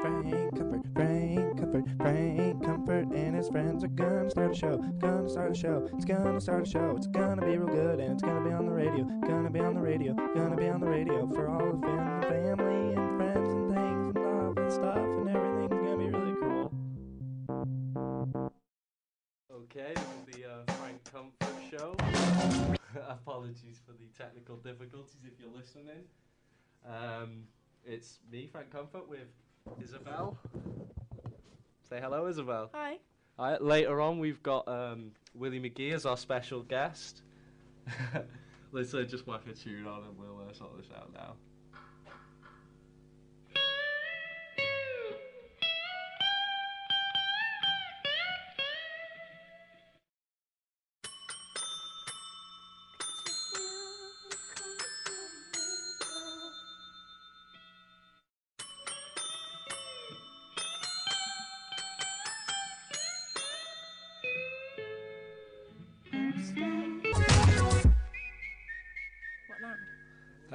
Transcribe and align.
Frank 0.00 0.58
Comfort, 0.58 0.82
Frank 0.94 1.58
Comfort, 1.58 1.84
Frank 1.98 2.64
Comfort, 2.64 3.06
and 3.14 3.36
his 3.36 3.48
friends 3.48 3.84
are 3.84 3.88
gonna 3.88 4.30
start 4.30 4.52
a 4.52 4.54
show. 4.54 4.76
Gonna 4.98 5.28
start 5.28 5.52
a 5.52 5.54
show. 5.54 5.88
It's 5.94 6.04
gonna 6.04 6.40
start 6.40 6.66
a 6.66 6.70
show. 6.70 6.94
It's 6.96 7.06
gonna 7.06 7.42
be 7.42 7.56
real 7.58 7.66
good, 7.66 8.00
and 8.00 8.12
it's 8.12 8.22
gonna 8.22 8.46
be 8.46 8.52
on 8.52 8.66
the 8.66 8.72
radio. 8.72 9.04
Gonna 9.26 9.50
be 9.50 9.60
on 9.60 9.74
the 9.74 9.80
radio. 9.80 10.14
Gonna 10.34 10.56
be 10.56 10.68
on 10.68 10.80
the 10.80 10.88
radio 10.88 11.26
for 11.28 11.48
all 11.48 11.72
the 11.76 12.26
family 12.28 12.94
and 12.94 13.16
friends 13.16 13.51
it's 28.02 28.18
me, 28.32 28.48
Frank 28.50 28.68
Comfort, 28.72 29.08
with 29.08 29.28
Isabel. 29.80 30.36
Say 31.88 32.00
hello, 32.00 32.26
Isabel. 32.26 32.68
Hi. 32.74 32.98
Later 33.60 34.00
on, 34.00 34.18
we've 34.18 34.42
got 34.42 34.66
um, 34.66 35.12
Willie 35.36 35.60
McGee 35.60 35.92
as 35.92 36.04
our 36.04 36.16
special 36.16 36.62
guest. 36.62 37.22
Let's 38.72 38.92
uh, 38.92 39.04
just 39.04 39.28
whack 39.28 39.42
a 39.48 39.52
tune 39.52 39.86
on 39.86 40.02
and 40.02 40.18
we'll 40.18 40.40
uh, 40.40 40.52
sort 40.52 40.76
this 40.78 40.88
out 40.96 41.12
now. 41.14 41.34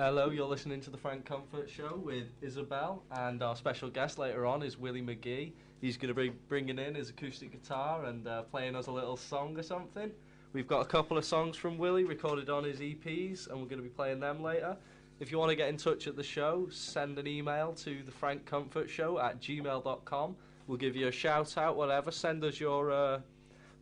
Hello, 0.07 0.29
you're 0.29 0.47
listening 0.47 0.79
to 0.79 0.89
the 0.89 0.97
Frank 0.97 1.25
Comfort 1.25 1.69
Show 1.69 2.01
with 2.01 2.27
Isabel, 2.41 3.03
and 3.11 3.43
our 3.43 3.57
special 3.57 3.89
guest 3.89 4.17
later 4.17 4.45
on 4.45 4.63
is 4.63 4.77
Willie 4.77 5.01
McGee. 5.01 5.51
He's 5.81 5.97
going 5.97 6.07
to 6.07 6.13
be 6.13 6.29
bringing 6.47 6.79
in 6.79 6.95
his 6.95 7.09
acoustic 7.09 7.51
guitar 7.51 8.05
and 8.05 8.25
uh, 8.25 8.43
playing 8.43 8.77
us 8.77 8.87
a 8.87 8.91
little 8.91 9.17
song 9.17 9.59
or 9.59 9.63
something. 9.63 10.09
We've 10.53 10.65
got 10.65 10.79
a 10.79 10.85
couple 10.85 11.17
of 11.17 11.25
songs 11.25 11.57
from 11.57 11.77
Willie 11.77 12.05
recorded 12.05 12.49
on 12.49 12.63
his 12.63 12.79
EPs, 12.79 13.49
and 13.49 13.59
we're 13.59 13.67
going 13.67 13.81
to 13.81 13.83
be 13.83 13.89
playing 13.89 14.21
them 14.21 14.41
later. 14.41 14.77
If 15.19 15.29
you 15.29 15.39
want 15.39 15.49
to 15.49 15.57
get 15.57 15.67
in 15.67 15.75
touch 15.75 16.07
at 16.07 16.15
the 16.15 16.23
show, 16.23 16.69
send 16.71 17.19
an 17.19 17.27
email 17.27 17.73
to 17.73 18.01
the 18.01 18.11
Frank 18.11 18.45
Comfort 18.45 18.89
Show 18.89 19.19
at 19.19 19.41
gmail.com. 19.41 20.37
We'll 20.67 20.77
give 20.77 20.95
you 20.95 21.09
a 21.09 21.11
shout 21.11 21.57
out, 21.57 21.75
whatever. 21.75 22.11
Send 22.11 22.45
us 22.45 22.61
your 22.61 22.93
uh, 22.93 23.19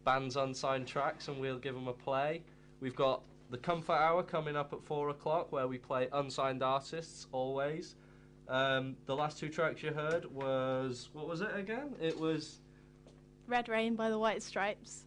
band's 0.04 0.38
unsigned 0.38 0.88
tracks, 0.88 1.28
and 1.28 1.40
we'll 1.40 1.60
give 1.60 1.76
them 1.76 1.88
a 1.88 1.94
play. 1.94 2.42
We've 2.82 2.96
got 2.96 3.22
the 3.50 3.58
Comfort 3.58 3.94
Hour 3.94 4.24
coming 4.24 4.56
up 4.56 4.74
at 4.74 4.84
four 4.84 5.10
o'clock, 5.10 5.52
where 5.52 5.68
we 5.68 5.78
play 5.78 6.08
unsigned 6.14 6.64
artists 6.64 7.28
always. 7.32 7.96
Um, 8.48 8.96
the 9.06 9.16
last 9.16 9.40
two 9.40 9.50
tracks 9.50 9.82
you 9.82 9.92
heard 9.92 10.26
was 10.32 11.10
what 11.14 11.28
was 11.28 11.42
it 11.42 11.50
again? 11.56 11.96
It 12.02 12.20
was 12.20 12.60
Red 13.48 13.70
Rain 13.70 13.96
by 13.96 14.10
the 14.10 14.20
White 14.20 14.44
Stripes. 14.44 15.04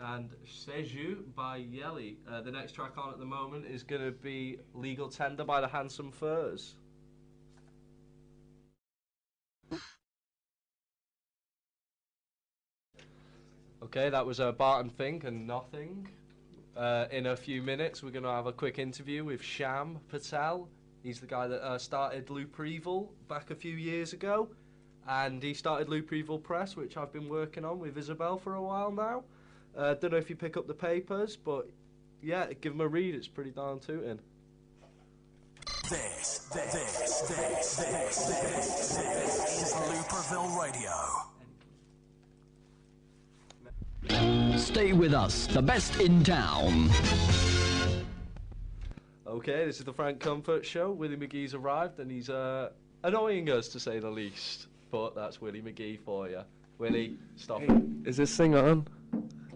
and 0.00 0.30
Seju 0.46 1.24
by 1.34 1.56
Yelly. 1.56 2.18
Uh, 2.30 2.40
the 2.40 2.50
next 2.50 2.72
track 2.72 2.98
on 2.98 3.10
at 3.12 3.18
the 3.18 3.24
moment 3.24 3.66
is 3.66 3.82
going 3.82 4.02
to 4.02 4.10
be 4.12 4.58
Legal 4.74 5.08
Tender 5.08 5.44
by 5.44 5.60
the 5.60 5.68
Handsome 5.68 6.10
Furs. 6.12 6.74
Okay, 13.82 14.10
that 14.10 14.26
was 14.26 14.40
uh, 14.40 14.52
Barton 14.52 14.90
Fink 14.90 15.24
and 15.24 15.46
Nothing. 15.46 16.08
Uh, 16.76 17.06
in 17.10 17.26
a 17.26 17.36
few 17.36 17.62
minutes, 17.62 18.02
we're 18.02 18.10
going 18.10 18.22
to 18.22 18.30
have 18.30 18.46
a 18.46 18.52
quick 18.52 18.78
interview 18.78 19.24
with 19.24 19.42
Sham 19.42 19.98
Patel. 20.08 20.68
He's 21.02 21.20
the 21.20 21.26
guy 21.26 21.46
that 21.46 21.64
uh, 21.64 21.78
started 21.78 22.28
Loop 22.28 22.60
Evil 22.60 23.10
back 23.28 23.50
a 23.50 23.54
few 23.54 23.74
years 23.74 24.12
ago. 24.12 24.50
And 25.08 25.42
he 25.42 25.54
started 25.54 25.88
Loop 25.88 26.12
Evil 26.12 26.38
Press, 26.38 26.76
which 26.76 26.98
I've 26.98 27.12
been 27.12 27.28
working 27.28 27.64
on 27.64 27.78
with 27.78 27.96
Isabel 27.96 28.36
for 28.36 28.56
a 28.56 28.62
while 28.62 28.90
now. 28.90 29.24
Uh, 29.76 29.94
don't 29.94 30.10
know 30.10 30.18
if 30.18 30.28
you 30.28 30.36
pick 30.36 30.56
up 30.56 30.66
the 30.66 30.74
papers, 30.74 31.36
but 31.36 31.70
yeah, 32.22 32.52
give 32.60 32.72
them 32.72 32.80
a 32.80 32.88
read. 32.88 33.14
It's 33.14 33.28
pretty 33.28 33.52
darn 33.52 33.78
tooting. 33.78 34.18
This, 35.88 36.48
this, 36.52 36.72
this, 36.72 37.20
this, 37.22 37.76
this, 37.76 37.76
this, 37.76 38.96
this 38.96 39.62
is 39.62 39.72
Looperville 39.72 40.60
Radio. 44.10 44.45
Stay 44.66 44.92
with 44.92 45.14
us, 45.14 45.46
the 45.46 45.62
best 45.62 46.00
in 46.00 46.24
town. 46.24 46.90
Okay, 49.24 49.64
this 49.64 49.78
is 49.78 49.84
the 49.84 49.92
Frank 49.92 50.18
Comfort 50.18 50.66
Show. 50.66 50.90
Willie 50.90 51.16
McGee's 51.16 51.54
arrived 51.54 52.00
and 52.00 52.10
he's 52.10 52.28
uh, 52.28 52.70
annoying 53.04 53.48
us 53.48 53.68
to 53.68 53.80
say 53.80 54.00
the 54.00 54.10
least. 54.10 54.66
But 54.90 55.14
that's 55.14 55.40
Willie 55.40 55.62
McGee 55.62 56.00
for 56.00 56.28
you. 56.28 56.40
Willie, 56.78 57.16
stop. 57.36 57.60
Hey, 57.60 57.78
is 58.04 58.16
this 58.16 58.36
thing 58.36 58.56
on? 58.56 58.88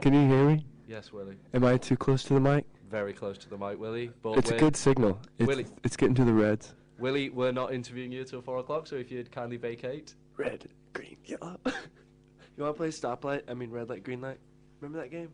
Can 0.00 0.14
you 0.14 0.28
hear 0.28 0.44
me? 0.44 0.64
Yes, 0.86 1.12
Willie. 1.12 1.38
Am 1.54 1.64
I 1.64 1.76
too 1.76 1.96
close 1.96 2.22
to 2.24 2.34
the 2.34 2.40
mic? 2.40 2.64
Very 2.88 3.12
close 3.12 3.36
to 3.38 3.50
the 3.50 3.58
mic, 3.58 3.80
Willie. 3.80 4.12
But 4.22 4.38
It's 4.38 4.52
a 4.52 4.58
good 4.58 4.76
signal. 4.76 5.20
It's, 5.40 5.48
Willie. 5.48 5.66
it's 5.82 5.96
getting 5.96 6.14
to 6.14 6.24
the 6.24 6.32
reds. 6.32 6.72
Willie, 7.00 7.30
we're 7.30 7.52
not 7.52 7.74
interviewing 7.74 8.12
you 8.12 8.22
till 8.22 8.42
four 8.42 8.58
o'clock, 8.58 8.86
so 8.86 8.94
if 8.94 9.10
you'd 9.10 9.32
kindly 9.32 9.56
vacate. 9.56 10.14
Red, 10.36 10.68
green, 10.92 11.16
yellow. 11.24 11.58
you 11.66 12.62
want 12.62 12.76
to 12.76 12.78
play 12.78 12.88
stoplight? 12.90 13.42
I 13.48 13.54
mean, 13.54 13.70
red 13.72 13.88
light, 13.88 14.04
green 14.04 14.20
light. 14.20 14.38
Remember 14.80 15.02
that 15.02 15.10
game? 15.10 15.28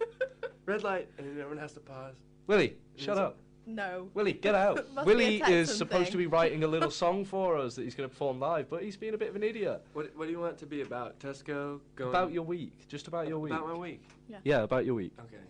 red 0.66 0.82
light, 0.82 1.08
and 1.18 1.26
then 1.26 1.32
everyone 1.40 1.58
has 1.58 1.72
to 1.72 1.80
pause. 1.80 2.14
Willie, 2.46 2.76
shut 2.96 3.18
up. 3.18 3.36
No. 3.66 4.08
Willie, 4.14 4.32
get 4.32 4.54
out. 4.66 4.76
Must 4.94 4.94
be 4.94 5.00
a 5.00 5.04
Willie 5.04 5.42
is 5.52 5.74
supposed 5.74 6.10
to 6.12 6.16
be 6.16 6.26
writing 6.26 6.64
a 6.64 6.66
little 6.66 6.90
song 7.04 7.24
for 7.24 7.56
us 7.56 7.74
that 7.74 7.82
he's 7.82 7.94
going 7.94 8.08
to 8.08 8.12
perform 8.12 8.40
live, 8.40 8.70
but 8.70 8.82
he's 8.82 8.96
being 8.96 9.14
a 9.14 9.18
bit 9.18 9.28
of 9.28 9.36
an 9.36 9.42
idiot. 9.42 9.84
What, 9.92 10.10
what 10.16 10.24
do 10.26 10.30
you 10.30 10.40
want 10.40 10.54
it 10.54 10.58
to 10.60 10.66
be 10.66 10.80
about? 10.80 11.18
Tesco? 11.20 11.80
Going 11.94 12.10
About 12.10 12.32
your 12.32 12.44
week, 12.44 12.88
just 12.88 13.08
about 13.08 13.28
your 13.28 13.38
week. 13.38 13.52
About 13.52 13.68
my 13.68 13.74
week. 13.76 14.02
Yeah, 14.28 14.38
Yeah, 14.44 14.62
about 14.62 14.86
your 14.86 14.94
week. 14.94 15.12
Okay. 15.20 15.42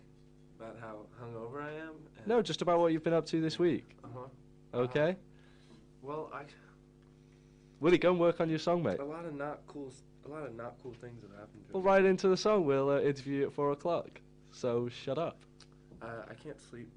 About 0.59 0.77
how 0.81 0.97
hungover 1.23 1.63
I 1.63 1.71
am? 1.87 1.93
No, 2.27 2.43
just 2.43 2.63
about 2.63 2.81
what 2.81 2.93
you've 2.93 3.05
been 3.05 3.13
up 3.13 3.27
to 3.27 3.41
this 3.41 3.59
week. 3.61 3.97
Uh-huh. 4.05 4.81
Okay? 4.81 5.17
Well, 6.03 6.31
I 6.35 6.43
Willie, 7.81 7.99
go 7.99 8.11
and 8.11 8.19
work 8.19 8.41
on 8.41 8.51
your 8.51 8.59
song, 8.59 8.83
mate. 8.83 8.99
a 8.99 9.05
lot 9.05 9.25
of 9.25 9.35
not 9.37 9.61
cool, 9.69 9.87
s- 9.89 10.03
a 10.29 10.33
lot 10.35 10.45
of 10.47 10.55
not 10.55 10.75
cool 10.83 10.93
things 11.01 11.23
have 11.23 11.31
happened. 11.33 11.63
To 11.69 11.73
We'll 11.75 11.83
me. 11.83 11.87
write 11.89 12.05
into 12.05 12.29
the 12.29 12.37
song. 12.37 12.65
We'll 12.65 12.91
uh, 12.91 13.01
interview 13.01 13.41
you 13.41 13.47
at 13.47 13.53
four 13.53 13.73
o'clock. 13.73 14.21
So 14.53 14.89
shut 14.89 15.19
up. 15.19 15.39
Uh, 16.03 16.07
I 16.31 16.35
can't 16.35 16.61
sleep 16.61 16.91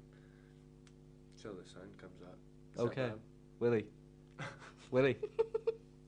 till 1.40 1.52
the 1.54 1.68
sun 1.68 1.82
comes 2.00 2.20
up. 2.22 2.36
Is 2.74 2.78
that 2.78 2.82
Okay. 2.84 3.08
bad? 3.08 3.18
Willie. 3.60 3.86
Willie. 4.90 5.16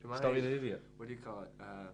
Am 0.04 0.12
I- 0.12 0.16
Stop 0.16 0.34
being 0.34 0.44
an 0.46 0.52
idiot. 0.52 0.82
What 0.96 1.08
do 1.08 1.14
you 1.14 1.20
call 1.20 1.42
it? 1.42 1.50
Uh, 1.60 1.88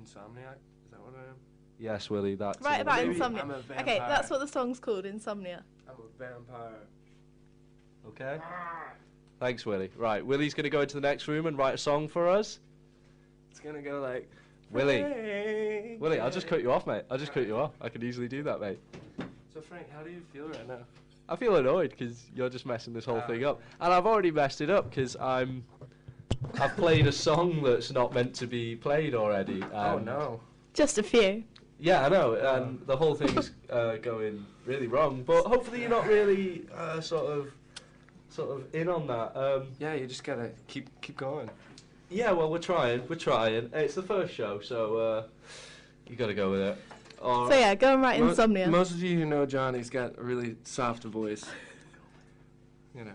insomniac? 0.00 0.56
Is 0.84 0.90
that 0.92 1.00
what 1.00 1.14
I 1.16 1.28
am? 1.30 1.36
Yes, 1.78 2.08
Willie, 2.08 2.34
that's 2.36 2.60
Right 2.62 2.78
it. 2.78 2.82
about 2.82 2.96
Maybe 3.02 3.10
insomnia. 3.14 3.42
I'm 3.42 3.50
a 3.50 3.56
Okay, 3.80 3.98
that's 3.98 4.30
what 4.30 4.40
the 4.40 4.48
song's 4.48 4.80
called, 4.80 5.04
Insomnia. 5.04 5.62
I'm 5.88 5.94
a 5.96 6.18
vampire. 6.18 6.72
Okay? 8.08 8.38
Thanks, 9.40 9.66
Willie. 9.66 9.90
Right, 9.96 10.24
Willie's 10.24 10.54
going 10.54 10.64
to 10.64 10.70
go 10.70 10.80
into 10.80 10.94
the 10.94 11.02
next 11.02 11.28
room 11.28 11.44
and 11.46 11.58
write 11.58 11.74
a 11.74 11.78
song 11.78 12.08
for 12.08 12.28
us. 12.28 12.60
It's 13.56 13.64
gonna 13.64 13.80
go 13.80 14.02
like. 14.02 14.30
Willie. 14.70 15.00
Frank, 15.00 16.00
Willie, 16.02 16.20
I'll 16.20 16.30
just 16.30 16.46
cut 16.46 16.60
you 16.60 16.70
off, 16.70 16.86
mate. 16.86 17.04
I'll 17.10 17.16
just 17.16 17.32
cut 17.32 17.46
you 17.46 17.56
off. 17.56 17.72
I 17.80 17.88
could 17.88 18.04
easily 18.04 18.28
do 18.28 18.42
that, 18.42 18.60
mate. 18.60 18.78
So 19.54 19.62
Frank, 19.62 19.86
how 19.90 20.02
do 20.02 20.10
you 20.10 20.20
feel 20.30 20.48
right 20.48 20.68
now? 20.68 20.80
I 21.26 21.36
feel 21.36 21.56
annoyed 21.56 21.88
because 21.88 22.26
you're 22.34 22.50
just 22.50 22.66
messing 22.66 22.92
this 22.92 23.06
whole 23.06 23.22
thing 23.22 23.46
up, 23.46 23.62
and 23.80 23.94
I've 23.94 24.04
already 24.04 24.30
messed 24.30 24.60
it 24.60 24.68
up 24.68 24.90
because 24.90 25.16
I'm. 25.16 25.64
I've 26.60 26.76
played 26.76 27.06
a 27.06 27.12
song 27.12 27.62
that's 27.62 27.90
not 27.90 28.12
meant 28.12 28.34
to 28.34 28.46
be 28.46 28.76
played 28.76 29.14
already. 29.14 29.62
oh 29.72 29.96
and- 29.96 30.04
no. 30.04 30.40
Just 30.74 30.98
a 30.98 31.02
few. 31.02 31.42
Yeah, 31.78 32.04
I 32.04 32.10
know, 32.10 32.34
and 32.34 32.86
the 32.86 32.96
whole 32.96 33.14
thing's 33.14 33.52
uh, 33.70 33.96
going 33.96 34.44
really 34.66 34.86
wrong. 34.86 35.22
But 35.22 35.46
hopefully, 35.46 35.80
you're 35.80 35.88
not 35.88 36.06
really 36.06 36.66
uh, 36.74 37.00
sort 37.00 37.24
of, 37.24 37.52
sort 38.28 38.50
of 38.50 38.74
in 38.74 38.90
on 38.90 39.06
that. 39.06 39.34
Um, 39.34 39.68
Yeah, 39.78 39.94
you 39.94 40.06
just 40.06 40.24
gotta 40.24 40.50
keep 40.66 40.90
keep 41.00 41.16
going. 41.16 41.48
Yeah, 42.10 42.30
well, 42.32 42.50
we're 42.50 42.58
trying. 42.58 43.02
We're 43.08 43.16
trying. 43.16 43.70
It's 43.72 43.94
the 43.94 44.02
first 44.02 44.32
show, 44.34 44.60
so 44.60 44.96
uh, 44.96 45.22
you 46.08 46.16
got 46.16 46.26
to 46.28 46.34
go 46.34 46.50
with 46.50 46.60
it. 46.60 46.78
Or- 47.20 47.50
So 47.50 47.58
yeah, 47.58 47.74
go 47.74 47.94
and 47.94 48.02
write 48.02 48.20
Mo- 48.20 48.28
Insomnia. 48.28 48.68
Most 48.68 48.92
of 48.92 49.02
you 49.02 49.18
who 49.18 49.24
know 49.24 49.46
John, 49.46 49.74
he's 49.74 49.90
got 49.90 50.18
a 50.18 50.22
really 50.22 50.56
soft 50.64 51.04
voice. 51.04 51.44
You 52.94 53.04
know. 53.04 53.12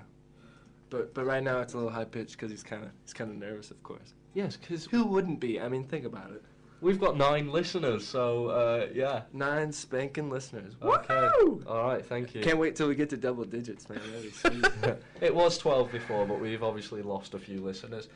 But 0.90 1.14
but 1.14 1.26
right 1.26 1.42
now 1.44 1.60
it's 1.62 1.74
a 1.74 1.78
little 1.78 1.92
high 1.92 2.04
pitched 2.06 2.34
because 2.34 2.52
he's 2.52 2.64
kind 2.64 2.84
of 2.84 2.90
he's 3.04 3.14
kind 3.14 3.32
of 3.32 3.38
nervous, 3.38 3.72
of 3.72 3.82
course. 3.84 4.14
yes, 4.34 4.58
because 4.58 4.86
Who 4.86 5.06
wouldn't 5.06 5.40
be? 5.40 5.60
I 5.60 5.70
mean, 5.70 5.84
think 5.86 6.06
about 6.06 6.32
it. 6.32 6.44
We've 6.82 7.00
got 7.00 7.16
nine 7.16 7.52
listeners, 7.52 8.06
so 8.08 8.48
uh, 8.48 8.88
yeah. 8.94 9.22
Nine 9.34 9.72
spanking 9.72 10.30
listeners. 10.32 10.74
Okay. 10.82 11.30
Woo! 11.42 11.64
All 11.68 11.84
right, 11.84 12.04
thank 12.04 12.34
you. 12.34 12.42
Can't 12.42 12.58
wait 12.58 12.76
till 12.76 12.88
we 12.88 12.96
get 12.96 13.10
to 13.12 13.18
double 13.18 13.44
digits, 13.44 13.88
man. 13.88 14.00
That'd 14.00 14.24
be 14.24 14.32
sweet. 14.32 14.98
it 15.22 15.34
was 15.34 15.60
12 15.60 15.92
before, 15.92 16.26
but 16.26 16.42
we've 16.42 16.64
obviously 16.64 17.04
lost 17.04 17.36
a 17.36 17.40
few 17.40 17.62
listeners. 17.62 18.10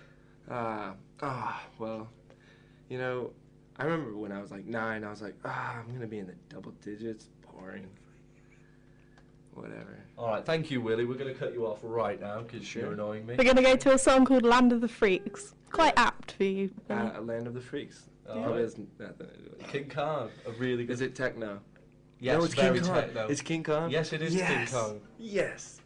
Ah, 0.49 0.93
ah, 1.21 1.63
well, 1.79 2.07
you 2.89 2.97
know, 2.97 3.31
I 3.77 3.83
remember 3.85 4.15
when 4.15 4.31
I 4.31 4.41
was 4.41 4.51
like 4.51 4.65
nine, 4.65 5.03
I 5.03 5.09
was 5.09 5.21
like, 5.21 5.35
ah, 5.43 5.79
I'm 5.79 5.91
gonna 5.93 6.07
be 6.07 6.19
in 6.19 6.27
the 6.27 6.35
double 6.49 6.71
digits. 6.83 7.29
Boring. 7.51 7.87
Whatever. 9.53 9.97
All 10.17 10.27
right, 10.27 10.45
thank 10.45 10.69
you, 10.69 10.81
Willie. 10.81 11.05
We're 11.05 11.13
going 11.15 11.33
to 11.33 11.39
cut 11.39 11.53
you 11.53 11.65
off 11.65 11.79
right 11.81 12.19
now 12.19 12.41
because 12.41 12.65
Sure. 12.67 12.81
you're 12.83 12.91
annoying 12.91 13.25
me. 13.25 13.35
We're 13.37 13.45
going 13.45 13.55
to 13.55 13.61
go 13.61 13.77
to 13.77 13.93
a 13.93 13.97
song 13.97 14.25
called 14.25 14.43
Land 14.43 14.73
of 14.73 14.81
the 14.81 14.87
Freaks. 14.89 15.55
Quite 15.71 15.93
apt 15.95 16.33
for 16.33 16.43
you. 16.43 16.69
Uh, 16.89 17.11
a 17.15 17.21
land 17.21 17.47
of 17.47 17.53
the 17.53 17.61
freaks. 17.61 18.09
All 18.27 18.33
Probably 18.35 18.51
right. 18.55 18.61
has 18.63 18.77
nothing 18.99 19.27
to 19.29 19.37
do 19.37 19.49
with 19.51 19.61
it. 19.61 19.67
King 19.69 19.89
Kong, 19.89 20.29
a 20.45 20.51
really 20.51 20.83
good. 20.85 20.91
Is 20.91 20.99
it 20.99 21.15
techno? 21.15 21.61
Yes, 22.19 22.37
no, 22.37 22.43
it's 22.43 22.53
very 22.53 22.79
King 22.79 22.87
Kong. 22.87 22.95
techno. 23.01 23.27
It's 23.27 23.41
King 23.41 23.63
Kong. 23.63 23.89
Yes, 23.89 24.11
it 24.11 24.21
is 24.21 24.31
King 24.33 24.39
Yes. 24.41 24.73
Kong. 24.73 24.99
Yes. 25.17 25.79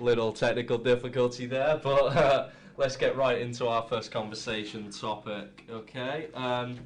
Little 0.00 0.32
technical 0.32 0.78
difficulty 0.78 1.46
there, 1.46 1.80
but 1.82 2.16
uh, 2.16 2.48
let's 2.76 2.96
get 2.96 3.16
right 3.16 3.40
into 3.40 3.68
our 3.68 3.82
first 3.82 4.10
conversation 4.10 4.90
topic. 4.90 5.64
Okay, 5.70 6.28
um, 6.34 6.78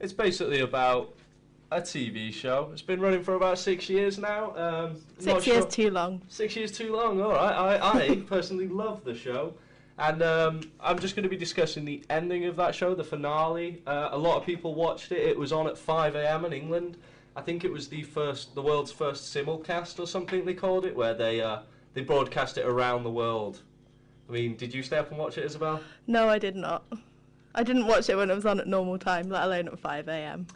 it's 0.00 0.12
basically 0.12 0.60
about 0.60 1.14
a 1.70 1.80
TV 1.80 2.32
show. 2.32 2.70
It's 2.72 2.82
been 2.82 3.00
running 3.00 3.22
for 3.22 3.34
about 3.34 3.58
six 3.58 3.88
years 3.88 4.18
now. 4.18 4.56
Um, 4.56 4.96
Six 5.18 5.46
years 5.46 5.58
sure- 5.62 5.70
too 5.70 5.90
long. 5.90 6.20
Six 6.28 6.56
years 6.56 6.72
too 6.72 6.94
long. 6.94 7.20
All 7.20 7.30
right. 7.32 7.80
I, 7.80 8.12
I 8.12 8.16
personally 8.26 8.66
love 8.66 9.04
the 9.04 9.14
show, 9.14 9.54
and 9.98 10.20
um, 10.22 10.60
I'm 10.80 10.98
just 10.98 11.14
going 11.14 11.22
to 11.22 11.28
be 11.28 11.36
discussing 11.36 11.84
the 11.84 12.02
ending 12.10 12.46
of 12.46 12.56
that 12.56 12.74
show, 12.74 12.94
the 12.94 13.04
finale. 13.04 13.82
Uh, 13.86 14.08
a 14.10 14.18
lot 14.18 14.36
of 14.36 14.44
people 14.44 14.74
watched 14.74 15.12
it. 15.12 15.18
It 15.18 15.38
was 15.38 15.52
on 15.52 15.68
at 15.68 15.78
5 15.78 16.16
a.m. 16.16 16.44
in 16.44 16.52
England. 16.52 16.96
I 17.36 17.40
think 17.42 17.64
it 17.64 17.70
was 17.70 17.86
the 17.86 18.02
first, 18.02 18.56
the 18.56 18.62
world's 18.62 18.90
first 18.90 19.32
simulcast 19.32 20.00
or 20.00 20.06
something 20.08 20.44
they 20.44 20.54
called 20.54 20.84
it, 20.84 20.96
where 20.96 21.14
they 21.14 21.40
uh, 21.40 21.60
they 21.94 22.02
broadcast 22.02 22.58
it 22.58 22.66
around 22.66 23.02
the 23.04 23.10
world. 23.10 23.62
I 24.28 24.32
mean, 24.32 24.56
did 24.56 24.72
you 24.72 24.82
stay 24.82 24.96
up 24.98 25.10
and 25.10 25.18
watch 25.18 25.38
it, 25.38 25.44
Isabel? 25.44 25.80
No, 26.06 26.28
I 26.28 26.38
did 26.38 26.54
not. 26.56 26.84
I 27.54 27.62
didn't 27.64 27.86
watch 27.86 28.08
it 28.08 28.16
when 28.16 28.30
it 28.30 28.34
was 28.34 28.46
on 28.46 28.60
at 28.60 28.68
normal 28.68 28.96
time, 28.98 29.28
let 29.28 29.42
alone 29.44 29.66
at 29.68 29.78
5 29.78 30.08
a.m. 30.08 30.46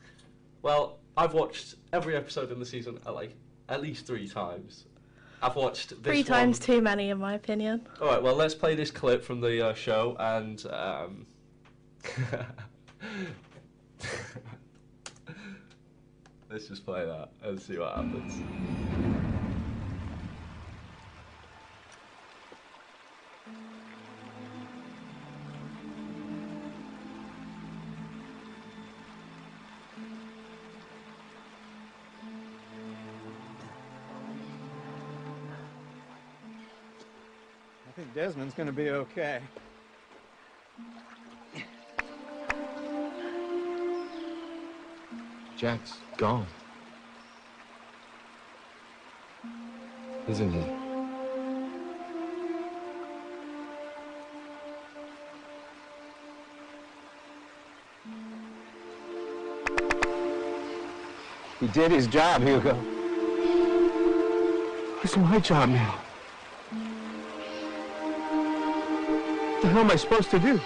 Well, 0.62 0.98
I've 1.16 1.34
watched 1.34 1.74
every 1.92 2.14
episode 2.16 2.52
in 2.52 2.58
the 2.60 2.66
season 2.66 2.98
uh, 3.04 3.12
like 3.12 3.34
at 3.68 3.82
least 3.82 4.06
three 4.06 4.28
times. 4.28 4.84
I've 5.42 5.56
watched 5.56 5.90
this 5.90 5.98
Three 6.02 6.18
one- 6.22 6.24
times 6.26 6.58
too 6.58 6.80
many, 6.80 7.10
in 7.10 7.18
my 7.18 7.34
opinion. 7.34 7.86
All 8.00 8.06
right, 8.08 8.22
well, 8.22 8.34
let's 8.36 8.54
play 8.54 8.74
this 8.74 8.90
clip 8.90 9.22
from 9.24 9.40
the 9.40 9.68
uh, 9.70 9.74
show 9.74 10.16
and. 10.18 10.64
Um, 10.70 11.26
let's 16.50 16.68
just 16.68 16.84
play 16.84 17.04
that 17.04 17.30
and 17.42 17.60
see 17.60 17.78
what 17.78 17.94
happens. 17.94 18.40
Think 37.94 38.12
Desmond's 38.12 38.54
gonna 38.54 38.72
be 38.72 38.90
okay. 38.90 39.40
Jack's 45.56 45.98
gone. 46.16 46.46
Isn't 50.28 50.52
he? 50.52 50.62
He 61.60 61.68
did 61.68 61.92
his 61.92 62.08
job, 62.08 62.42
Hugo. 62.42 62.76
It's 65.04 65.16
my 65.16 65.38
job 65.38 65.68
now. 65.68 66.03
Hell 69.74 69.82
am 69.82 69.90
I 69.90 69.96
supposed 69.96 70.30
to 70.30 70.38
do? 70.38 70.60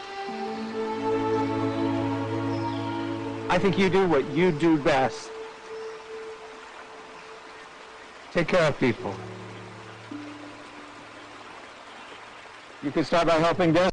I 3.49 3.58
think 3.58 3.78
you 3.78 3.88
do 3.88 4.06
what 4.06 4.28
you 4.32 4.52
do 4.52 4.76
best. 4.76 5.31
Take 8.32 8.49
care 8.49 8.69
of 8.69 8.78
people. 8.78 9.14
You 12.82 12.90
can 12.90 13.02
start 13.02 13.26
by 13.26 13.37
helping 13.37 13.72
Des. 13.72 13.88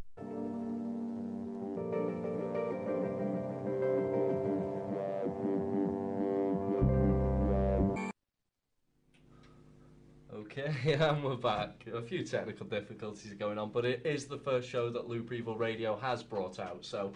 Okay, 10.34 10.94
and 11.00 11.24
we're 11.24 11.36
back. 11.38 11.75
A 11.96 12.02
few 12.02 12.24
technical 12.26 12.66
difficulties 12.66 13.32
are 13.32 13.36
going 13.36 13.58
on, 13.58 13.70
but 13.72 13.86
it 13.86 14.02
is 14.06 14.26
the 14.26 14.38
first 14.38 14.68
show 14.68 14.90
that 14.90 15.08
Loop 15.08 15.32
Evil 15.32 15.56
Radio 15.56 15.96
has 15.96 16.22
brought 16.24 16.60
out, 16.60 16.84
so 16.84 17.14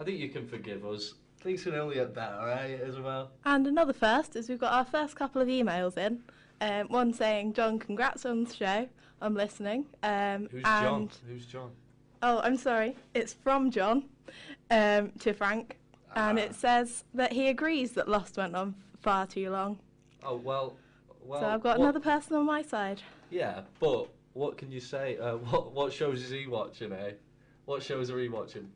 I 0.00 0.04
think 0.04 0.18
you 0.18 0.28
can 0.28 0.46
forgive 0.48 0.84
us. 0.84 1.14
Things 1.40 1.62
can 1.62 1.74
only 1.74 1.94
get 1.94 2.12
better, 2.12 2.38
right, 2.38 2.70
Isabel? 2.84 3.30
And 3.44 3.68
another 3.68 3.92
first 3.92 4.34
is 4.34 4.48
we've 4.48 4.58
got 4.58 4.72
our 4.72 4.84
first 4.84 5.14
couple 5.14 5.40
of 5.40 5.46
emails 5.46 5.96
in. 5.96 6.22
Um, 6.60 6.88
one 6.88 7.12
saying, 7.12 7.52
John, 7.52 7.78
congrats 7.78 8.26
on 8.26 8.44
the 8.44 8.52
show. 8.52 8.88
I'm 9.20 9.34
listening. 9.34 9.86
Um, 10.02 10.48
Who's 10.50 10.64
and, 10.64 10.84
John? 10.84 11.10
Who's 11.28 11.46
John? 11.46 11.70
Oh, 12.22 12.40
I'm 12.40 12.56
sorry. 12.56 12.96
It's 13.14 13.32
from 13.32 13.70
John 13.70 14.06
um, 14.72 15.12
to 15.20 15.34
Frank. 15.34 15.76
And 16.16 16.38
Ah. 16.38 16.42
it 16.42 16.54
says 16.56 17.04
that 17.14 17.32
he 17.32 17.48
agrees 17.48 17.92
that 17.92 18.08
Lost 18.08 18.38
went 18.38 18.56
on 18.56 18.74
far 19.02 19.26
too 19.26 19.50
long. 19.50 19.78
Oh, 20.24 20.36
well. 20.36 20.76
well 21.24 21.40
so 21.40 21.46
I've 21.46 21.62
got 21.62 21.78
what- 21.78 21.84
another 21.84 22.00
person 22.00 22.34
on 22.34 22.44
my 22.44 22.62
side. 22.62 23.02
Yeah, 23.30 23.60
but 23.80 24.08
what 24.36 24.58
can 24.58 24.70
you 24.70 24.80
say? 24.80 25.16
Uh, 25.18 25.36
what 25.50 25.72
what 25.72 25.92
shows 25.92 26.22
is 26.22 26.30
he 26.30 26.46
watching, 26.46 26.92
eh? 26.92 27.12
What 27.64 27.82
shows 27.82 28.10
are 28.10 28.18
he 28.18 28.28
watching? 28.28 28.70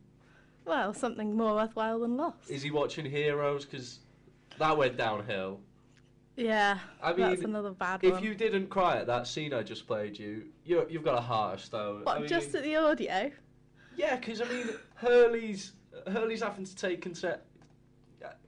Well, 0.65 0.93
something 0.95 1.37
more 1.37 1.55
worthwhile 1.55 2.01
than 2.01 2.17
Lost. 2.17 2.51
Is 2.51 2.63
he 2.63 2.71
watching 2.71 3.05
Heroes? 3.05 3.65
Because 3.65 4.01
that 4.59 4.77
went 4.77 4.97
downhill. 4.97 5.61
yeah, 6.37 6.79
I 7.03 7.13
that's 7.13 7.43
another 7.43 7.71
bad 7.71 8.01
If 8.03 8.15
one. 8.15 8.25
you 8.25 8.35
didn't 8.35 8.69
cry 8.69 8.97
at 8.99 9.07
that 9.07 9.27
scene 9.27 9.53
I 9.55 9.63
just 9.63 9.87
played 9.87 10.19
you, 10.19 10.45
you 10.65 10.87
you've 10.89 11.05
got 11.05 11.19
a 11.19 11.21
heart 11.21 11.55
of 11.55 11.61
stone. 11.65 12.05
What, 12.05 12.17
I 12.17 12.21
mean, 12.21 12.29
just 12.29 12.55
at 12.55 12.63
the 12.63 12.77
audio? 12.77 13.31
yeah, 13.97 14.17
because 14.17 14.41
I 14.41 14.47
mean, 14.47 14.69
Hurley's 14.95 15.73
Hurley's 16.11 16.43
having 16.43 16.65
to 16.65 16.75
take 16.75 17.03
consent. 17.03 17.41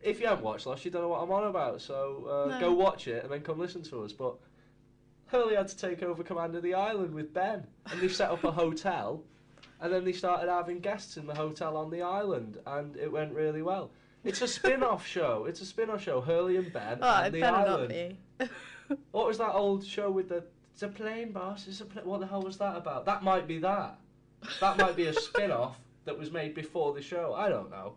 If 0.03 0.21
you 0.21 0.27
haven't 0.27 0.45
watched 0.45 0.67
Lost, 0.67 0.85
you 0.85 0.91
don't 0.91 1.03
know 1.03 1.09
what 1.09 1.23
I'm 1.23 1.31
on 1.31 1.45
about. 1.45 1.81
So 1.81 2.47
uh, 2.49 2.51
No. 2.51 2.61
go 2.61 2.73
watch 2.75 3.09
it 3.09 3.23
and 3.23 3.33
then 3.33 3.41
come 3.41 3.59
listen 3.59 3.83
to 3.85 4.03
us. 4.03 4.13
But 4.13 4.35
Hurley 5.33 5.57
had 5.57 5.67
to 5.69 5.77
take 5.77 6.03
over 6.03 6.23
command 6.23 6.55
of 6.55 6.63
the 6.63 6.75
island 6.75 7.15
with 7.15 7.33
Ben, 7.33 7.67
and 7.91 8.01
they 8.01 8.09
set 8.09 8.31
up 8.31 8.45
a 8.45 8.53
hotel, 8.53 9.25
and 9.81 9.91
then 9.91 10.05
they 10.05 10.13
started 10.13 10.51
having 10.51 10.79
guests 10.79 11.17
in 11.17 11.27
the 11.27 11.35
hotel 11.35 11.75
on 11.77 11.91
the 11.91 12.03
island, 12.03 12.59
and 12.67 12.95
it 12.99 13.11
went 13.11 13.33
really 13.33 13.63
well. 13.63 13.91
It's 14.25 14.43
a 14.43 14.47
spin-off 14.47 15.07
show. 15.07 15.47
It's 15.49 15.63
a 15.63 15.65
spin-off 15.67 16.03
show. 16.03 16.21
Hurley 16.21 16.59
and 16.59 16.71
Ben 16.71 16.99
Oh, 17.01 17.17
and 17.17 17.27
it 17.29 17.33
the 17.33 17.41
better 17.41 17.57
island. 17.57 18.17
not 18.39 18.49
be. 18.49 18.49
What 19.13 19.27
was 19.27 19.39
that 19.39 19.55
old 19.55 19.87
show 19.87 20.11
with 20.11 20.29
the? 20.29 20.45
It's 20.75 20.83
a 20.83 20.89
plane, 20.89 21.33
boss. 21.33 21.67
It's 21.67 21.81
a 21.81 21.85
What 22.05 22.21
the 22.21 22.27
hell 22.27 22.43
was 22.43 22.59
that 22.59 22.77
about? 22.77 23.07
That 23.07 23.23
might 23.23 23.49
be 23.49 23.59
that. 23.61 23.99
That 24.61 24.77
might 24.77 24.97
be 24.97 25.07
a 25.07 25.15
spin-off 25.15 25.79
that 26.05 26.19
was 26.19 26.31
made 26.31 26.55
before 26.55 26.93
the 26.93 27.01
show. 27.01 27.33
I 27.35 27.49
don't 27.49 27.71
know. 27.71 27.95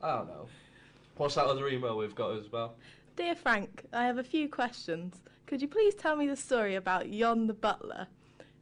I 0.00 0.16
don't 0.16 0.28
know. 0.28 0.46
What's 1.18 1.34
that 1.34 1.44
other 1.44 1.68
email 1.68 1.98
we've 1.98 2.14
got 2.14 2.38
as 2.38 2.50
well? 2.50 2.76
Dear 3.16 3.34
Frank, 3.34 3.84
I 3.92 4.04
have 4.04 4.16
a 4.16 4.22
few 4.24 4.48
questions. 4.48 5.20
Could 5.48 5.62
you 5.62 5.68
please 5.68 5.94
tell 5.94 6.14
me 6.14 6.26
the 6.26 6.36
story 6.36 6.74
about 6.74 7.08
Yon 7.08 7.46
the 7.46 7.54
butler? 7.54 8.06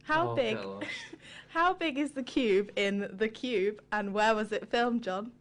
How 0.03 0.29
Oh, 0.31 0.35
big? 0.35 0.57
how 1.49 1.73
big 1.73 1.97
is 1.97 2.11
the 2.13 2.23
cube 2.23 2.71
in 2.77 3.09
the 3.11 3.27
cube, 3.27 3.81
and 3.91 4.13
where 4.13 4.33
was 4.33 4.53
it 4.53 4.69
filmed, 4.69 5.03
John? 5.03 5.33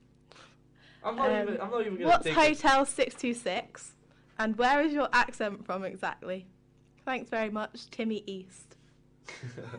I'm 1.04 1.14
not 1.14 1.30
Um, 1.30 1.42
even. 1.48 1.60
I'm 1.60 1.70
not 1.70 1.80
even 1.82 1.94
gonna. 1.94 2.06
What's 2.08 2.24
dig 2.24 2.34
Hotel 2.34 2.84
Six 2.84 3.14
Two 3.14 3.32
Six, 3.32 3.92
and 4.40 4.58
where 4.58 4.80
is 4.80 4.92
your 4.92 5.08
accent 5.12 5.64
from 5.64 5.84
exactly? 5.84 6.46
Thanks 7.04 7.30
very 7.30 7.50
much, 7.50 7.88
Timmy 7.92 8.24
East. 8.26 8.76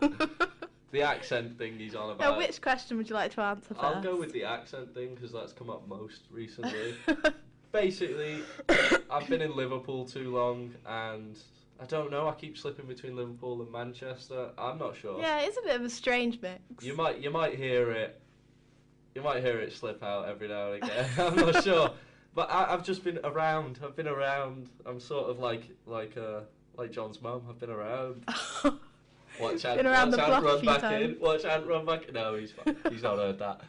the 0.90 1.02
accent 1.02 1.58
thing 1.58 1.78
he's 1.78 1.94
on 1.94 2.16
Now, 2.16 2.28
about. 2.30 2.38
which 2.38 2.62
question 2.62 2.96
would 2.96 3.10
you 3.10 3.14
like 3.14 3.32
to 3.34 3.42
answer 3.42 3.74
first? 3.74 3.80
I'll 3.84 4.02
go 4.02 4.16
with 4.16 4.32
the 4.32 4.44
accent 4.44 4.94
thing 4.94 5.14
because 5.14 5.32
that's 5.32 5.52
come 5.52 5.68
up 5.68 5.86
most 5.86 6.22
recently. 6.30 6.94
Basically, 7.72 8.38
I've 9.10 9.28
been 9.28 9.42
in 9.42 9.54
Liverpool 9.54 10.06
too 10.06 10.34
long, 10.34 10.74
and 10.86 11.36
I 11.80 11.84
don't 11.86 12.10
know. 12.10 12.28
I 12.28 12.32
keep 12.32 12.58
slipping 12.58 12.86
between 12.86 13.16
Liverpool 13.16 13.62
and 13.62 13.70
Manchester. 13.70 14.50
I'm 14.58 14.78
not 14.78 14.96
sure. 14.96 15.20
Yeah, 15.20 15.40
it's 15.40 15.56
a 15.58 15.62
bit 15.62 15.76
of 15.76 15.82
a 15.84 15.90
strange 15.90 16.40
mix. 16.42 16.60
You 16.82 16.94
might 16.96 17.20
you 17.20 17.30
might 17.30 17.54
hear 17.56 17.90
it. 17.92 18.20
You 19.14 19.22
might 19.22 19.42
hear 19.42 19.58
it 19.58 19.72
slip 19.72 20.02
out 20.02 20.28
every 20.28 20.48
now 20.48 20.72
and 20.72 20.82
again. 20.82 21.08
I'm 21.18 21.36
not 21.36 21.62
sure, 21.62 21.90
but 22.34 22.50
I, 22.50 22.72
I've 22.72 22.84
just 22.84 23.04
been 23.04 23.18
around. 23.24 23.78
I've 23.84 23.96
been 23.96 24.08
around. 24.08 24.68
I'm 24.86 25.00
sort 25.00 25.30
of 25.30 25.38
like 25.38 25.70
like 25.86 26.16
uh 26.16 26.40
like 26.76 26.90
John's 26.92 27.20
mum. 27.22 27.42
I've 27.48 27.58
been 27.58 27.70
around. 27.70 28.24
Watch 29.40 29.64
Ant, 29.64 29.86
around 29.86 30.10
watch 30.10 30.20
Ant 30.20 30.44
run 30.44 30.64
back 30.64 30.80
times. 30.80 31.04
in. 31.04 31.20
Watch 31.20 31.44
Ant 31.44 31.66
run 31.66 31.86
back. 31.86 32.12
No, 32.12 32.34
he's 32.34 32.50
fine. 32.50 32.76
he's 32.90 33.04
not 33.04 33.18
heard 33.18 33.38
that. 33.38 33.60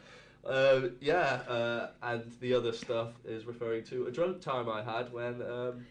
Um, 0.44 0.92
yeah, 1.00 1.42
uh, 1.46 1.90
and 2.02 2.32
the 2.40 2.54
other 2.54 2.72
stuff 2.72 3.10
is 3.24 3.44
referring 3.44 3.84
to 3.84 4.06
a 4.06 4.10
drunk 4.10 4.40
time 4.40 4.68
I 4.68 4.82
had 4.82 5.12
when 5.12 5.42
um, 5.42 5.86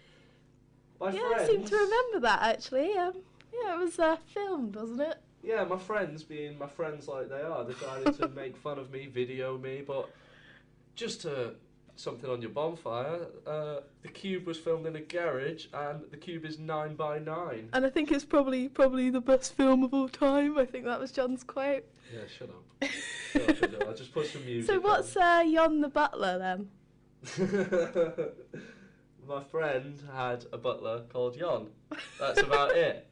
my 0.99 1.11
yeah, 1.11 1.27
friends. 1.29 1.41
I 1.41 1.47
seem 1.47 1.65
to 1.65 1.75
remember 1.75 2.19
that 2.21 2.41
actually. 2.41 2.93
Um, 2.97 3.13
yeah, 3.53 3.75
it 3.75 3.79
was 3.79 3.99
uh, 3.99 4.17
filmed, 4.33 4.75
wasn't 4.75 5.01
it? 5.01 5.17
Yeah, 5.43 5.63
my 5.63 5.77
friends, 5.77 6.23
being 6.23 6.57
my 6.57 6.67
friends 6.67 7.07
like 7.07 7.29
they 7.29 7.41
are, 7.41 7.63
decided 7.63 8.13
to 8.19 8.27
make 8.29 8.57
fun 8.57 8.77
of 8.77 8.91
me, 8.91 9.07
video 9.07 9.57
me, 9.57 9.81
but 9.85 10.09
just 10.95 11.21
to 11.21 11.55
something 11.95 12.29
on 12.29 12.41
your 12.41 12.51
bonfire, 12.51 13.27
uh, 13.45 13.77
the 14.01 14.07
cube 14.07 14.45
was 14.45 14.57
filmed 14.57 14.85
in 14.85 14.95
a 14.95 15.01
garage, 15.01 15.67
and 15.73 16.01
the 16.11 16.17
cube 16.17 16.45
is 16.45 16.59
nine 16.59 16.95
by 16.95 17.19
nine. 17.19 17.69
And 17.73 17.85
I 17.85 17.89
think 17.89 18.11
it's 18.11 18.25
probably 18.25 18.67
probably 18.69 19.09
the 19.09 19.21
best 19.21 19.53
film 19.53 19.83
of 19.83 19.93
all 19.93 20.09
time. 20.09 20.57
I 20.57 20.65
think 20.65 20.85
that 20.85 20.99
was 20.99 21.11
John's 21.11 21.43
quote. 21.43 21.85
Yeah, 22.13 22.21
shut 22.27 22.49
up. 22.49 22.89
Shut 23.31 23.49
up, 23.49 23.57
shut 23.57 23.75
up. 23.75 23.87
I'll 23.87 23.95
just 23.95 24.13
put 24.13 24.27
some 24.27 24.45
music. 24.45 24.73
So 24.73 24.79
what's 24.79 25.15
uh, 25.15 25.43
Yon 25.45 25.81
the 25.81 25.89
butler 25.89 26.39
then? 26.39 26.69
my 29.29 29.43
friend 29.43 30.01
had 30.13 30.45
a 30.51 30.57
butler 30.57 31.03
called 31.13 31.37
Jon. 31.37 31.67
That's 32.19 32.41
about 32.41 32.75
it. 32.75 33.05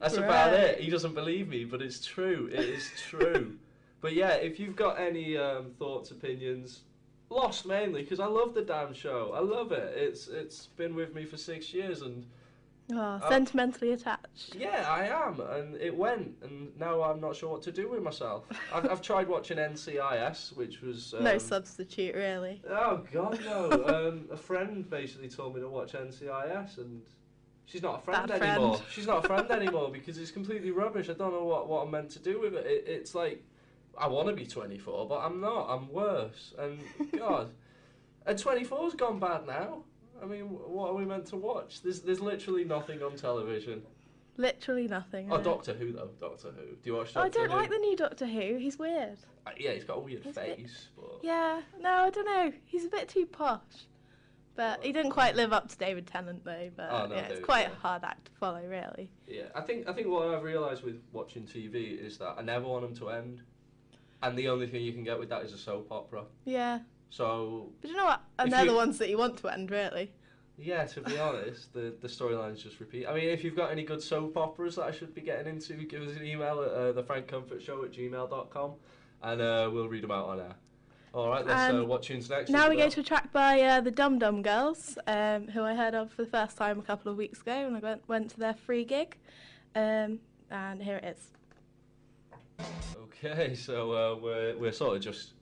That's 0.00 0.16
about 0.16 0.52
it. 0.52 0.80
He 0.80 0.90
doesn't 0.90 1.14
believe 1.14 1.48
me, 1.48 1.64
but 1.64 1.80
it's 1.80 2.04
true. 2.04 2.50
It 2.52 2.60
is 2.60 2.90
true. 3.08 3.56
but 4.00 4.14
yeah, 4.14 4.32
if 4.34 4.58
you've 4.58 4.74
got 4.74 5.00
any 5.00 5.36
um, 5.36 5.70
thoughts, 5.78 6.10
opinions, 6.10 6.80
lost 7.28 7.64
mainly 7.64 8.02
because 8.02 8.18
I 8.18 8.26
love 8.26 8.54
the 8.54 8.62
damn 8.62 8.92
show. 8.92 9.32
I 9.32 9.40
love 9.40 9.70
it. 9.70 9.94
It's 9.96 10.26
it's 10.26 10.66
been 10.66 10.96
with 10.96 11.14
me 11.14 11.24
for 11.24 11.36
six 11.36 11.72
years, 11.72 12.02
and 12.02 12.26
Oh, 12.92 13.20
sentimentally 13.28 13.92
attached. 13.92 14.54
yeah, 14.56 14.86
I 14.88 15.06
am. 15.06 15.40
And 15.40 15.76
it 15.76 15.94
went, 15.94 16.34
and 16.42 16.76
now 16.78 17.02
I'm 17.02 17.20
not 17.20 17.36
sure 17.36 17.50
what 17.50 17.62
to 17.62 17.72
do 17.72 17.88
with 17.88 18.02
myself. 18.02 18.44
I've, 18.72 18.90
I've 18.90 19.02
tried 19.02 19.28
watching 19.28 19.58
NCIS, 19.58 20.56
which 20.56 20.80
was 20.80 21.14
um, 21.18 21.24
no 21.24 21.38
substitute, 21.38 22.14
really. 22.14 22.62
Oh 22.68 23.04
God, 23.12 23.40
no! 23.44 23.70
um, 24.08 24.28
a 24.30 24.36
friend 24.36 24.88
basically 24.88 25.28
told 25.28 25.54
me 25.54 25.60
to 25.60 25.68
watch 25.68 25.92
NCIS, 25.92 26.78
and 26.78 27.02
she's 27.66 27.82
not 27.82 28.00
a 28.00 28.02
friend 28.02 28.26
Bad 28.26 28.38
friend. 28.38 28.52
anymore. 28.52 28.82
She's 28.90 29.06
not 29.06 29.24
a 29.24 29.28
friend 29.28 29.50
anymore 29.50 29.90
because 29.92 30.18
it's 30.18 30.30
completely 30.30 30.70
rubbish. 30.70 31.08
I 31.08 31.14
don't 31.14 31.32
know 31.32 31.44
what, 31.44 31.68
what 31.68 31.84
I'm 31.84 31.90
meant 31.90 32.10
to 32.10 32.18
do 32.18 32.40
with 32.40 32.54
it. 32.54 32.66
it 32.66 32.84
it's 32.86 33.14
like 33.14 33.42
I 33.98 34.08
want 34.08 34.28
to 34.28 34.34
be 34.34 34.46
24, 34.46 35.08
but 35.08 35.18
I'm 35.18 35.40
not. 35.40 35.66
I'm 35.68 35.92
worse. 35.92 36.54
And 36.58 36.80
God, 37.16 37.50
and 38.26 38.38
24's 38.38 38.94
gone 38.94 39.18
bad 39.18 39.46
now. 39.46 39.84
I 40.22 40.26
mean, 40.26 40.44
what 40.46 40.90
are 40.90 40.94
we 40.94 41.04
meant 41.04 41.26
to 41.26 41.36
watch? 41.36 41.82
There's 41.82 42.00
there's 42.00 42.20
literally 42.20 42.64
nothing 42.64 43.02
on 43.02 43.16
television. 43.16 43.82
Literally 44.36 44.88
nothing. 44.88 45.30
Oh. 45.30 45.40
Doctor 45.40 45.74
Who 45.74 45.92
though. 45.92 46.10
Doctor 46.20 46.48
Who. 46.48 46.62
Do 46.66 46.76
you 46.84 46.94
watch 46.94 47.10
Oh, 47.16 47.24
Doctor 47.24 47.40
I 47.40 47.42
don't 47.42 47.50
Who? 47.50 47.56
like 47.56 47.70
the 47.70 47.78
new 47.78 47.96
Doctor 47.96 48.26
Who. 48.26 48.56
He's 48.56 48.78
weird. 48.78 49.18
Uh, 49.46 49.50
yeah, 49.58 49.72
he's 49.72 49.84
got 49.84 49.98
a 49.98 50.00
weird 50.00 50.22
He's 50.24 50.36
a 50.36 50.40
bit- 50.40 50.56
face, 50.58 50.88
but 50.96 51.20
Yeah, 51.22 51.60
no, 51.80 51.90
I 51.90 52.10
don't 52.10 52.24
know. 52.26 52.52
He's 52.64 52.84
a 52.84 52.88
bit 52.88 53.08
too 53.08 53.26
posh. 53.26 53.60
But 54.56 54.84
he 54.84 54.92
didn't 54.92 55.12
quite 55.12 55.36
live 55.36 55.52
up 55.52 55.68
to 55.68 55.76
David 55.78 56.06
Tennant 56.06 56.44
though. 56.44 56.70
But 56.76 56.88
Oh, 56.90 57.06
no, 57.06 57.14
yeah, 57.14 57.28
it's 57.28 57.44
quite 57.44 57.70
a 57.70 57.74
hard 57.76 58.04
act 58.04 58.26
to 58.26 58.32
follow, 58.32 58.62
really. 58.66 59.10
Yeah, 59.26 59.44
I 59.54 59.60
think 59.62 59.88
I 59.88 59.92
think 59.92 60.08
what 60.08 60.28
I've 60.28 60.42
realised 60.42 60.82
with 60.84 61.00
watching 61.12 61.44
TV 61.44 61.98
is 61.98 62.18
that 62.18 62.34
I 62.38 62.42
never 62.42 62.66
want 62.66 62.82
them 62.82 62.94
to 62.96 63.10
end, 63.10 63.42
and 64.22 64.36
the 64.38 64.48
only 64.48 64.66
thing 64.66 64.82
you 64.82 64.92
can 64.92 65.04
get 65.04 65.18
with 65.18 65.28
that 65.30 65.44
is 65.44 65.52
a 65.54 65.58
soap 65.58 65.88
opera. 65.90 66.24
Yeah, 66.44 66.80
So 67.10 67.72
but 67.80 67.90
you 67.90 67.96
know 67.96 68.06
what? 68.06 68.22
And 68.38 68.50
they're 68.52 68.64
you- 68.64 68.70
the 68.70 68.76
ones 68.76 68.98
that 68.98 69.08
you 69.10 69.18
want 69.18 69.36
to 69.38 69.48
end, 69.48 69.70
really. 69.70 70.12
yeah, 70.56 70.84
to 70.86 71.00
be 71.00 71.18
honest, 71.18 71.72
the 71.72 71.94
the 72.00 72.08
storylines 72.08 72.62
just 72.62 72.80
repeat. 72.80 73.06
I 73.06 73.14
mean, 73.14 73.28
if 73.28 73.42
you've 73.44 73.56
got 73.56 73.70
any 73.72 73.82
good 73.84 74.02
soap 74.02 74.36
operas 74.36 74.76
that 74.76 74.84
I 74.84 74.90
should 74.92 75.14
be 75.14 75.20
getting 75.20 75.54
into, 75.54 75.74
give 75.84 76.02
us 76.02 76.16
an 76.16 76.24
email 76.24 76.62
at 76.62 76.70
uh, 76.70 77.02
thefrankcomfortshow 77.02 77.84
at 77.84 77.92
gmail.com 77.92 78.72
and 79.22 79.40
uh, 79.40 79.68
we'll 79.72 79.88
read 79.88 80.02
them 80.04 80.10
out 80.12 80.28
on 80.28 80.40
air. 80.40 80.54
All 81.12 81.28
right, 81.28 81.44
let's 81.44 81.72
uh, 81.74 81.76
Um, 81.80 81.88
what 81.88 82.04
tunes 82.04 82.30
next. 82.30 82.50
Now 82.50 82.68
we 82.70 82.76
go 82.76 82.88
to 82.88 83.00
a 83.00 83.02
track 83.02 83.32
by 83.32 83.60
uh, 83.62 83.80
the 83.80 83.90
Dum 83.90 84.18
Dum 84.20 84.42
Girls, 84.42 84.96
um, 85.08 85.48
who 85.48 85.62
I 85.64 85.74
heard 85.74 85.94
of 85.94 86.12
for 86.12 86.22
the 86.24 86.30
first 86.30 86.56
time 86.56 86.78
a 86.78 86.82
couple 86.82 87.10
of 87.10 87.18
weeks 87.18 87.40
ago 87.40 87.64
when 87.64 87.74
I 87.74 87.80
went, 87.80 88.08
went 88.08 88.30
to 88.30 88.38
their 88.38 88.54
free 88.54 88.84
gig. 88.84 89.16
Um, 89.74 90.20
and 90.50 90.80
here 90.80 90.96
it 90.98 91.16
is. 91.16 92.66
Okay, 92.96 93.54
so 93.66 93.92
uh, 93.92 94.16
we're 94.22 94.56
we're 94.56 94.72
sort 94.72 94.96
of 94.96 95.02
just 95.02 95.32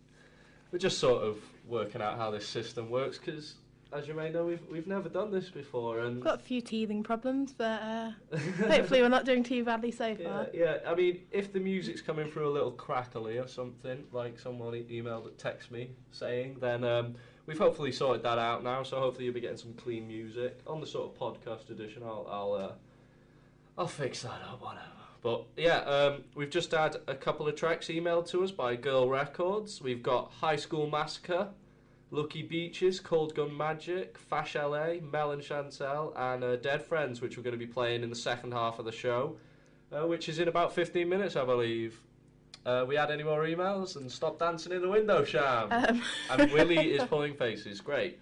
we're 0.72 0.78
just 0.78 0.98
sort 0.98 1.22
of 1.22 1.36
working 1.68 2.00
out 2.02 2.16
how 2.16 2.30
this 2.30 2.46
system 2.46 2.90
works 2.90 3.18
because, 3.18 3.54
as 3.92 4.08
you 4.08 4.14
may 4.14 4.30
know, 4.30 4.44
we've 4.46 4.64
we've 4.70 4.86
never 4.86 5.08
done 5.08 5.30
this 5.30 5.48
before, 5.50 6.00
and 6.00 6.22
Got 6.22 6.40
a 6.40 6.42
few 6.42 6.60
teething 6.60 7.02
problems, 7.02 7.52
but 7.52 7.82
uh, 7.82 8.10
hopefully 8.66 9.02
we're 9.02 9.08
not 9.08 9.24
doing 9.24 9.42
too 9.42 9.64
badly 9.64 9.90
so 9.90 10.14
far. 10.16 10.48
yeah. 10.52 10.78
I 10.86 10.94
mean, 10.94 11.20
if 11.30 11.52
the 11.52 11.60
music's 11.60 12.00
coming 12.00 12.30
through 12.30 12.48
a 12.48 12.50
little 12.52 12.72
crackly 12.72 13.38
or 13.38 13.46
something, 13.46 14.04
like 14.12 14.38
someone 14.38 14.72
emailed 14.72 14.90
emailed, 14.90 15.36
text 15.38 15.70
me 15.70 15.90
saying, 16.10 16.56
then 16.60 16.84
um, 16.84 17.14
we've 17.46 17.58
hopefully 17.58 17.92
sorted 17.92 18.22
that 18.24 18.38
out 18.38 18.62
now. 18.64 18.82
So 18.82 18.98
hopefully 18.98 19.26
you'll 19.26 19.34
be 19.34 19.40
getting 19.40 19.56
some 19.56 19.74
clean 19.74 20.06
music 20.08 20.58
on 20.66 20.80
the 20.80 20.86
sort 20.86 21.10
of 21.10 21.18
podcast 21.18 21.70
edition. 21.70 22.02
I'll 22.04 22.26
I'll 22.30 22.52
uh, 22.52 22.72
I'll 23.76 23.86
fix 23.86 24.22
that 24.22 24.40
up, 24.50 24.60
whatever. 24.60 24.82
But 25.22 25.44
yeah, 25.56 25.78
um, 25.78 26.24
we've 26.34 26.50
just 26.50 26.70
had 26.70 26.96
a 27.06 27.14
couple 27.14 27.48
of 27.48 27.56
tracks 27.56 27.88
emailed 27.88 28.28
to 28.30 28.44
us 28.44 28.50
by 28.50 28.76
Girl 28.76 29.08
Records. 29.08 29.82
We've 29.82 30.02
got 30.02 30.30
High 30.40 30.56
School 30.56 30.88
Massacre, 30.88 31.48
Lucky 32.10 32.42
Beaches, 32.42 33.00
Cold 33.00 33.34
Gun 33.34 33.56
Magic, 33.56 34.16
Fash 34.16 34.54
LA, 34.54 34.94
Mel 35.02 35.32
and 35.32 35.42
Chantel, 35.42 36.12
and 36.16 36.44
uh, 36.44 36.56
Dead 36.56 36.82
Friends, 36.82 37.20
which 37.20 37.36
we're 37.36 37.42
going 37.42 37.58
to 37.58 37.58
be 37.58 37.66
playing 37.66 38.02
in 38.02 38.10
the 38.10 38.16
second 38.16 38.52
half 38.52 38.78
of 38.78 38.84
the 38.84 38.92
show, 38.92 39.36
uh, 39.92 40.06
which 40.06 40.28
is 40.28 40.38
in 40.38 40.48
about 40.48 40.72
15 40.72 41.08
minutes, 41.08 41.34
I 41.34 41.44
believe. 41.44 42.00
Uh, 42.64 42.84
we 42.86 42.96
had 42.96 43.10
any 43.10 43.22
more 43.24 43.44
emails? 43.44 43.96
And 43.96 44.10
stop 44.10 44.38
dancing 44.38 44.72
in 44.72 44.82
the 44.82 44.88
window, 44.88 45.24
Sham. 45.24 45.72
Um, 45.72 46.02
and 46.30 46.52
Willie 46.52 46.92
is 46.92 47.02
pulling 47.04 47.34
faces. 47.34 47.80
Great. 47.80 48.18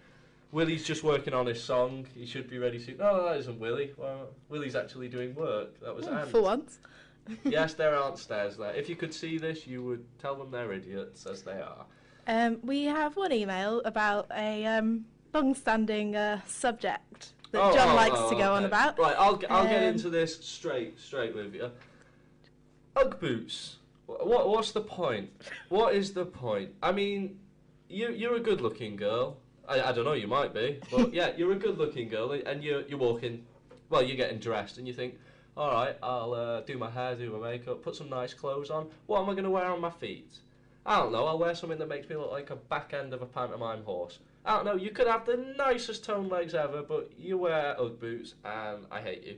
Willie's 0.52 0.84
just 0.84 1.02
working 1.02 1.34
on 1.34 1.46
his 1.46 1.62
song. 1.62 2.06
He 2.14 2.26
should 2.26 2.48
be 2.48 2.58
ready 2.58 2.78
soon. 2.78 2.98
No, 2.98 3.24
that 3.24 3.36
isn't 3.38 3.58
Willie. 3.58 3.92
Well, 3.96 4.28
Willie's 4.48 4.76
actually 4.76 5.08
doing 5.08 5.34
work. 5.34 5.78
That 5.80 5.94
was 5.94 6.06
Ant. 6.06 6.28
for 6.30 6.42
once. 6.42 6.78
yes, 7.44 7.74
there 7.74 7.94
aren't 7.96 8.18
stairs 8.18 8.56
there. 8.56 8.72
If 8.74 8.88
you 8.88 8.96
could 8.96 9.12
see 9.12 9.38
this, 9.38 9.66
you 9.66 9.82
would 9.82 10.04
tell 10.18 10.36
them 10.36 10.50
they're 10.50 10.72
idiots, 10.72 11.26
as 11.26 11.42
they 11.42 11.60
are. 11.60 11.84
Um, 12.28 12.58
we 12.62 12.84
have 12.84 13.16
one 13.16 13.32
email 13.32 13.82
about 13.84 14.28
a 14.34 14.64
um, 14.66 15.04
long-standing 15.34 16.16
uh, 16.16 16.40
subject 16.46 17.32
that 17.52 17.74
John 17.74 17.88
Oh, 17.88 17.92
oh, 17.92 17.94
likes 17.94 18.16
oh, 18.16 18.30
to 18.30 18.36
go 18.36 18.54
on 18.54 18.64
about. 18.64 18.98
Right, 18.98 19.14
I'll, 19.18 19.40
I'll 19.50 19.64
get 19.64 19.82
Um, 19.82 19.88
into 19.94 20.10
this 20.10 20.38
straight 20.44 20.98
straight 20.98 21.34
with 21.34 21.54
you. 21.54 21.70
Ugg 22.96 23.20
boots. 23.20 23.76
What 24.06 24.48
what's 24.48 24.72
the 24.72 24.80
point? 24.80 25.30
What 25.68 25.94
is 25.94 26.12
the 26.12 26.24
point? 26.24 26.70
I 26.82 26.92
mean, 26.92 27.38
you 27.88 28.10
you're 28.10 28.36
a 28.36 28.40
good 28.40 28.60
looking 28.60 28.96
girl. 28.96 29.38
I, 29.68 29.82
I 29.82 29.92
don't 29.92 30.04
know, 30.04 30.12
you 30.12 30.26
might 30.26 30.54
be, 30.54 30.78
but 30.90 31.12
yeah, 31.12 31.32
you're 31.36 31.52
a 31.52 31.56
good 31.56 31.78
looking 31.78 32.08
girl, 32.08 32.32
and 32.32 32.62
you're 32.62 32.82
you're 32.82 32.98
walking. 32.98 33.44
Well, 33.88 34.02
you're 34.02 34.16
getting 34.16 34.38
dressed, 34.38 34.78
and 34.78 34.86
you 34.88 34.92
think, 34.92 35.14
all 35.56 35.70
right, 35.70 35.96
I'll 36.02 36.34
uh, 36.34 36.60
do 36.62 36.76
my 36.76 36.90
hair, 36.90 37.14
do 37.14 37.30
my 37.30 37.50
makeup, 37.50 37.82
put 37.82 37.94
some 37.94 38.10
nice 38.10 38.34
clothes 38.34 38.68
on. 38.70 38.88
What 39.06 39.22
am 39.22 39.30
I 39.30 39.32
going 39.32 39.44
to 39.44 39.50
wear 39.50 39.66
on 39.66 39.80
my 39.80 39.90
feet? 39.90 40.38
I 40.84 40.98
don't 40.98 41.12
know. 41.12 41.26
I'll 41.26 41.38
wear 41.38 41.54
something 41.54 41.78
that 41.78 41.88
makes 41.88 42.08
me 42.08 42.16
look 42.16 42.30
like 42.30 42.50
a 42.50 42.56
back 42.56 42.94
end 42.94 43.12
of 43.12 43.22
a 43.22 43.26
pantomime 43.26 43.82
horse. 43.84 44.18
I 44.44 44.56
don't 44.56 44.64
know. 44.64 44.76
You 44.76 44.90
could 44.90 45.08
have 45.08 45.24
the 45.24 45.36
nicest 45.36 46.04
toned 46.04 46.30
legs 46.30 46.54
ever, 46.54 46.82
but 46.82 47.10
you 47.18 47.38
wear 47.38 47.80
UGG 47.80 48.00
boots, 48.00 48.34
and 48.44 48.86
I 48.90 49.00
hate 49.00 49.24
you. 49.24 49.36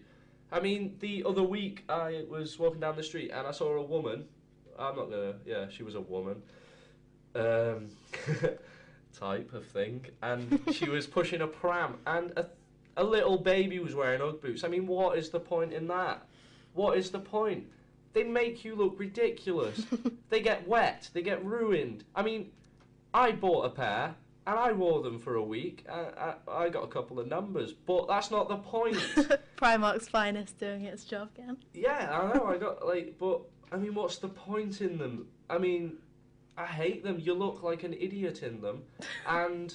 I 0.50 0.60
mean, 0.60 0.96
the 1.00 1.24
other 1.26 1.42
week 1.42 1.84
I 1.88 2.24
was 2.28 2.58
walking 2.58 2.80
down 2.80 2.96
the 2.96 3.02
street 3.02 3.30
and 3.32 3.46
I 3.46 3.50
saw 3.50 3.74
a 3.74 3.82
woman. 3.82 4.24
I'm 4.78 4.96
not 4.96 5.10
gonna. 5.10 5.34
Yeah, 5.44 5.66
she 5.68 5.82
was 5.82 5.94
a 5.94 6.00
woman. 6.00 6.42
Um, 7.34 7.88
type 9.18 9.52
of 9.52 9.66
thing, 9.66 10.06
and 10.22 10.60
she 10.72 10.88
was 10.88 11.06
pushing 11.06 11.40
a 11.40 11.46
pram, 11.46 11.96
and 12.06 12.32
a, 12.36 12.46
a 12.96 13.04
little 13.04 13.38
baby 13.38 13.78
was 13.78 13.94
wearing 13.94 14.22
UGG 14.22 14.40
boots. 14.40 14.64
I 14.64 14.68
mean, 14.68 14.86
what 14.86 15.18
is 15.18 15.30
the 15.30 15.40
point 15.40 15.72
in 15.72 15.88
that? 15.88 16.26
What 16.74 16.96
is 16.96 17.10
the 17.10 17.18
point? 17.18 17.66
They 18.12 18.24
make 18.24 18.64
you 18.64 18.74
look 18.74 18.98
ridiculous. 18.98 19.84
they 20.30 20.40
get 20.40 20.66
wet. 20.66 21.10
They 21.12 21.22
get 21.22 21.44
ruined. 21.44 22.04
I 22.14 22.22
mean, 22.22 22.50
I 23.12 23.32
bought 23.32 23.66
a 23.66 23.70
pair 23.70 24.14
and 24.46 24.58
I 24.58 24.72
wore 24.72 25.02
them 25.02 25.18
for 25.18 25.34
a 25.34 25.42
week. 25.42 25.84
I, 25.90 26.34
I, 26.48 26.64
I 26.64 26.68
got 26.70 26.84
a 26.84 26.88
couple 26.88 27.20
of 27.20 27.26
numbers, 27.26 27.72
but 27.72 28.08
that's 28.08 28.30
not 28.30 28.48
the 28.48 28.56
point. 28.56 28.96
Primark's 29.56 30.08
finest 30.08 30.58
doing 30.58 30.84
its 30.84 31.04
job 31.04 31.28
again. 31.36 31.58
yeah, 31.74 32.08
I 32.10 32.36
know. 32.36 32.46
I 32.46 32.56
got 32.56 32.86
like, 32.86 33.16
but 33.18 33.42
I 33.70 33.76
mean, 33.76 33.94
what's 33.94 34.16
the 34.18 34.28
point 34.28 34.80
in 34.80 34.96
them? 34.96 35.26
I 35.50 35.58
mean, 35.58 35.98
I 36.58 36.66
hate 36.66 37.04
them. 37.04 37.20
You 37.20 37.34
look 37.34 37.62
like 37.62 37.84
an 37.84 37.94
idiot 37.94 38.42
in 38.42 38.60
them, 38.60 38.82
and 39.26 39.74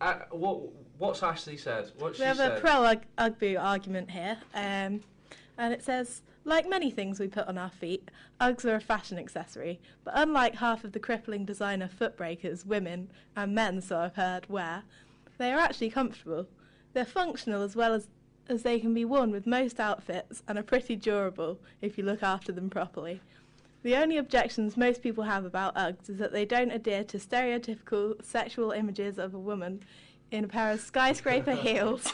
Uh, 0.00 0.20
what 0.30 0.60
what's 0.98 1.22
Ashley 1.22 1.56
said? 1.56 1.90
What 1.98 2.18
We 2.18 2.24
have 2.24 2.36
said? 2.38 2.58
a 2.58 2.60
pro 2.60 3.30
boot 3.30 3.56
argument 3.56 4.10
here, 4.12 4.38
um, 4.54 5.02
and 5.58 5.74
it 5.74 5.82
says, 5.82 6.22
like 6.44 6.68
many 6.68 6.90
things 6.90 7.18
we 7.20 7.26
put 7.28 7.46
on 7.48 7.58
our 7.58 7.68
feet, 7.70 8.08
Uggs 8.40 8.64
are 8.64 8.76
a 8.76 8.80
fashion 8.80 9.18
accessory, 9.18 9.80
but 10.04 10.14
unlike 10.16 10.54
half 10.54 10.84
of 10.84 10.92
the 10.92 11.00
crippling 11.00 11.44
designer 11.44 11.88
foot 11.88 12.16
breakers 12.16 12.64
women 12.64 13.10
and 13.36 13.54
men, 13.54 13.80
so 13.82 13.98
I've 13.98 14.14
heard, 14.14 14.48
wear, 14.48 14.84
they 15.36 15.52
are 15.52 15.58
actually 15.58 15.90
comfortable. 15.90 16.46
They're 16.94 17.04
functional 17.04 17.62
as 17.62 17.74
well 17.76 17.92
as, 17.92 18.08
as 18.48 18.62
they 18.62 18.78
can 18.80 18.94
be 18.94 19.04
worn 19.04 19.30
with 19.32 19.46
most 19.46 19.78
outfits 19.80 20.42
and 20.46 20.58
are 20.58 20.62
pretty 20.62 20.94
durable 20.96 21.58
if 21.82 21.98
you 21.98 22.04
look 22.04 22.22
after 22.22 22.52
them 22.52 22.70
properly. 22.70 23.20
The 23.82 23.96
only 23.96 24.16
objections 24.16 24.76
most 24.76 25.02
people 25.02 25.24
have 25.24 25.44
about 25.44 25.76
Uggs 25.76 26.10
is 26.10 26.18
that 26.18 26.32
they 26.32 26.44
don't 26.44 26.72
adhere 26.72 27.04
to 27.04 27.18
stereotypical 27.18 28.22
sexual 28.24 28.72
images 28.72 29.18
of 29.18 29.34
a 29.34 29.38
woman 29.38 29.84
in 30.30 30.44
a 30.44 30.48
pair 30.48 30.72
of 30.72 30.80
skyscraper 30.80 31.54
heels 31.54 32.12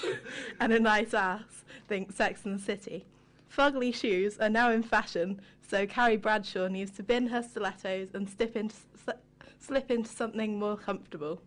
and 0.61 0.73
a 0.73 0.79
nice 0.81 1.15
ass. 1.15 1.65
Think 1.89 2.13
Sex 2.13 2.45
and 2.45 2.59
the 2.59 2.63
City. 2.63 3.07
Fugly 3.51 3.95
shoes 3.95 4.39
are 4.39 4.51
now 4.51 4.71
in 4.71 4.83
fashion, 4.83 5.41
so 5.67 5.87
Carrie 5.87 6.17
Bradshaw 6.17 6.69
needs 6.69 6.91
to 6.93 7.03
bin 7.03 7.29
her 7.29 7.43
stilettos 7.43 8.09
and 8.15 8.29
slip 8.29 8.57
into, 8.57 8.75
slip 9.59 9.91
into 9.91 10.11
something 10.11 10.59
more 10.59 10.77
comfortable. 10.77 11.41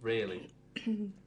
Really? 0.00 0.50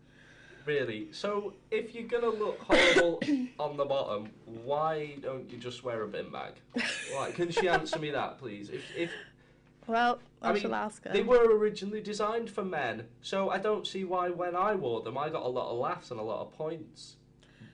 really? 0.66 1.08
So, 1.12 1.54
if 1.72 1.94
you're 1.94 2.08
gonna 2.08 2.30
look 2.30 2.60
horrible 2.60 3.22
on 3.60 3.78
the 3.78 3.86
bottom, 3.86 4.30
why 4.46 5.16
don't 5.22 5.50
you 5.50 5.58
just 5.58 5.84
wear 5.84 6.04
a 6.04 6.08
bin 6.08 6.30
bag? 6.32 6.54
Like, 7.16 7.36
can 7.36 7.52
she 7.52 7.68
answer 7.68 8.00
me 8.00 8.12
that, 8.12 8.38
please? 8.40 8.70
If, 8.70 8.84
if 8.96 9.12
Well, 9.88 10.20
I, 10.42 10.50
I 10.50 10.54
mean, 10.54 10.62
shall 10.62 10.76
ask 10.76 11.04
her. 11.06 11.12
they 11.14 11.24
were 11.24 11.56
originally 11.58 12.02
designed 12.02 12.50
for 12.50 12.64
men, 12.64 13.06
so 13.22 13.50
I 13.50 13.58
don't 13.60 13.86
see 13.86 14.04
why 14.04 14.30
when 14.30 14.56
I 14.56 14.76
wore 14.76 15.02
them 15.02 15.18
I 15.18 15.30
got 15.30 15.44
a 15.44 15.50
lot 15.50 15.72
of 15.72 15.78
laughs 15.78 16.12
and 16.12 16.20
a 16.20 16.24
lot 16.24 16.42
of 16.42 16.52
points. 16.54 17.16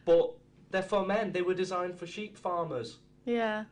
But 0.05 0.33
they're 0.71 0.81
for 0.83 1.05
men. 1.05 1.31
They 1.31 1.41
were 1.41 1.53
designed 1.53 1.98
for 1.98 2.07
sheep 2.07 2.38
farmers. 2.38 2.98
Yeah, 3.25 3.65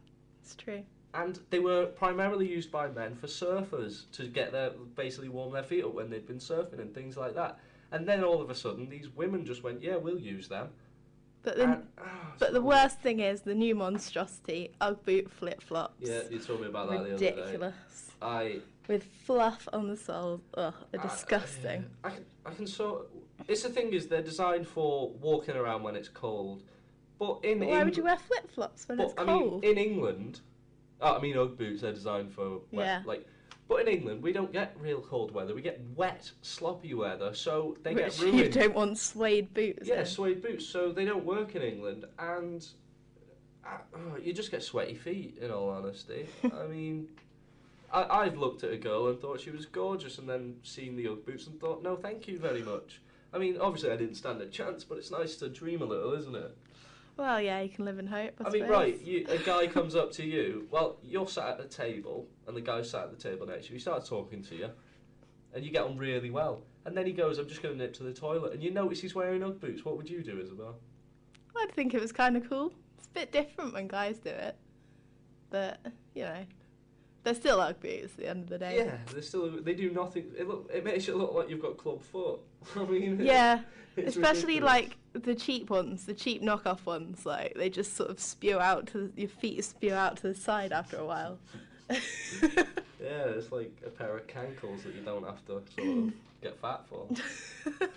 it's 0.43 0.55
true. 0.55 0.83
and 1.15 1.39
they 1.49 1.57
were 1.59 1.87
primarily 1.87 2.47
used 2.47 2.71
by 2.71 2.87
men 2.87 3.15
for 3.15 3.25
surfers 3.27 4.03
to 4.11 4.27
get 4.27 4.51
their 4.51 4.71
basically 4.95 5.27
warm 5.29 5.51
their 5.53 5.63
feet 5.63 5.83
up 5.83 5.93
when 5.95 6.09
they'd 6.09 6.27
been 6.27 6.37
surfing 6.37 6.79
and 6.79 6.93
things 6.93 7.17
like 7.17 7.33
that. 7.35 7.57
And 7.91 8.07
then 8.07 8.23
all 8.23 8.41
of 8.41 8.49
a 8.49 8.55
sudden, 8.55 8.89
these 8.89 9.09
women 9.09 9.45
just 9.45 9.63
went, 9.63 9.81
"Yeah, 9.81 9.95
we'll 9.97 10.19
use 10.19 10.47
them." 10.47 10.69
But 11.41 11.55
the, 11.57 11.63
And- 11.63 11.87
ah, 11.97 12.33
but 12.37 12.53
the 12.53 12.61
worst 12.61 12.99
thing 12.99 13.19
is 13.21 13.41
the 13.41 13.55
new 13.55 13.73
monstrosity 13.73 14.71
Ugg 14.81 15.03
boot 15.05 15.31
flip 15.31 15.61
flops. 15.61 15.95
Yeah, 16.07 16.21
you 16.29 16.39
told 16.39 16.61
me 16.61 16.67
about 16.67 16.89
that 16.89 17.03
the 17.03 17.15
other 17.15 17.17
day. 17.17 17.35
Ridiculous. 17.35 18.11
I 18.21 18.59
With 18.87 19.03
fluff 19.03 19.67
on 19.71 19.87
the 19.87 19.95
soles. 19.95 20.41
Ugh, 20.55 20.73
they're 20.91 20.99
I- 21.01 21.03
disgusting. 21.07 21.85
I 22.03 22.09
can, 22.09 22.25
I 22.45 22.53
can 22.53 22.67
sort. 22.67 23.07
It's 23.47 23.63
the 23.63 23.69
thing 23.69 23.93
is 23.93 24.07
they're 24.07 24.21
designed 24.21 24.67
for 24.67 25.09
walking 25.21 25.55
around 25.55 25.81
when 25.83 25.95
it's 25.95 26.09
cold, 26.09 26.63
but 27.17 27.39
in 27.43 27.65
why 27.65 27.83
would 27.83 27.95
you 27.95 28.03
wear 28.03 28.17
flip 28.17 28.51
flops 28.51 28.87
when 28.87 28.97
but, 28.97 29.05
it's 29.07 29.13
I 29.17 29.23
cold? 29.23 29.61
mean, 29.61 29.71
in 29.71 29.77
England, 29.77 30.41
uh, 31.01 31.15
I 31.15 31.21
mean, 31.21 31.37
Ugg 31.37 31.57
boots 31.57 31.83
are 31.83 31.93
designed 31.93 32.33
for 32.33 32.59
wet, 32.71 32.85
Yeah. 32.85 33.01
like. 33.05 33.25
But 33.69 33.81
in 33.81 33.87
England, 33.87 34.23
we 34.23 34.33
don't 34.33 34.51
get 34.51 34.75
real 34.81 34.99
cold 34.99 35.31
weather. 35.31 35.53
We 35.53 35.61
get 35.61 35.79
wet, 35.95 36.31
sloppy 36.41 36.95
weather, 36.95 37.35
so 37.35 37.77
they 37.83 37.93
Which 37.93 38.17
get 38.17 38.19
ruined. 38.19 38.39
you 38.39 38.49
don't 38.49 38.73
want 38.73 38.97
suede 38.97 39.53
boots. 39.53 39.87
Yeah, 39.87 39.99
in. 39.99 40.05
suede 40.07 40.41
boots, 40.41 40.65
so 40.65 40.91
they 40.91 41.05
don't 41.05 41.23
work 41.23 41.55
in 41.55 41.61
England, 41.61 42.05
and 42.17 42.65
uh, 43.63 43.77
oh, 43.95 44.17
you 44.19 44.33
just 44.33 44.49
get 44.49 44.63
sweaty 44.63 44.95
feet. 44.95 45.37
In 45.39 45.51
all 45.51 45.69
honesty, 45.69 46.27
I 46.43 46.65
mean, 46.65 47.09
I, 47.93 48.05
I've 48.21 48.39
looked 48.39 48.63
at 48.63 48.71
a 48.73 48.77
girl 48.77 49.07
and 49.07 49.19
thought 49.21 49.39
she 49.39 49.51
was 49.51 49.67
gorgeous, 49.67 50.17
and 50.17 50.27
then 50.27 50.55
seen 50.63 50.95
the 50.95 51.07
Ugg 51.07 51.23
boots 51.23 51.45
and 51.45 51.59
thought, 51.61 51.83
no, 51.83 51.95
thank 51.95 52.27
you 52.27 52.39
very 52.39 52.63
much. 52.63 53.01
I 53.31 53.37
mean, 53.37 53.57
obviously 53.61 53.91
I 53.91 53.97
didn't 53.97 54.15
stand 54.15 54.41
a 54.41 54.47
chance, 54.47 54.83
but 54.83 54.97
it's 54.97 55.11
nice 55.11 55.35
to 55.37 55.47
dream 55.47 55.83
a 55.83 55.85
little, 55.85 56.13
isn't 56.13 56.35
it? 56.35 56.57
Well, 57.17 57.41
yeah, 57.41 57.59
you 57.59 57.69
can 57.69 57.83
live 57.83 57.99
in 57.99 58.07
hope. 58.07 58.33
I, 58.43 58.47
I 58.47 58.51
mean, 58.51 58.67
right, 58.67 58.99
you, 59.01 59.25
a 59.27 59.37
guy 59.37 59.67
comes 59.67 59.93
up 59.93 60.11
to 60.13 60.25
you. 60.25 60.67
Well, 60.71 60.97
you're 61.03 61.27
sat 61.27 61.59
at 61.59 61.65
a 61.65 61.67
table, 61.67 62.27
and 62.49 62.57
the 62.57 62.61
guy 62.61 62.81
sat 62.81 63.03
at 63.03 63.17
the 63.17 63.29
table 63.29 63.47
next 63.47 63.67
to 63.67 63.69
you. 63.69 63.75
He 63.75 63.79
starts 63.79 64.09
talking 64.09 64.43
to 64.43 64.55
you, 64.55 64.69
and 65.53 65.63
you 65.63 65.71
get 65.71 65.83
on 65.83 65.97
really 65.97 66.31
well. 66.31 66.63
And 66.85 66.97
then 66.97 67.05
he 67.05 67.13
goes, 67.13 67.37
"I'm 67.37 67.47
just 67.47 67.61
going 67.61 67.77
to 67.77 67.81
nip 67.83 67.93
to 67.95 68.03
the 68.03 68.13
toilet," 68.13 68.53
and 68.53 68.61
you 68.61 68.71
notice 68.71 68.99
he's 68.99 69.15
wearing 69.15 69.43
UGG 69.43 69.59
boots. 69.61 69.85
What 69.85 69.95
would 69.97 70.09
you 70.09 70.21
do, 70.23 70.39
Isabel? 70.39 70.75
I'd 71.55 71.71
think 71.71 71.93
it 71.93 72.01
was 72.01 72.11
kind 72.11 72.35
of 72.35 72.49
cool. 72.49 72.73
It's 72.97 73.07
a 73.07 73.11
bit 73.11 73.31
different 73.31 73.73
when 73.73 73.87
guys 73.87 74.17
do 74.17 74.29
it, 74.31 74.55
but 75.49 75.79
you 76.15 76.23
know, 76.23 76.45
they're 77.23 77.35
still 77.35 77.59
Ugg 77.61 77.79
boots 77.79 78.13
at 78.13 78.17
the 78.17 78.27
end 78.29 78.43
of 78.43 78.49
the 78.49 78.57
day. 78.57 78.77
Yeah, 78.77 78.97
they 79.13 79.21
still 79.21 79.61
they 79.61 79.73
do 79.73 79.91
nothing. 79.91 80.25
It 80.37 80.47
look 80.47 80.69
it 80.73 80.83
makes 80.83 81.07
you 81.07 81.15
look 81.15 81.33
like 81.33 81.49
you've 81.49 81.61
got 81.61 81.77
club 81.77 82.01
foot. 82.01 82.39
I 82.75 82.83
mean, 82.85 83.19
Yeah, 83.19 83.61
especially 83.97 84.59
ridiculous. 84.59 84.63
like 84.73 84.97
the 85.13 85.35
cheap 85.35 85.69
ones, 85.69 86.05
the 86.05 86.13
cheap 86.13 86.41
knockoff 86.41 86.85
ones. 86.85 87.25
Like 87.25 87.53
they 87.55 87.69
just 87.69 87.95
sort 87.95 88.09
of 88.09 88.19
spew 88.19 88.59
out 88.59 88.87
to 88.87 89.07
the, 89.07 89.21
your 89.21 89.29
feet 89.29 89.63
spew 89.63 89.93
out 89.93 90.17
to 90.17 90.23
the 90.23 90.35
side 90.35 90.71
after 90.71 90.97
a 90.97 91.05
while. 91.05 91.37
yeah, 93.01 93.25
it's 93.35 93.51
like 93.51 93.75
a 93.85 93.89
pair 93.89 94.17
of 94.17 94.27
cankles 94.27 94.83
that 94.83 94.95
you 94.95 95.01
don't 95.03 95.25
have 95.25 95.45
to 95.47 95.61
sort 95.75 95.97
of 95.97 96.13
get 96.41 96.59
fat 96.59 96.85
for. 96.87 97.07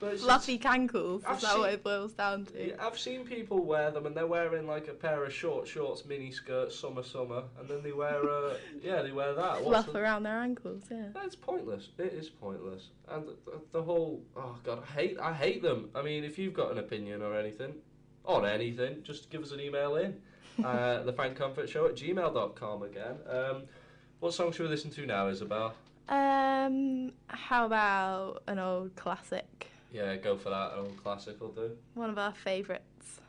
But 0.00 0.20
Fluffy 0.20 0.60
cankles. 0.60 1.22
I've 1.26 1.38
Is 1.38 1.42
that 1.42 1.58
what 1.58 1.72
it 1.72 1.82
boils 1.82 2.12
down 2.12 2.46
to? 2.46 2.68
Yeah, 2.68 2.74
I've 2.78 2.98
seen 2.98 3.24
people 3.24 3.64
wear 3.64 3.90
them 3.90 4.06
and 4.06 4.16
they're 4.16 4.28
wearing 4.28 4.66
like 4.66 4.86
a 4.86 4.92
pair 4.92 5.24
of 5.24 5.32
short 5.32 5.66
shorts, 5.66 6.04
mini 6.04 6.30
skirts, 6.30 6.78
summer 6.78 7.02
summer, 7.02 7.42
and 7.58 7.68
then 7.68 7.82
they 7.82 7.90
wear 7.90 8.22
uh, 8.30 8.54
yeah 8.80 9.02
they 9.02 9.10
wear 9.10 9.34
that. 9.34 9.54
What's 9.64 9.84
Fluff 9.84 9.92
the- 9.92 9.98
around 9.98 10.22
their 10.22 10.38
ankles. 10.38 10.84
Yeah. 10.88 11.06
It's 11.24 11.34
pointless. 11.34 11.88
It 11.98 12.12
is 12.12 12.28
pointless, 12.28 12.90
and 13.08 13.26
the, 13.26 13.34
the, 13.44 13.60
the 13.72 13.82
whole 13.82 14.22
oh 14.36 14.56
god, 14.62 14.84
I 14.88 15.00
hate 15.00 15.18
I 15.18 15.32
hate 15.32 15.62
them. 15.62 15.90
I 15.96 16.02
mean, 16.02 16.22
if 16.22 16.38
you've 16.38 16.54
got 16.54 16.70
an 16.70 16.78
opinion 16.78 17.20
or 17.20 17.36
anything, 17.36 17.74
on 18.24 18.46
anything, 18.46 19.02
just 19.02 19.30
give 19.30 19.42
us 19.42 19.50
an 19.50 19.60
email 19.60 19.96
in. 19.96 20.16
Uh, 20.64 21.02
the 21.02 21.12
Frank 21.12 21.36
Comfort 21.36 21.68
Show 21.68 21.86
at 21.86 21.94
gmail.com 21.94 22.82
again. 22.82 23.16
Um, 23.28 23.62
what 24.20 24.34
song 24.34 24.52
should 24.52 24.62
we 24.64 24.68
listen 24.68 24.90
to 24.90 25.06
now, 25.06 25.28
Isabel? 25.28 25.74
Um, 26.08 27.12
how 27.28 27.66
about 27.66 28.42
an 28.46 28.58
old 28.58 28.94
classic? 28.96 29.70
Yeah, 29.92 30.16
go 30.16 30.36
for 30.36 30.50
that. 30.50 30.72
An 30.72 30.80
old 30.80 31.02
classic 31.02 31.40
will 31.40 31.52
do. 31.52 31.70
One 31.94 32.10
of 32.10 32.18
our 32.18 32.32
favourites. 32.32 33.20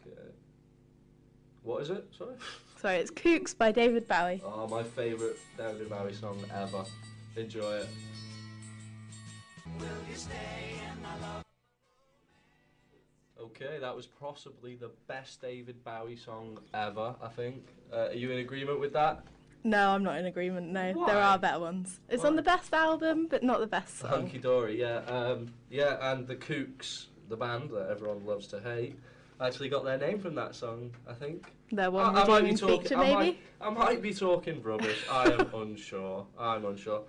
Okay. 0.00 0.16
What 1.62 1.82
is 1.82 1.90
it? 1.90 2.06
Sorry. 2.16 2.34
Sorry, 2.80 2.96
it's 2.96 3.10
Kooks 3.10 3.56
by 3.56 3.70
David 3.70 4.08
Bowie. 4.08 4.42
Oh, 4.44 4.66
my 4.66 4.82
favourite 4.82 5.36
David 5.56 5.88
Bowie 5.88 6.12
song 6.12 6.44
ever. 6.52 6.84
Enjoy 7.36 7.76
it. 7.76 7.88
Okay, 13.42 13.78
that 13.80 13.94
was 13.94 14.06
possibly 14.06 14.76
the 14.76 14.90
best 15.08 15.40
David 15.42 15.82
Bowie 15.82 16.16
song 16.16 16.58
ever, 16.72 17.14
I 17.20 17.28
think. 17.28 17.66
Uh, 17.92 18.08
are 18.08 18.12
you 18.12 18.30
in 18.30 18.38
agreement 18.38 18.78
with 18.78 18.92
that? 18.92 19.24
No, 19.64 19.90
I'm 19.90 20.04
not 20.04 20.16
in 20.18 20.26
agreement. 20.26 20.70
No, 20.70 20.92
Why? 20.92 21.06
there 21.12 21.22
are 21.22 21.38
better 21.38 21.58
ones. 21.60 22.00
It's 22.08 22.24
on 22.24 22.36
the 22.36 22.42
best 22.42 22.72
album, 22.72 23.26
but 23.28 23.42
not 23.42 23.60
the 23.60 23.66
best 23.66 23.98
song. 23.98 24.10
Hunky 24.10 24.38
Dory, 24.38 24.80
yeah. 24.80 24.98
Um, 25.08 25.52
yeah, 25.70 26.12
and 26.12 26.26
the 26.26 26.36
Kooks, 26.36 27.06
the 27.28 27.36
band 27.36 27.70
that 27.70 27.88
everyone 27.90 28.24
loves 28.24 28.46
to 28.48 28.60
hate, 28.60 28.96
actually 29.40 29.68
got 29.68 29.84
their 29.84 29.98
name 29.98 30.20
from 30.20 30.34
that 30.36 30.54
song, 30.54 30.92
I 31.08 31.12
think. 31.14 31.52
Their 31.72 31.90
one 31.90 32.14
I, 32.16 32.22
I 32.22 32.26
might 32.28 32.44
be 32.44 32.54
talking. 32.54 32.82
feature, 32.82 32.96
I 32.96 33.00
maybe. 33.00 33.14
might, 33.14 33.38
I 33.60 33.70
might 33.70 34.02
be 34.02 34.14
talking 34.14 34.62
rubbish. 34.62 35.04
I 35.10 35.30
am 35.32 35.48
unsure. 35.54 36.26
I'm 36.38 36.64
unsure. 36.64 37.02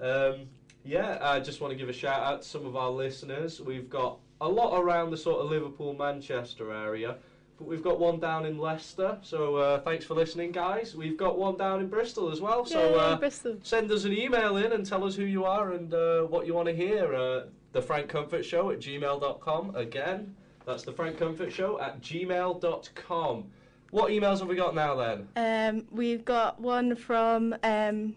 Um, 0.00 0.48
yeah, 0.84 1.18
I 1.20 1.40
just 1.40 1.60
want 1.60 1.72
to 1.72 1.76
give 1.76 1.88
a 1.88 1.92
shout 1.92 2.22
out 2.22 2.42
to 2.42 2.48
some 2.48 2.66
of 2.66 2.76
our 2.76 2.90
listeners. 2.90 3.60
We've 3.60 3.90
got 3.90 4.18
a 4.40 4.48
lot 4.48 4.78
around 4.78 5.10
the 5.10 5.16
sort 5.16 5.40
of 5.44 5.50
Liverpool, 5.50 5.94
Manchester 5.94 6.72
area, 6.72 7.16
but 7.58 7.66
we've 7.66 7.82
got 7.82 7.98
one 7.98 8.20
down 8.20 8.46
in 8.46 8.58
Leicester. 8.58 9.18
So 9.22 9.56
uh, 9.56 9.80
thanks 9.80 10.04
for 10.04 10.14
listening, 10.14 10.52
guys. 10.52 10.94
We've 10.94 11.16
got 11.16 11.36
one 11.36 11.56
down 11.56 11.80
in 11.80 11.88
Bristol 11.88 12.30
as 12.30 12.40
well. 12.40 12.64
So 12.64 12.90
Yay, 12.90 12.98
uh, 12.98 13.16
Bristol. 13.16 13.56
send 13.62 13.90
us 13.90 14.04
an 14.04 14.12
email 14.12 14.56
in 14.56 14.72
and 14.72 14.86
tell 14.86 15.04
us 15.04 15.16
who 15.16 15.24
you 15.24 15.44
are 15.44 15.72
and 15.72 15.92
uh, 15.92 16.22
what 16.22 16.46
you 16.46 16.54
want 16.54 16.68
to 16.68 16.74
hear. 16.74 17.14
Uh, 17.14 17.42
the 17.72 17.82
Frank 17.82 18.08
Comfort 18.08 18.44
Show 18.44 18.70
at 18.70 18.78
gmail.com. 18.78 19.74
Again, 19.76 20.34
that's 20.64 20.84
the 20.84 20.92
Frank 20.92 21.18
Comfort 21.18 21.52
Show 21.52 21.80
at 21.80 22.00
gmail.com. 22.00 23.44
What 23.90 24.10
emails 24.10 24.38
have 24.38 24.48
we 24.48 24.56
got 24.56 24.74
now 24.74 24.94
then? 24.94 25.28
Um, 25.36 25.86
we've 25.90 26.24
got 26.24 26.60
one 26.60 26.94
from 26.94 27.54
um, 27.62 28.16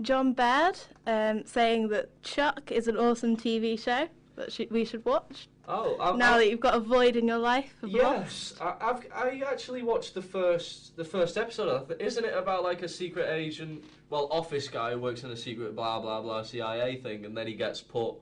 John 0.00 0.32
Baird 0.32 0.78
um, 1.06 1.44
saying 1.44 1.88
that 1.88 2.22
Chuck 2.22 2.72
is 2.72 2.88
an 2.88 2.96
awesome 2.96 3.36
TV 3.36 3.78
show 3.78 4.08
that 4.40 4.52
sh- 4.52 4.70
we 4.70 4.84
should 4.84 5.04
watch. 5.04 5.48
Oh, 5.68 5.96
I, 6.00 6.16
now 6.16 6.34
I- 6.34 6.38
that 6.38 6.50
you've 6.50 6.60
got 6.60 6.74
a 6.74 6.80
void 6.80 7.14
in 7.16 7.28
your 7.28 7.38
life. 7.38 7.72
Yes, 7.84 8.54
I, 8.60 8.74
I've 8.80 9.06
I 9.14 9.42
actually 9.46 9.82
watched 9.82 10.14
the 10.14 10.22
first 10.22 10.96
the 10.96 11.04
first 11.04 11.36
episode. 11.38 11.68
of 11.68 11.90
it. 11.90 12.00
Isn't 12.00 12.24
it 12.24 12.34
about 12.36 12.62
like 12.64 12.82
a 12.82 12.88
secret 12.88 13.28
agent, 13.30 13.84
well, 14.08 14.28
office 14.30 14.68
guy 14.68 14.92
who 14.92 14.98
works 14.98 15.22
in 15.22 15.30
a 15.30 15.36
secret 15.36 15.76
blah 15.76 16.00
blah 16.00 16.20
blah 16.22 16.42
CIA 16.42 16.96
thing, 16.96 17.24
and 17.24 17.36
then 17.36 17.46
he 17.46 17.54
gets 17.54 17.80
put. 17.80 18.16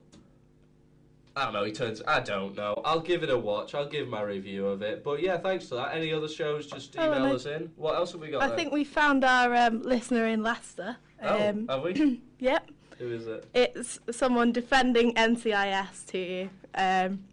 I 1.35 1.45
don't 1.45 1.53
know. 1.53 1.63
He 1.63 1.71
turns. 1.71 2.01
I 2.05 2.19
don't 2.19 2.55
know. 2.57 2.81
I'll 2.83 2.99
give 2.99 3.23
it 3.23 3.29
a 3.29 3.37
watch. 3.37 3.73
I'll 3.73 3.87
give 3.87 4.09
my 4.09 4.21
review 4.21 4.67
of 4.67 4.81
it. 4.81 5.03
But 5.03 5.21
yeah, 5.21 5.37
thanks 5.37 5.67
to 5.67 5.75
that. 5.75 5.95
Any 5.95 6.11
other 6.11 6.27
shows? 6.27 6.67
Just 6.67 6.95
Oh, 6.97 7.05
email 7.07 7.29
no. 7.29 7.35
us 7.35 7.45
in. 7.45 7.71
What 7.77 7.95
else 7.95 8.11
have 8.11 8.19
we 8.21 8.29
got? 8.29 8.41
I 8.41 8.47
then? 8.47 8.57
think 8.57 8.73
we 8.73 8.83
found 8.83 9.23
our 9.23 9.55
um, 9.55 9.81
listener 9.83 10.25
in 10.27 10.43
Leicester. 10.43 10.97
Oh, 11.23 11.49
Um, 11.49 11.67
have 11.69 11.83
we? 11.83 12.21
Yep. 12.39 12.71
Who 12.99 13.11
is 13.11 13.27
it? 13.27 13.45
It's 13.53 13.99
someone 14.11 14.51
defending 14.51 15.13
NCIS 15.15 16.05
to 16.07 16.17
you. 16.17 16.49
Um, 16.75 17.23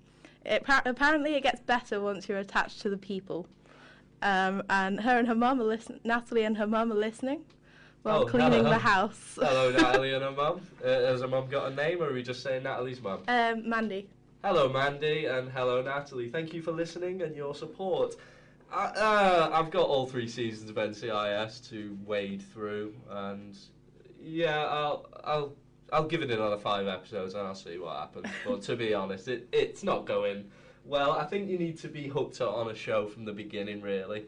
it, 0.45 0.63
apparently, 0.67 1.35
it 1.35 1.43
gets 1.43 1.61
better 1.61 2.01
once 2.01 2.29
you're 2.29 2.39
attached 2.39 2.81
to 2.83 2.89
the 2.89 2.97
people. 2.97 3.47
Um, 4.23 4.63
and 4.71 5.01
her 5.01 5.19
and 5.19 5.29
her 5.29 5.35
mum 5.35 5.61
are 5.61 5.65
listening. 5.65 6.01
Natalie 6.05 6.45
and 6.45 6.57
her 6.57 6.67
mum 6.67 6.93
are 6.93 6.97
listening 6.97 7.41
while 8.03 8.23
Oh, 8.23 8.27
cleaning 8.27 8.53
hello. 8.65 8.71
the 8.71 8.79
house. 8.79 9.39
Hello, 9.41 9.71
Natalie 9.77 10.15
and 10.15 10.23
her 10.23 10.31
mum. 10.31 10.61
Uh, 10.83 10.89
has 10.89 11.21
her 11.21 11.29
mum 11.29 11.49
got 11.49 11.73
a 11.73 11.75
name, 11.75 12.01
or 12.01 12.11
are 12.11 12.13
we 12.13 12.23
just 12.23 12.43
saying 12.43 12.63
Natalie's 12.63 13.03
mum? 13.03 13.23
Um, 13.27 13.69
Mandy. 13.69 14.09
Hello, 14.45 14.69
Mandy, 14.69 15.27
and 15.27 15.51
hello, 15.51 15.83
Natalie. 15.83 16.29
Thank 16.31 16.55
you 16.55 16.63
for 16.63 16.71
listening 16.71 17.23
and 17.23 17.35
your 17.35 17.55
support. 17.55 18.15
I, 18.73 18.85
uh, 18.87 19.51
I've 19.53 19.73
got 19.73 19.89
all 19.89 20.07
three 20.07 20.29
seasons 20.29 20.71
of 20.71 20.77
NCIS 20.77 21.69
to 21.71 21.99
wade 22.07 22.43
through, 22.53 22.95
and 23.11 23.57
yeah, 24.27 24.65
I'll 24.67 25.07
I'll 25.25 25.53
I'll 25.93 26.07
give 26.09 26.23
it 26.23 26.31
another 26.31 26.59
five 26.59 26.87
episodes 26.89 27.35
and 27.35 27.47
I'll 27.47 27.55
see 27.55 27.79
what 27.79 27.97
happens. 27.97 28.27
but 28.47 28.63
to 28.63 28.77
be 28.77 28.93
honest, 28.93 29.29
it 29.29 29.49
it's 29.53 29.83
not 29.83 30.05
going 30.05 30.51
well. 30.85 31.13
I 31.13 31.25
think 31.25 31.49
you 31.49 31.59
need 31.59 31.79
to 31.79 31.89
be 31.89 32.09
hooked 32.09 32.41
on 32.41 32.71
a 32.71 32.75
show 32.75 33.07
from 33.07 33.25
the 33.25 33.33
beginning, 33.33 33.81
really. 33.81 34.27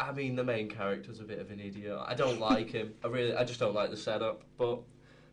I 0.00 0.12
mean, 0.12 0.34
the 0.34 0.44
main 0.44 0.68
character's 0.68 1.20
a 1.20 1.24
bit 1.24 1.38
of 1.38 1.50
an 1.50 1.60
idiot. 1.60 1.98
I 2.06 2.14
don't 2.14 2.40
like 2.50 2.70
him. 2.70 2.94
I 3.04 3.08
really, 3.08 3.34
I 3.34 3.44
just 3.44 3.60
don't 3.60 3.74
like 3.74 3.90
the 3.90 3.96
setup. 3.96 4.42
But 4.58 4.80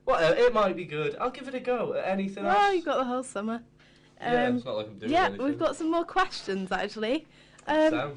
whatever, 0.06 0.36
it 0.36 0.54
might 0.54 0.76
be 0.76 0.86
good. 0.86 1.16
I'll 1.20 1.32
give 1.32 1.48
it 1.48 1.56
a 1.56 1.60
go. 1.60 1.94
Anything 1.94 2.46
else? 2.46 2.56
Well, 2.56 2.74
you've 2.74 2.86
got 2.86 2.98
the 2.98 3.06
whole 3.06 3.24
summer. 3.24 3.64
Yeah, 4.20 4.46
Um, 4.48 4.56
it's 4.58 4.66
not 4.66 4.76
like 4.78 4.88
I'm 4.88 4.98
doing 5.00 5.12
yeah, 5.12 5.26
anything. 5.26 5.46
we've 5.46 5.60
got 5.60 5.76
some 5.76 5.92
more 5.92 6.04
questions 6.04 6.72
actually. 6.72 7.28
Um, 7.68 8.14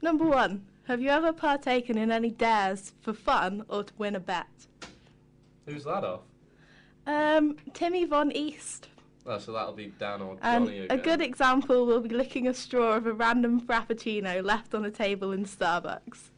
number 0.00 0.24
one, 0.24 0.64
have 0.88 1.00
you 1.00 1.10
ever 1.10 1.32
partaken 1.32 1.98
in 1.98 2.10
any 2.10 2.30
dares 2.30 2.92
for 3.02 3.12
fun 3.12 3.64
or 3.68 3.84
to 3.84 3.92
win 3.98 4.16
a 4.16 4.20
bet? 4.20 4.46
Who's 5.66 5.84
that 5.84 6.04
off? 6.04 6.20
Um, 7.06 7.56
Timmy 7.74 8.04
Von 8.04 8.32
East. 8.32 8.88
Oh, 9.26 9.38
so 9.38 9.52
that'll 9.52 9.72
be 9.72 9.92
Dan 9.98 10.22
or 10.22 10.36
And 10.42 10.66
Johnny 10.66 10.78
a 10.80 10.84
again. 10.84 11.00
good 11.02 11.20
example 11.20 11.84
will 11.86 12.00
be 12.00 12.10
licking 12.14 12.46
a 12.46 12.54
straw 12.54 12.92
of 12.96 13.06
a 13.06 13.12
random 13.12 13.60
frappuccino 13.60 14.44
left 14.44 14.74
on 14.74 14.84
a 14.84 14.90
table 14.90 15.32
in 15.32 15.44
Starbucks. 15.44 16.30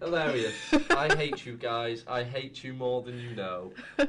Hilarious. 0.00 0.54
I 0.90 1.14
hate 1.14 1.46
you 1.46 1.56
guys. 1.56 2.04
I 2.08 2.22
hate 2.24 2.64
you 2.64 2.74
more 2.74 3.02
than 3.02 3.18
you 3.20 3.34
know. 3.36 3.72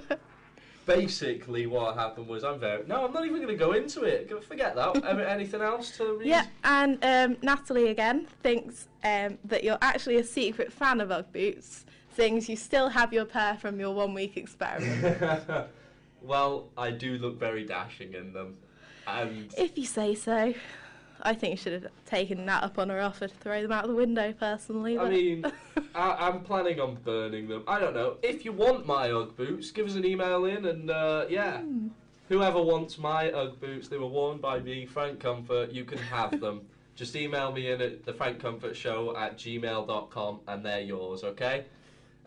Basically, 0.85 1.67
what 1.67 1.95
happened 1.97 2.27
was 2.27 2.43
I'm 2.45 2.59
very. 2.59 2.85
No, 2.87 3.05
I'm 3.05 3.13
not 3.13 3.25
even 3.25 3.37
going 3.37 3.49
to 3.49 3.55
go 3.55 3.73
into 3.73 4.03
it. 4.03 4.31
Forget 4.45 4.73
that. 4.75 5.03
Anything 5.29 5.61
else 5.61 5.91
to 5.97 6.13
read? 6.13 6.27
Yeah, 6.27 6.45
and 6.63 6.97
um, 7.03 7.37
Natalie 7.41 7.89
again 7.89 8.25
thinks 8.41 8.87
um, 9.03 9.37
that 9.45 9.63
you're 9.65 9.77
actually 9.81 10.15
a 10.15 10.23
secret 10.23 10.71
fan 10.71 11.01
of 11.01 11.11
Ugg 11.11 11.31
boots, 11.33 11.85
seeing 12.17 12.37
as 12.37 12.49
you 12.49 12.55
still 12.55 12.89
have 12.89 13.13
your 13.13 13.25
pair 13.25 13.55
from 13.55 13.79
your 13.79 13.93
one 13.93 14.13
week 14.13 14.35
experiment. 14.37 15.47
well, 16.23 16.67
I 16.77 16.91
do 16.91 17.17
look 17.19 17.39
very 17.39 17.63
dashing 17.63 18.13
in 18.15 18.33
them. 18.33 18.57
And 19.05 19.53
if 19.57 19.77
you 19.77 19.85
say 19.85 20.15
so. 20.15 20.53
I 21.23 21.33
think 21.33 21.51
you 21.51 21.57
should 21.57 21.73
have 21.73 21.91
taken 22.05 22.45
that 22.45 22.61
up 22.63 22.77
on 22.77 22.89
her 22.89 23.01
offer 23.01 23.27
to 23.27 23.33
throw 23.33 23.63
them 23.63 23.71
out 23.71 23.87
the 23.87 23.95
window, 23.95 24.33
personally. 24.33 24.99
I 24.99 25.09
mean, 25.09 25.45
I, 25.95 26.27
I'm 26.27 26.41
planning 26.41 26.79
on 26.79 26.95
burning 27.03 27.47
them. 27.47 27.63
I 27.67 27.79
don't 27.79 27.95
know. 27.95 28.17
If 28.21 28.45
you 28.45 28.51
want 28.51 28.85
my 28.85 29.09
Ugg 29.11 29.35
boots, 29.35 29.71
give 29.71 29.87
us 29.87 29.95
an 29.95 30.05
email 30.05 30.45
in, 30.45 30.65
and 30.65 30.91
uh, 30.91 31.25
yeah, 31.27 31.61
Hmm. 31.61 31.87
whoever 32.29 32.61
wants 32.61 32.99
my 32.99 33.31
Ugg 33.31 33.59
boots, 33.59 33.87
they 33.87 33.97
were 33.97 34.05
worn 34.05 34.37
by 34.37 34.59
me, 34.59 34.85
Frank 34.85 35.19
Comfort. 35.19 35.71
You 35.71 35.85
can 35.85 35.97
have 35.97 36.39
them. 36.45 36.61
Just 36.95 37.15
email 37.15 37.51
me 37.51 37.71
in 37.71 37.81
at 37.81 38.05
the 38.05 38.13
Frank 38.13 38.39
Comfort 38.39 38.75
Show 38.75 39.17
at 39.17 39.39
gmail.com, 39.39 40.39
and 40.47 40.63
they're 40.63 40.81
yours. 40.81 41.23
Okay. 41.23 41.65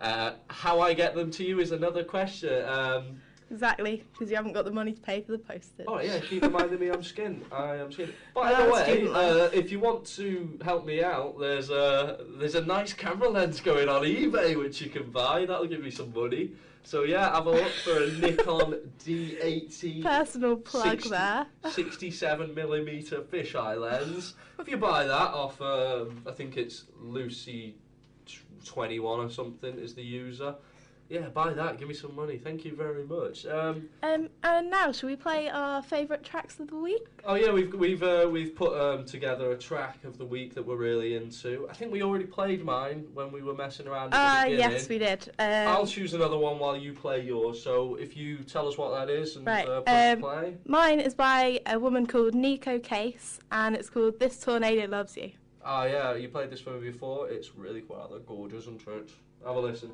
Uh, 0.01 0.33
how 0.49 0.81
I 0.81 0.95
get 0.95 1.15
them 1.15 1.31
to 1.33 1.45
you 1.45 1.61
is 1.61 1.73
another 1.73 2.03
question. 2.03 2.65
Um, 2.67 3.21
exactly, 3.51 4.05
because 4.13 4.31
you 4.31 4.37
haven't 4.37 4.53
got 4.53 4.65
the 4.65 4.71
money 4.71 4.93
to 4.93 5.01
pay 5.01 5.21
for 5.21 5.33
the 5.33 5.39
postage. 5.39 5.85
Oh 5.87 6.01
yeah, 6.01 6.19
keep 6.21 6.43
reminding 6.43 6.81
me 6.81 6.89
I'm 6.89 7.03
skinned. 7.03 7.45
I 7.53 7.77
am 7.77 7.93
skinned. 7.93 8.15
By 8.35 8.55
the 8.55 8.71
way, 8.71 9.07
uh, 9.09 9.51
if 9.53 9.71
you 9.71 9.79
want 9.79 10.07
to 10.17 10.59
help 10.65 10.87
me 10.87 11.05
out, 11.05 11.39
there's 11.39 11.69
a 11.69 12.25
there's 12.39 12.55
a 12.55 12.65
nice 12.65 12.95
camera 12.95 13.29
lens 13.29 13.61
going 13.61 13.89
on 13.91 14.03
eBay 14.03 14.57
which 14.57 14.81
you 14.81 14.89
can 14.89 15.11
buy. 15.11 15.45
That'll 15.45 15.67
give 15.67 15.83
me 15.83 15.91
some 15.91 16.15
money. 16.15 16.53
So 16.83 17.03
yeah, 17.03 17.35
have 17.35 17.47
a 17.47 17.51
look 17.51 17.73
for 17.85 18.03
a 18.03 18.07
Nikon 18.21 18.79
D80 19.05 20.03
Personal 20.03 20.57
plug 20.57 21.03
60 21.03 21.11
there. 21.11 21.47
67 21.69 22.55
millimeter 22.55 23.21
fisheye 23.21 23.79
lens. 23.79 24.35
If 24.59 24.67
you 24.67 24.79
buy 24.79 25.05
that 25.05 25.13
off, 25.13 25.61
um, 25.61 26.23
I 26.27 26.33
think 26.33 26.57
it's 26.57 26.85
Lucy 26.99 27.75
21 28.65 29.21
or 29.21 29.31
something 29.31 29.79
is 29.79 29.95
the 29.95 30.03
user. 30.03 30.55
Yeah, 31.11 31.23
buy 31.23 31.53
that. 31.53 31.77
Give 31.77 31.89
me 31.89 31.95
some 31.95 32.15
money. 32.15 32.39
Thank 32.39 32.65
you 32.65 32.77
very 32.77 33.03
much. 33.03 33.45
Um, 33.45 33.89
Um, 34.05 34.29
and 34.45 34.71
now, 34.71 34.93
shall 34.93 35.09
we 35.09 35.17
play 35.17 35.49
our 35.49 35.83
favourite 35.83 36.23
tracks 36.23 36.61
of 36.61 36.69
the 36.69 36.77
week? 36.77 37.05
Oh 37.25 37.35
yeah, 37.35 37.51
we've 37.51 37.75
we've 37.75 38.03
uh, 38.05 38.29
we've 38.31 38.55
put 38.55 38.81
um, 38.81 39.05
together 39.05 39.51
a 39.51 39.59
track 39.59 40.05
of 40.05 40.19
the 40.19 40.25
week 40.25 40.55
that 40.55 40.65
we're 40.65 40.77
really 40.77 41.17
into. 41.17 41.67
I 41.69 41.73
think 41.73 41.91
we 41.91 42.05
already 42.05 42.27
played 42.27 42.65
mine 42.65 43.09
when 43.13 43.33
we 43.33 43.43
were 43.43 43.55
messing 43.55 43.89
around. 43.89 44.11
Ah, 44.13 44.43
beginning. 44.45 44.71
yes, 44.71 44.89
we 44.89 44.99
did. 44.99 45.29
Um, 45.41 45.67
I'll 45.67 45.87
choose 45.87 46.15
another 46.15 46.39
one 46.39 46.61
while 46.61 46.77
you 46.77 46.93
play 46.93 47.21
yours. 47.23 47.61
So 47.61 47.97
if 47.97 48.17
you 48.17 48.39
tell 48.45 48.69
us 48.69 48.79
what 48.79 48.93
that 48.95 49.13
is 49.13 49.35
and 49.35 49.45
Right, 49.45 49.67
uh, 49.67 49.83
um, 49.89 50.21
play. 50.21 50.55
Mine 50.65 51.01
is 51.01 51.15
by 51.15 51.61
a 51.67 51.77
woman 51.77 52.07
called 52.07 52.35
Neko 52.35 52.81
Case, 52.81 53.41
and 53.51 53.75
it's 53.75 53.91
called 53.91 54.21
This 54.21 54.39
Tornado 54.39 54.87
Loves 54.87 55.17
You. 55.17 55.33
Ah 55.65 55.85
yeah, 55.85 56.15
you 56.15 56.29
played 56.29 56.51
this 56.51 56.61
for 56.61 56.71
me 56.71 56.91
before. 56.91 57.29
It's 57.29 57.55
really 57.55 57.83
rather 57.89 58.19
gorgeous, 58.21 58.63
isn't 58.65 58.87
it? 58.87 59.11
Have 59.47 59.57
a 59.57 59.61
listen. 59.61 59.91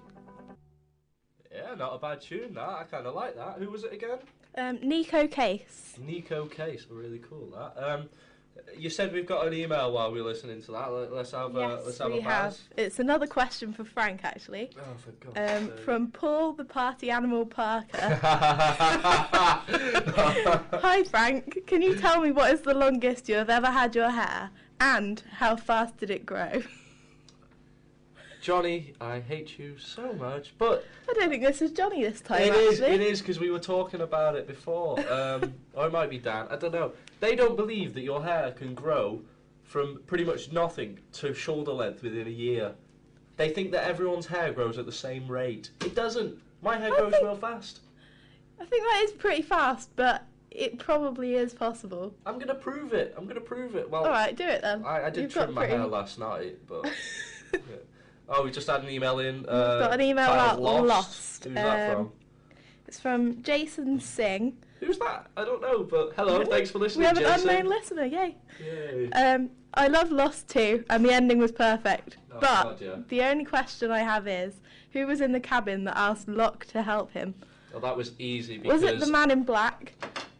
Yeah, 1.52 1.74
not 1.76 1.94
a 1.94 1.98
bad 1.98 2.20
tune. 2.20 2.54
That 2.54 2.68
I 2.68 2.84
kind 2.84 3.06
of 3.06 3.14
like 3.14 3.34
that. 3.36 3.56
Who 3.58 3.70
was 3.70 3.84
it 3.84 3.92
again? 3.92 4.18
Um, 4.56 4.78
Neko 4.78 5.30
Case. 5.30 5.98
Neko 6.00 6.50
Case. 6.50 6.86
Really 6.90 7.18
cool. 7.18 7.50
That. 7.56 7.76
Um, 7.82 8.08
you 8.76 8.88
said 8.90 9.12
we've 9.12 9.26
got 9.26 9.46
an 9.46 9.52
email 9.54 9.92
while 9.92 10.10
we're 10.10 10.24
listening 10.24 10.62
to 10.62 10.72
that. 10.72 10.90
Let- 10.90 11.12
Let's 11.12 11.30
have 11.32 11.54
uh, 11.56 11.60
yes, 11.60 11.82
let's 11.84 11.98
have 11.98 12.12
we 12.12 12.18
a 12.18 12.22
have. 12.22 12.56
It's 12.76 12.98
another 12.98 13.26
question 13.26 13.72
for 13.72 13.84
Frank, 13.84 14.20
actually. 14.24 14.70
Oh, 14.78 14.82
for 14.96 15.10
God's 15.12 15.36
Um, 15.62 15.66
sake. 15.68 15.78
from 15.84 16.10
Paul 16.10 16.52
the 16.52 16.64
Party 16.64 17.10
Animal 17.10 17.44
Parker. 17.46 17.98
Hi, 19.68 21.04
Frank. 21.10 21.66
Can 21.66 21.82
you 21.82 21.96
tell 21.96 22.20
me 22.20 22.32
what 22.32 22.52
is 22.52 22.62
the 22.62 22.74
longest 22.74 23.28
you 23.28 23.34
have 23.36 23.50
ever 23.50 23.66
had 23.70 23.94
your 23.94 24.10
hair? 24.10 24.50
And 24.80 25.22
how 25.36 25.56
fast 25.56 25.96
did 25.98 26.10
it 26.10 26.26
grow? 26.26 26.62
Johnny, 28.42 28.92
I 29.00 29.18
hate 29.20 29.58
you 29.58 29.76
so 29.76 30.12
much, 30.12 30.54
but 30.56 30.84
I 31.08 31.14
don't 31.14 31.28
think 31.30 31.42
this 31.42 31.60
is 31.60 31.72
Johnny 31.72 32.04
this 32.04 32.20
time, 32.20 32.42
it 32.42 32.54
is 32.54 32.80
actually. 32.80 32.94
it 32.94 33.00
is 33.00 33.20
because 33.20 33.40
we 33.40 33.50
were 33.50 33.58
talking 33.58 34.02
about 34.02 34.36
it 34.36 34.46
before, 34.46 35.00
um, 35.12 35.52
or 35.74 35.86
it 35.86 35.92
might 35.92 36.10
be 36.10 36.18
Dan. 36.18 36.46
I 36.48 36.56
don't 36.56 36.72
know. 36.72 36.92
They 37.18 37.34
don't 37.34 37.56
believe 37.56 37.92
that 37.94 38.02
your 38.02 38.22
hair 38.22 38.52
can 38.52 38.74
grow 38.74 39.20
from 39.64 40.00
pretty 40.06 40.22
much 40.24 40.52
nothing 40.52 41.00
to 41.14 41.34
shoulder 41.34 41.72
length 41.72 42.04
within 42.04 42.28
a 42.28 42.30
year. 42.30 42.72
They 43.36 43.48
think 43.48 43.72
that 43.72 43.84
everyone's 43.84 44.26
hair 44.26 44.52
grows 44.52 44.78
at 44.78 44.86
the 44.86 44.92
same 44.92 45.26
rate. 45.26 45.70
It 45.84 45.96
doesn't. 45.96 46.38
My 46.62 46.76
hair 46.76 46.92
I 46.92 46.96
grows 46.96 47.12
think- 47.12 47.24
real 47.24 47.36
fast. 47.36 47.80
I 48.60 48.64
think 48.64 48.84
that 48.84 49.02
is 49.04 49.10
pretty 49.12 49.42
fast, 49.42 49.90
but 49.96 50.24
it 50.56 50.78
probably 50.78 51.34
is 51.34 51.52
possible. 51.52 52.14
I'm 52.24 52.38
gonna 52.38 52.54
prove 52.54 52.92
it. 52.92 53.14
I'm 53.16 53.26
gonna 53.26 53.40
prove 53.40 53.76
it. 53.76 53.88
Well, 53.90 54.04
All 54.04 54.10
right, 54.10 54.34
do 54.34 54.44
it 54.44 54.62
then. 54.62 54.84
I, 54.84 55.06
I 55.06 55.10
did 55.10 55.22
You've 55.24 55.32
trim 55.32 55.54
my 55.54 55.62
pretty- 55.62 55.76
hair 55.76 55.86
last 55.86 56.18
night, 56.18 56.58
but. 56.66 56.84
yeah. 57.52 57.60
Oh, 58.28 58.42
we 58.42 58.50
just 58.50 58.66
had 58.66 58.82
an 58.82 58.88
email 58.88 59.20
in. 59.20 59.46
Uh, 59.48 59.78
got 59.78 59.94
an 59.94 60.00
email 60.00 60.32
about 60.32 60.60
Lost. 60.60 60.86
Lost, 60.86 61.44
Who's 61.44 61.54
that 61.54 61.90
um, 61.90 61.96
from? 61.96 62.12
It's 62.88 63.00
from 63.00 63.42
Jason 63.42 64.00
Singh. 64.00 64.56
Who's 64.80 64.98
that? 64.98 65.30
I 65.36 65.44
don't 65.44 65.62
know, 65.62 65.84
but 65.84 66.12
hello, 66.16 66.44
thanks 66.44 66.70
for 66.70 66.78
listening. 66.78 67.00
We 67.00 67.06
have 67.06 67.16
an 67.16 67.22
Jason. 67.22 67.48
unknown 67.48 67.70
listener, 67.70 68.04
yay. 68.04 68.36
Yay. 68.62 69.10
Um, 69.12 69.50
I 69.74 69.88
love 69.88 70.10
Lost 70.10 70.48
too, 70.48 70.84
and 70.90 71.04
the 71.04 71.12
ending 71.12 71.38
was 71.38 71.52
perfect. 71.52 72.16
Oh, 72.32 72.38
but 72.40 72.62
God, 72.62 72.80
yeah. 72.80 72.96
the 73.08 73.22
only 73.22 73.44
question 73.44 73.90
I 73.90 74.00
have 74.00 74.26
is, 74.26 74.54
who 74.92 75.06
was 75.06 75.20
in 75.20 75.32
the 75.32 75.40
cabin 75.40 75.84
that 75.84 75.96
asked 75.96 76.28
Locke 76.28 76.66
to 76.66 76.82
help 76.82 77.12
him? 77.12 77.34
Well, 77.72 77.80
that 77.82 77.96
was 77.96 78.12
easy 78.18 78.58
because 78.58 78.82
Was 78.82 78.90
it 78.90 79.00
the 79.00 79.06
man 79.06 79.30
in 79.30 79.42
black? 79.44 79.94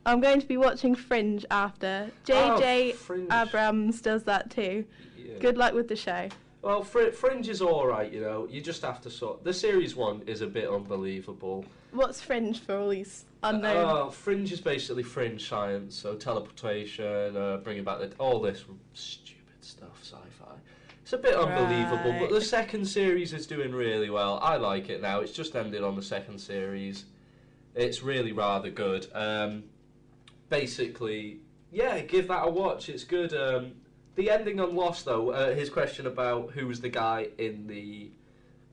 I'm 0.07 0.21
going 0.21 0.41
to 0.41 0.47
be 0.47 0.57
watching 0.57 0.95
Fringe 0.95 1.45
after. 1.51 2.11
JJ 2.25 2.97
Oh, 3.11 3.43
Abrams 3.43 4.01
does 4.01 4.23
that 4.23 4.51
too. 4.51 4.85
Yeah. 5.19 5.35
Good 5.41 5.59
luck 5.59 5.75
with 5.75 5.89
the 5.89 5.97
show. 5.97 6.29
Well, 6.63 6.85
Fr- 6.85 7.11
Fringe 7.11 7.49
is 7.49 7.61
all 7.61 7.87
right, 7.87 8.11
you 8.13 8.21
know. 8.21 8.47
You 8.49 8.61
just 8.61 8.83
have 8.83 9.01
to 9.03 9.11
sort. 9.11 9.43
The 9.43 9.53
series 9.53 9.97
one 9.97 10.23
is 10.27 10.43
a 10.43 10.47
bit 10.47 10.69
unbelievable. 10.69 11.65
What's 11.91 12.21
Fringe 12.21 12.61
for 12.61 12.77
all 12.77 12.89
these 12.91 13.25
unknown? 13.43 13.77
Oh, 13.77 14.11
Fringe 14.11 14.53
is 14.53 14.61
basically 14.61 15.03
fringe 15.03 15.49
science, 15.49 15.97
so 15.97 16.15
teleportation, 16.15 17.37
uh, 17.37 17.57
bringing 17.59 17.85
back 17.85 17.99
the, 17.99 18.13
all 18.19 18.41
this 18.41 18.65
stupid 18.95 19.43
stuff, 19.61 19.99
sci-fi. 20.03 20.55
It's 21.03 21.13
a 21.13 21.19
bit 21.19 21.35
unbelievable, 21.37 22.17
but 22.19 22.31
the 22.31 22.41
second 22.41 22.85
series 22.85 23.33
is 23.33 23.47
doing 23.47 23.73
really 23.73 24.11
well. 24.11 24.39
I 24.43 24.57
like 24.57 24.89
it 24.89 25.01
now. 25.03 25.21
It's 25.21 25.33
just 25.33 25.55
ended 25.57 25.83
on 25.85 25.95
the 25.97 26.03
second 26.03 26.39
series. 26.39 27.05
It's 27.77 28.03
really 28.03 28.33
rather 28.33 28.71
good. 28.71 29.07
Um, 29.15 29.65
basically, 30.49 31.41
yeah, 31.71 32.01
give 32.01 32.29
that 32.29 32.47
a 32.47 32.51
watch. 32.51 32.89
It's 32.89 33.05
good. 33.05 33.35
Um, 33.35 33.73
the 34.15 34.31
ending 34.31 34.61
on 34.61 34.75
Lost, 34.75 35.05
though, 35.05 35.31
uh, 35.31 35.55
his 35.55 35.69
question 35.69 36.07
about 36.07 36.53
who 36.53 36.67
was 36.67 36.81
the 36.81 36.89
guy 36.89 37.29
in 37.39 37.67
the 37.67 38.11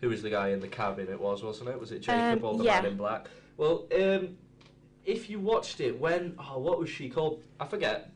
who 0.02 0.10
was 0.10 0.22
the 0.22 0.30
guy 0.30 0.50
in 0.50 0.60
the 0.60 0.68
cabin? 0.68 1.08
It 1.10 1.20
was, 1.20 1.44
wasn't 1.44 1.70
it? 1.70 1.80
Was 1.80 1.92
it 1.92 2.00
Jacob 2.00 2.44
Um, 2.44 2.46
or 2.46 2.58
the 2.58 2.66
yeah. 2.66 2.82
man 2.82 2.92
in 2.92 2.98
black? 2.98 3.28
Well, 3.56 3.86
um, 3.98 4.38
if 5.06 5.30
you 5.30 5.40
watched 5.40 5.80
it 5.80 5.98
when 6.00 6.36
oh, 6.40 6.60
what 6.60 6.80
was 6.80 6.90
she 6.90 7.10
called? 7.10 7.42
I 7.60 7.66
forget. 7.66 8.12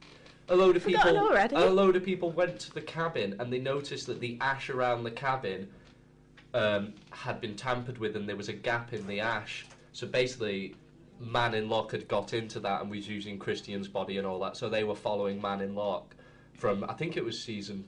A 0.50 0.56
load 0.56 0.78
of 0.78 0.84
Forgotten 0.84 1.14
people. 1.14 1.28
already? 1.28 1.56
A 1.56 1.70
load 1.70 1.98
of 1.98 2.06
people 2.06 2.32
went 2.32 2.58
to 2.62 2.74
the 2.74 2.82
cabin 2.82 3.36
and 3.40 3.52
they 3.52 3.60
noticed 3.60 4.08
that 4.08 4.22
the 4.22 4.38
ash 4.40 4.70
around 4.70 5.04
the 5.04 5.12
cabin 5.12 5.68
um, 6.54 6.94
had 7.10 7.42
been 7.42 7.56
tampered 7.56 7.98
with, 7.98 8.16
and 8.16 8.28
there 8.28 8.38
was 8.38 8.48
a 8.48 8.54
gap 8.54 8.94
in 8.94 9.06
the 9.08 9.20
ash. 9.20 9.66
So 9.92 10.08
basically, 10.08 10.76
Man 11.20 11.54
in 11.54 11.70
Lock 11.70 11.92
had 11.92 12.08
got 12.08 12.34
into 12.34 12.60
that 12.62 12.82
and 12.82 12.92
was 12.92 13.08
using 13.08 13.40
Christian's 13.40 13.88
body 13.88 14.18
and 14.18 14.28
all 14.28 14.40
that. 14.40 14.58
So 14.58 14.70
they 14.70 14.84
were 14.84 14.96
following 14.96 15.42
Man 15.42 15.62
in 15.62 15.76
Lock 15.76 16.16
from 16.54 16.84
I 16.88 16.94
think 16.94 17.18
it 17.18 17.24
was 17.24 17.42
season 17.42 17.84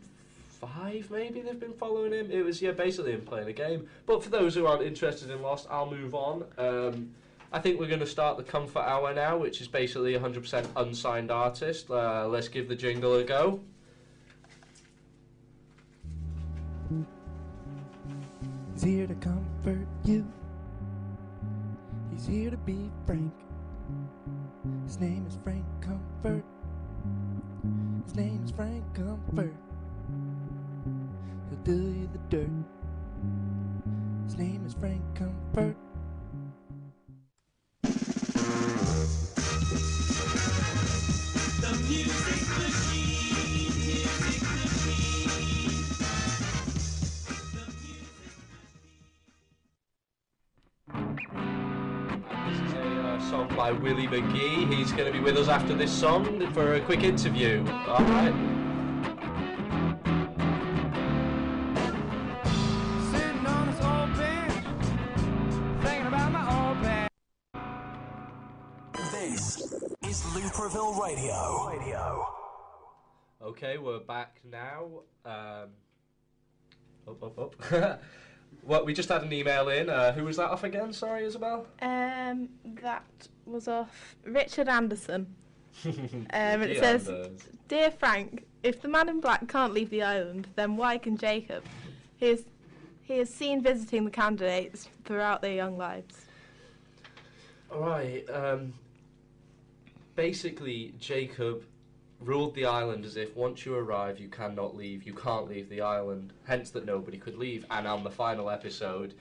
five, 0.60 1.10
maybe 1.10 1.42
they've 1.42 1.60
been 1.60 1.74
following 1.74 2.12
him. 2.12 2.30
It 2.32 2.44
was 2.44 2.62
yeah, 2.62 2.72
basically 2.72 3.13
him 3.13 3.22
playing 3.22 3.48
a 3.48 3.54
game. 3.54 3.88
But 4.06 4.24
for 4.24 4.30
those 4.30 4.56
who 4.56 4.65
aren't 4.65 4.84
interested 4.84 5.30
in 5.30 5.42
Lost, 5.42 5.68
I'll 5.70 5.89
move 5.89 6.13
on. 6.13 6.44
Um, 6.58 7.12
I 7.52 7.60
think 7.60 7.80
we're 7.80 7.88
going 7.88 8.02
to 8.02 8.06
start 8.06 8.38
the 8.38 8.44
Comfort 8.44 8.82
Hour 8.82 9.13
now, 9.13 9.38
which 9.38 9.62
is 9.62 9.68
basically 9.68 10.13
100% 10.13 10.68
unsigned 10.76 11.32
artist. 11.32 11.89
Uh, 11.89 12.28
let's 12.28 12.48
give 12.48 12.68
the 12.68 12.76
jingle 12.76 13.15
a 13.15 13.24
go. 13.24 13.60
Here 18.82 19.08
to 19.08 19.15
comfort 19.15 19.88
you. 20.06 20.26
He's 22.20 22.28
here 22.28 22.52
to 22.52 22.58
be 22.58 22.92
frank. 23.06 23.32
His 24.84 25.00
name 25.00 25.26
is 25.26 25.38
Frank 25.42 25.64
Comfort. 25.80 26.44
His 28.04 28.14
name 28.14 28.44
is 28.44 28.52
Frank 28.52 28.84
Comfort. 28.94 29.56
He'll 31.50 31.60
do 31.64 31.78
you 31.78 32.10
the 32.12 32.20
dirt. 32.28 32.50
His 34.26 34.36
name 34.38 34.66
is 34.66 34.74
Frank 34.74 35.02
Willie 54.00 54.22
McGee. 54.22 54.74
He's 54.74 54.94
going 54.94 55.06
to 55.06 55.12
be 55.12 55.20
with 55.20 55.36
us 55.36 55.50
after 55.50 55.74
this 55.74 55.92
song 55.92 56.50
for 56.54 56.76
a 56.76 56.82
quick 56.82 57.04
interview. 57.04 57.66
All 57.68 58.00
right. 58.06 58.34
This 63.52 63.82
old 63.82 64.16
bench, 64.16 64.54
thinking 65.82 66.08
about 66.08 66.32
my 66.32 66.70
old 66.70 66.78
past. 66.82 67.10
This 69.12 69.58
is 70.08 70.24
Looperville 70.34 70.98
Radio. 71.02 71.68
Radio. 71.70 72.28
Okay, 73.42 73.78
we're 73.80 74.00
back 74.00 74.40
now. 74.50 74.88
Um, 75.26 75.72
up, 77.06 77.22
up, 77.24 77.38
up. 77.38 78.02
well, 78.64 78.86
we 78.86 78.94
just 78.94 79.10
had 79.10 79.24
an 79.24 79.34
email 79.34 79.68
in. 79.68 79.90
Uh, 79.90 80.14
who 80.14 80.24
was 80.24 80.38
that 80.38 80.52
off 80.52 80.64
again? 80.64 80.94
Sorry, 80.94 81.26
Isabel. 81.26 81.68
Um, 81.82 82.48
that 82.82 83.28
was 83.50 83.68
off 83.68 84.16
Richard 84.24 84.68
Anderson. 84.68 85.28
Um, 85.86 86.62
it 86.62 86.74
Gee, 86.74 86.80
says, 86.80 87.08
Anders. 87.08 87.42
Dear 87.70 87.92
Frank, 87.92 88.46
if 88.64 88.82
the 88.82 88.90
man 88.90 89.08
in 89.08 89.22
black 89.22 89.48
can't 89.48 89.74
leave 89.74 89.90
the 89.90 90.04
island, 90.04 90.48
then 90.56 90.76
why 90.76 90.98
can 90.98 91.16
Jacob? 91.18 91.64
He 92.18 92.28
is, 92.28 92.44
he 93.02 93.16
is 93.16 93.34
seen 93.34 93.62
visiting 93.62 94.04
the 94.04 94.12
candidates 94.12 94.90
throughout 95.06 95.42
their 95.42 95.54
young 95.54 95.78
lives. 95.78 96.26
All 97.72 97.82
right. 97.82 98.30
Um, 98.30 98.74
basically, 100.16 100.94
Jacob 101.00 101.64
ruled 102.20 102.56
the 102.56 102.66
island 102.66 103.06
as 103.06 103.16
if 103.16 103.36
once 103.36 103.66
you 103.66 103.76
arrive, 103.76 104.20
you 104.20 104.28
cannot 104.28 104.76
leave. 104.76 105.04
You 105.04 105.14
can't 105.14 105.48
leave 105.48 105.70
the 105.70 105.82
island. 105.82 106.34
Hence, 106.46 106.72
that 106.72 106.86
nobody 106.86 107.18
could 107.18 107.38
leave. 107.38 107.66
And 107.72 107.88
on 107.88 108.04
the 108.04 108.12
final 108.12 108.50
episode, 108.50 109.14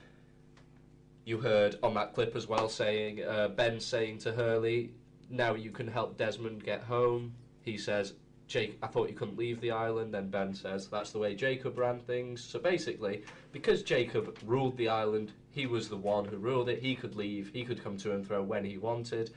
you 1.29 1.39
heard 1.39 1.77
on 1.83 1.93
that 1.93 2.15
clip 2.15 2.35
as 2.35 2.47
well 2.47 2.71
saying 2.71 3.23
uh, 3.23 3.49
Ben 3.49 3.79
saying 3.79 4.19
to 4.19 4.33
Hurley, 4.33 4.93
"Now 5.29 5.55
you 5.55 5.71
can 5.71 5.87
help 5.87 6.17
Desmond 6.17 6.65
get 6.65 6.83
home." 6.83 7.35
He 7.61 7.77
says, 7.77 8.15
"Jake, 8.47 8.79
I 8.83 8.87
thought 8.87 9.11
you 9.11 9.15
couldn't 9.15 9.37
leave 9.37 9.61
the 9.61 9.71
island." 9.71 10.15
Then 10.15 10.31
Ben 10.31 10.55
says, 10.55 10.89
"That's 10.89 11.13
the 11.13 11.19
way 11.19 11.35
Jacob 11.35 11.77
ran 11.77 12.01
things." 12.01 12.43
So 12.43 12.59
basically, 12.59 13.25
because 13.53 13.83
Jacob 13.83 14.39
ruled 14.47 14.79
the 14.79 14.89
island, 14.89 15.33
he 15.51 15.67
was 15.67 15.91
the 15.91 15.97
one 15.99 16.25
who 16.25 16.39
ruled 16.39 16.71
it. 16.71 16.83
He 16.83 16.97
could 16.97 17.15
leave. 17.15 17.51
He 17.53 17.63
could 17.63 17.85
come 17.85 17.99
to 17.99 18.13
and 18.13 18.27
fro 18.27 18.43
when 18.43 18.65
he 18.65 18.79
wanted, 18.79 19.31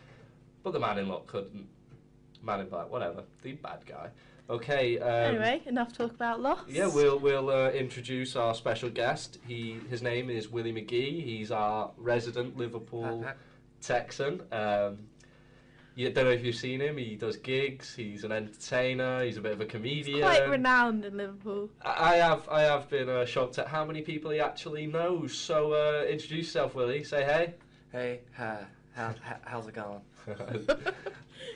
but 0.64 0.72
the 0.72 0.80
man 0.80 0.98
in 0.98 1.10
lock 1.10 1.28
couldn't. 1.28 1.68
Man 2.42 2.62
in 2.62 2.70
black, 2.70 2.90
whatever. 2.90 3.24
The 3.42 3.52
bad 3.52 3.86
guy. 3.86 4.10
Okay. 4.52 5.00
Um, 5.00 5.36
anyway, 5.36 5.62
enough 5.66 5.94
talk 5.94 6.12
about 6.12 6.42
Lost. 6.42 6.70
yeah, 6.70 6.88
we'll 6.88 7.18
we'll 7.20 7.50
uh, 7.50 7.70
introduce 7.70 8.36
our 8.36 8.54
special 8.54 8.90
guest. 8.90 9.38
He 9.48 9.80
his 9.90 10.02
name 10.02 10.30
is 10.30 10.50
Willie 10.50 10.74
McGee. 10.74 11.24
He's 11.24 11.52
our 11.52 11.92
resident 11.98 12.58
Liverpool 12.58 13.26
Texan. 13.82 14.42
Um, 14.52 15.00
you 15.96 16.10
don't 16.10 16.26
know 16.26 16.32
if 16.32 16.44
you've 16.44 16.56
seen 16.56 16.82
him. 16.82 16.98
He 16.98 17.16
does 17.16 17.38
gigs. 17.38 17.96
He's 17.96 18.24
an 18.24 18.32
entertainer. 18.32 19.24
He's 19.24 19.38
a 19.38 19.42
bit 19.42 19.54
of 19.54 19.62
a 19.62 19.66
comedian. 19.66 20.22
Quite 20.22 20.50
renowned 20.50 21.06
in 21.06 21.16
Liverpool. 21.16 21.70
I 21.82 22.14
I 22.14 22.16
have 22.18 22.50
I 22.50 22.62
have 22.62 22.90
been 22.90 23.08
uh, 23.08 23.26
shocked 23.26 23.58
at 23.58 23.68
how 23.68 23.86
many 23.86 24.02
people 24.02 24.32
he 24.32 24.42
actually 24.42 24.86
knows. 24.86 25.34
So 25.34 25.74
uh, 25.74 26.06
introduce 26.06 26.48
yourself, 26.48 26.76
Willie. 26.76 27.06
Say 27.06 27.24
hey. 27.24 27.54
Hey, 27.94 28.20
hi. 28.36 28.66
How, 28.96 29.14
how, 29.22 29.38
how's 29.44 29.68
it 29.68 29.76
going? 29.76 30.02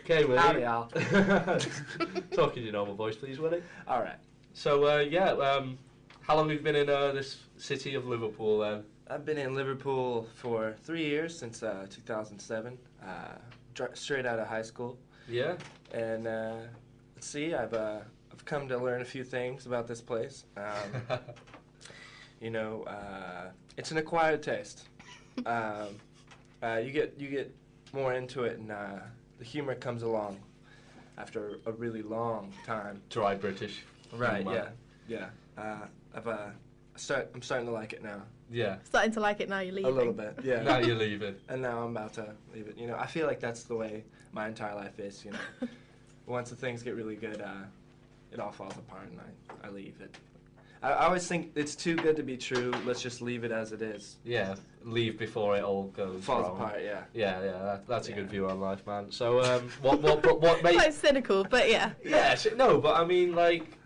okay, 0.05 0.23
Willie. 0.23 0.39
Howdy, 0.39 0.61
y'all. 0.61 0.87
Talking 2.31 2.63
your 2.63 2.73
normal 2.73 2.95
voice, 2.95 3.15
please, 3.15 3.39
Willie. 3.39 3.63
All 3.87 4.01
right. 4.01 4.17
So 4.53 4.85
uh, 4.85 4.99
yeah, 4.99 5.31
um, 5.31 5.77
how 6.21 6.35
long 6.35 6.49
have 6.49 6.57
you 6.57 6.63
been 6.63 6.75
in 6.75 6.89
uh, 6.89 7.11
this 7.11 7.37
city 7.57 7.95
of 7.95 8.05
Liverpool 8.05 8.59
then? 8.59 8.83
I've 9.07 9.25
been 9.25 9.37
in 9.37 9.55
Liverpool 9.55 10.27
for 10.35 10.75
three 10.83 11.05
years 11.05 11.37
since 11.37 11.61
uh, 11.63 11.85
2007, 11.89 12.77
uh, 13.03 13.07
dr- 13.73 13.97
straight 13.97 14.25
out 14.25 14.39
of 14.39 14.47
high 14.47 14.61
school. 14.61 14.97
Yeah. 15.27 15.55
And 15.91 16.27
uh, 16.27 16.55
let's 17.15 17.27
see, 17.27 17.53
I've 17.53 17.73
uh, 17.73 17.99
I've 18.31 18.45
come 18.45 18.67
to 18.69 18.77
learn 18.77 19.01
a 19.01 19.05
few 19.05 19.23
things 19.23 19.65
about 19.65 19.87
this 19.87 20.01
place. 20.01 20.45
Um, 20.55 21.19
you 22.41 22.51
know, 22.51 22.83
uh, 22.83 23.49
it's 23.77 23.91
an 23.91 23.97
acquired 23.97 24.43
taste. 24.43 24.89
Um, 25.45 25.97
uh, 26.63 26.77
you 26.77 26.91
get 26.91 27.13
you 27.19 27.27
get 27.27 27.53
more 27.91 28.13
into 28.13 28.45
it, 28.45 28.57
and 28.57 28.71
uh, 28.71 28.99
the 29.01 29.24
humor 29.45 29.75
comes 29.75 30.03
along 30.03 30.37
after 31.17 31.59
a 31.65 31.71
really 31.71 32.01
long 32.01 32.51
time. 32.65 33.01
Dry 33.09 33.35
British. 33.35 33.83
Right. 34.13 34.37
humour. 34.37 34.71
Yeah. 35.07 35.25
Yeah. 35.57 35.63
Uh, 35.63 35.85
I've 36.13 36.27
uh, 36.27 36.47
start. 36.95 37.29
I'm 37.33 37.41
starting 37.41 37.67
to 37.67 37.73
like 37.73 37.93
it 37.93 38.03
now. 38.03 38.23
Yeah. 38.51 38.77
Starting 38.83 39.11
to 39.13 39.19
like 39.19 39.39
it 39.39 39.49
now 39.49 39.59
you're 39.59 39.73
leaving. 39.73 39.91
A 39.91 39.95
little 39.95 40.13
bit. 40.13 40.37
Yeah. 40.43 40.61
Now 40.61 40.77
you're 40.79 40.95
leaving. 40.95 41.35
And 41.49 41.61
now 41.61 41.83
I'm 41.83 41.91
about 41.95 42.13
to 42.15 42.33
leave 42.53 42.67
it. 42.67 42.77
You 42.77 42.87
know, 42.87 42.97
I 42.97 43.05
feel 43.07 43.27
like 43.27 43.39
that's 43.39 43.63
the 43.63 43.75
way 43.75 44.03
my 44.33 44.47
entire 44.47 44.75
life 44.75 44.99
is. 44.99 45.23
You 45.23 45.31
know, 45.31 45.39
once 46.25 46.49
the 46.49 46.55
things 46.55 46.83
get 46.83 46.95
really 46.95 47.15
good, 47.15 47.41
uh, 47.41 47.63
it 48.31 48.39
all 48.39 48.51
falls 48.51 48.77
apart, 48.77 49.07
and 49.09 49.19
I, 49.19 49.67
I 49.67 49.71
leave 49.71 49.95
it. 50.01 50.15
I, 50.85 50.91
I 50.91 51.05
always 51.05 51.27
think 51.27 51.51
it's 51.55 51.75
too 51.75 51.95
good 51.95 52.15
to 52.17 52.23
be 52.23 52.37
true. 52.37 52.71
Let's 52.85 53.01
just 53.01 53.21
leave 53.21 53.43
it 53.43 53.51
as 53.51 53.71
it 53.71 53.81
is. 53.81 54.17
Yeah. 54.23 54.55
Leave 54.83 55.17
before 55.17 55.57
it 55.57 55.63
all 55.63 55.85
goes 55.87 56.23
Falls 56.23 56.45
wrong. 56.47 56.55
apart. 56.57 56.81
Yeah. 56.83 57.01
Yeah, 57.13 57.43
yeah. 57.43 57.51
That, 57.51 57.87
that's 57.87 58.07
a 58.09 58.11
good 58.13 58.29
view 58.29 58.47
on 58.49 58.59
life, 58.59 58.85
man. 58.85 59.11
So, 59.11 59.41
um, 59.41 59.69
what, 59.81 60.01
what, 60.01 60.23
what, 60.25 60.41
what 60.45 60.63
made? 60.63 60.75
Quite 60.75 60.93
cynical, 60.93 61.43
but 61.43 61.69
yeah. 61.69 61.91
Yeah. 62.03 62.35
sh- 62.35 62.47
No, 62.55 62.79
but 62.79 62.95
I 62.95 63.03
mean, 63.05 63.33
like, 63.35 63.77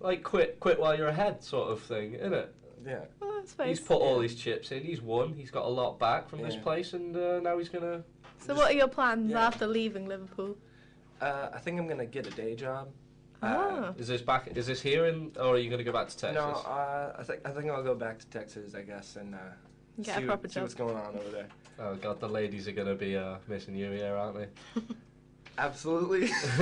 like 0.00 0.22
quit, 0.22 0.60
quit 0.60 0.78
while 0.78 0.96
you're 0.96 1.08
ahead, 1.08 1.42
sort 1.42 1.70
of 1.70 1.80
thing, 1.82 2.14
isn't 2.14 2.32
it? 2.34 2.54
Yeah. 2.86 3.00
Well, 3.20 3.42
He's 3.64 3.80
put 3.80 3.96
all 3.96 4.20
his 4.20 4.34
chips 4.34 4.70
in. 4.72 4.82
He's 4.82 5.00
won. 5.00 5.32
He's 5.34 5.50
got 5.50 5.64
a 5.64 5.68
lot 5.68 5.98
back 5.98 6.28
from 6.28 6.42
this 6.42 6.56
place, 6.56 6.92
and 6.92 7.16
uh, 7.16 7.40
now 7.40 7.58
he's 7.58 7.68
gonna. 7.70 8.02
So 8.38 8.54
what 8.54 8.70
are 8.70 8.74
your 8.74 8.88
plans 8.88 9.30
Yeah. 9.30 9.46
after 9.46 9.66
leaving 9.66 10.06
Liverpool? 10.06 10.56
Uh, 11.20 11.48
I 11.52 11.58
think 11.58 11.78
I'm 11.78 11.86
gonna 11.86 12.06
get 12.06 12.26
a 12.26 12.30
day 12.30 12.54
job. 12.54 12.88
Uh. 13.42 13.92
Is 13.98 14.08
this 14.08 14.20
back? 14.20 14.48
Is 14.54 14.66
this 14.66 14.80
here 14.82 15.06
in, 15.06 15.32
or 15.38 15.54
are 15.54 15.58
you 15.58 15.70
gonna 15.70 15.84
go 15.84 15.92
back 15.92 16.08
to 16.08 16.16
Texas? 16.16 16.34
No, 16.42 16.50
uh, 16.50 17.16
I 17.18 17.22
think 17.22 17.40
I 17.44 17.50
think 17.50 17.70
I'll 17.70 17.82
go 17.82 17.94
back 17.94 18.18
to 18.18 18.26
Texas, 18.26 18.74
I 18.74 18.82
guess, 18.82 19.16
and 19.16 19.34
uh, 19.34 19.38
Get 20.02 20.06
see, 20.06 20.12
a 20.12 20.14
what- 20.16 20.26
proper 20.26 20.48
see 20.48 20.60
what's 20.60 20.74
going 20.74 20.96
on 20.96 21.16
over 21.16 21.30
there. 21.30 21.46
Oh 21.78 21.94
god, 21.94 22.20
the 22.20 22.28
ladies 22.28 22.68
are 22.68 22.72
gonna 22.72 22.94
be 22.94 23.16
uh, 23.16 23.36
missing 23.48 23.74
you 23.74 23.90
here, 23.92 24.14
aren't 24.14 24.36
they? 24.36 24.82
Absolutely. 25.58 26.30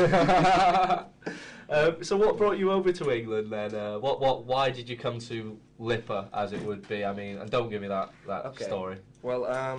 um, 1.71 2.03
so 2.03 2.17
what 2.17 2.37
brought 2.37 2.59
you 2.59 2.71
over 2.73 2.93
to 2.93 3.11
England 3.17 3.51
then? 3.53 3.75
Uh, 3.75 3.99
what 3.99 4.21
what 4.21 4.45
why 4.45 4.71
did 4.71 4.89
you 4.89 4.97
come 4.97 5.19
to 5.21 5.59
Lipper 5.79 6.29
as 6.33 6.53
it 6.53 6.63
would 6.63 6.87
be? 6.89 7.05
I 7.05 7.13
mean, 7.13 7.39
and 7.39 7.51
don't 7.51 7.71
give 7.71 7.83
me 7.83 7.89
that 7.89 8.11
that 8.27 8.47
Okay. 8.47 8.65
story. 8.65 8.97
Well, 9.23 9.45
um, 9.47 9.79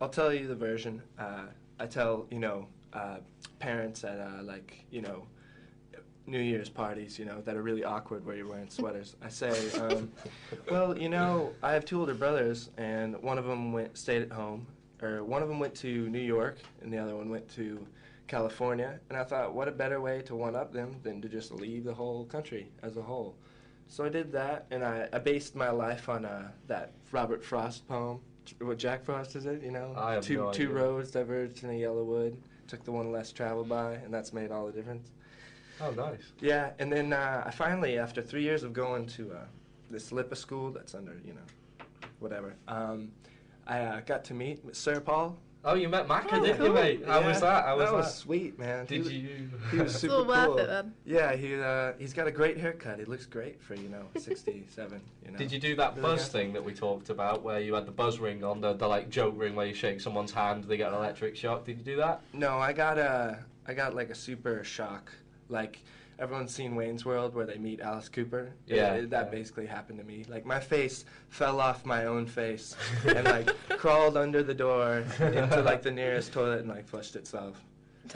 I'll 0.00 0.08
tell 0.08 0.32
you 0.32 0.46
the 0.46 0.54
version. 0.56 1.02
Uh, 1.18 1.42
I 1.78 1.86
tell 1.86 2.26
you 2.30 2.38
know 2.38 2.66
uh, 2.92 3.18
parents 3.58 4.00
that 4.02 4.18
uh, 4.20 4.42
like 4.42 4.84
you 4.90 5.02
know 5.02 5.26
New 6.28 6.40
Year's 6.40 6.68
parties, 6.68 7.18
you 7.18 7.24
know 7.24 7.40
that 7.40 7.56
are 7.56 7.62
really 7.62 7.84
awkward 7.84 8.24
where 8.24 8.36
you're 8.36 8.46
wearing 8.46 8.68
sweaters. 8.68 9.16
I 9.22 9.28
say, 9.28 9.70
um, 9.80 10.12
well, 10.70 10.96
you 10.96 11.08
know, 11.08 11.52
I 11.62 11.72
have 11.72 11.84
two 11.84 11.98
older 12.00 12.14
brothers, 12.14 12.70
and 12.76 13.20
one 13.22 13.38
of 13.38 13.46
them 13.46 13.72
went 13.72 13.96
stayed 13.96 14.22
at 14.22 14.30
home, 14.30 14.66
or 15.02 15.24
one 15.24 15.42
of 15.42 15.48
them 15.48 15.58
went 15.58 15.74
to 15.76 16.08
New 16.08 16.20
York, 16.20 16.58
and 16.82 16.92
the 16.92 16.98
other 16.98 17.16
one 17.16 17.30
went 17.30 17.48
to 17.56 17.84
California. 18.26 19.00
And 19.08 19.18
I 19.18 19.24
thought, 19.24 19.54
what 19.54 19.68
a 19.68 19.72
better 19.72 20.00
way 20.00 20.20
to 20.22 20.36
one 20.36 20.54
up 20.54 20.72
them 20.72 20.96
than 21.02 21.22
to 21.22 21.28
just 21.28 21.50
leave 21.50 21.84
the 21.84 21.94
whole 21.94 22.26
country 22.26 22.68
as 22.82 22.96
a 22.98 23.02
whole. 23.02 23.34
So 23.88 24.04
I 24.04 24.10
did 24.10 24.30
that, 24.32 24.66
and 24.70 24.84
I, 24.84 25.08
I 25.12 25.18
based 25.18 25.56
my 25.56 25.70
life 25.70 26.10
on 26.10 26.26
uh, 26.26 26.50
that 26.66 26.92
Robert 27.10 27.42
Frost 27.42 27.88
poem. 27.88 28.20
What 28.60 28.78
Jack 28.78 29.04
Frost 29.04 29.34
is 29.34 29.46
it? 29.46 29.62
You 29.62 29.70
know, 29.70 29.94
I 29.96 30.14
have 30.14 30.24
two 30.24 30.36
no 30.36 30.52
two 30.52 30.64
idea. 30.64 30.74
roads 30.74 31.10
diverged 31.10 31.64
in 31.64 31.70
a 31.70 31.74
yellow 31.74 32.04
wood. 32.04 32.36
Took 32.66 32.84
the 32.84 32.92
one 32.92 33.10
less 33.10 33.32
traveled 33.32 33.68
by, 33.68 33.94
and 33.94 34.12
that's 34.12 34.34
made 34.34 34.50
all 34.50 34.66
the 34.66 34.72
difference. 34.72 35.10
Oh, 35.80 35.90
nice. 35.92 36.32
Yeah, 36.40 36.70
and 36.78 36.92
then 36.92 37.12
uh, 37.12 37.44
I 37.46 37.50
finally, 37.50 37.98
after 37.98 38.20
three 38.22 38.42
years 38.42 38.62
of 38.62 38.72
going 38.72 39.06
to 39.06 39.32
uh, 39.32 39.36
this 39.90 40.10
LIPA 40.12 40.36
school 40.36 40.70
that's 40.70 40.94
under, 40.94 41.20
you 41.24 41.34
know, 41.34 41.86
whatever, 42.18 42.54
um, 42.66 43.10
I 43.66 43.80
uh, 43.80 44.00
got 44.00 44.24
to 44.24 44.34
meet 44.34 44.74
Sir 44.74 45.00
Paul. 45.00 45.36
Oh, 45.64 45.74
you 45.74 45.88
met 45.88 46.06
Macca, 46.06 46.28
Oh, 46.32 46.44
didn't 46.44 46.60
you, 46.60 46.66
cool. 46.66 46.74
mate? 46.74 47.04
How 47.04 47.20
was 47.20 47.40
that? 47.40 47.64
How 47.64 47.76
was 47.76 47.86
that 47.86 47.90
that? 47.90 47.96
was 47.96 48.14
sweet, 48.14 48.58
man. 48.58 48.86
Did 48.86 49.06
he, 49.06 49.16
you? 49.18 49.50
He 49.72 49.78
was 49.78 49.92
It's 49.92 50.00
super 50.00 50.14
all 50.14 50.24
worth 50.24 50.46
cool. 50.46 50.58
it 50.58 50.66
then. 50.68 50.94
Yeah, 51.04 51.34
he 51.34 51.60
uh, 51.60 51.92
he's 51.98 52.12
got 52.12 52.28
a 52.28 52.30
great 52.30 52.56
haircut. 52.58 53.00
He 53.00 53.04
looks 53.04 53.26
great 53.26 53.60
for 53.60 53.74
you 53.74 53.88
know 53.88 54.02
67. 54.16 55.00
You 55.26 55.32
know. 55.32 55.36
Did 55.36 55.50
you 55.50 55.58
do 55.58 55.74
that 55.74 55.96
Really 55.96 56.02
buzz 56.02 56.24
good. 56.24 56.32
thing 56.32 56.52
that 56.52 56.64
we 56.64 56.72
talked 56.72 57.10
about, 57.10 57.42
where 57.42 57.58
you 57.58 57.74
had 57.74 57.86
the 57.86 57.92
buzz 57.92 58.20
ring 58.20 58.44
on 58.44 58.60
the, 58.60 58.72
the 58.74 58.86
like 58.86 59.10
joke 59.10 59.34
ring 59.36 59.56
where 59.56 59.66
you 59.66 59.74
shake 59.74 60.00
someone's 60.00 60.32
hand, 60.32 60.64
they 60.64 60.76
get 60.76 60.88
an 60.92 60.94
electric 60.94 61.34
shock? 61.36 61.64
Did 61.64 61.78
you 61.78 61.84
do 61.84 61.96
that? 61.96 62.22
No, 62.32 62.58
I 62.58 62.72
got 62.72 62.96
a 62.96 63.40
I 63.66 63.74
got 63.74 63.94
like 63.96 64.10
a 64.10 64.14
super 64.14 64.62
shock. 64.62 65.10
Like 65.48 65.82
everyone's 66.18 66.52
seen 66.54 66.74
Wayne's 66.74 67.04
World 67.04 67.34
where 67.34 67.46
they 67.46 67.58
meet 67.58 67.80
Alice 67.80 68.08
Cooper. 68.08 68.50
Yeah, 68.66 68.94
It- 68.94 69.10
that 69.10 69.26
yeah. 69.26 69.30
basically 69.30 69.66
happened 69.66 69.98
to 69.98 70.04
me. 70.04 70.24
Like 70.28 70.44
my 70.44 70.60
face 70.60 71.04
fell 71.28 71.60
off 71.60 71.86
my 71.86 72.06
own 72.06 72.26
face 72.26 72.76
and 73.06 73.24
like 73.24 73.50
crawled 73.68 74.16
under 74.16 74.42
the 74.42 74.54
door 74.54 75.04
into 75.20 75.62
like 75.62 75.82
the 75.82 75.90
nearest 75.92 76.32
toilet 76.32 76.60
and 76.60 76.68
like 76.68 76.86
flushed 76.86 77.16
itself. 77.16 77.62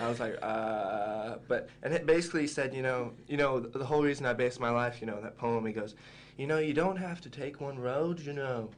I 0.01 0.09
was 0.09 0.21
like, 0.21 0.39
uh, 0.43 1.37
but 1.49 1.69
and 1.83 1.93
it 1.93 2.07
basically 2.07 2.47
said, 2.47 2.73
you 2.75 2.81
know, 2.83 3.13
you 3.29 3.37
know, 3.37 3.61
the, 3.61 3.79
the 3.79 3.85
whole 3.85 4.03
reason 4.03 4.25
I 4.25 4.33
based 4.33 4.59
my 4.59 4.71
life, 4.71 5.01
you 5.03 5.07
know, 5.07 5.21
that 5.21 5.37
poem. 5.37 5.67
He 5.67 5.73
goes, 5.75 5.95
you 6.39 6.47
know, 6.47 6.59
you 6.59 6.73
don't 6.73 6.97
have 6.97 7.21
to 7.21 7.29
take 7.31 7.61
one 7.61 7.79
road, 7.79 8.19
you 8.21 8.33
know, 8.33 8.71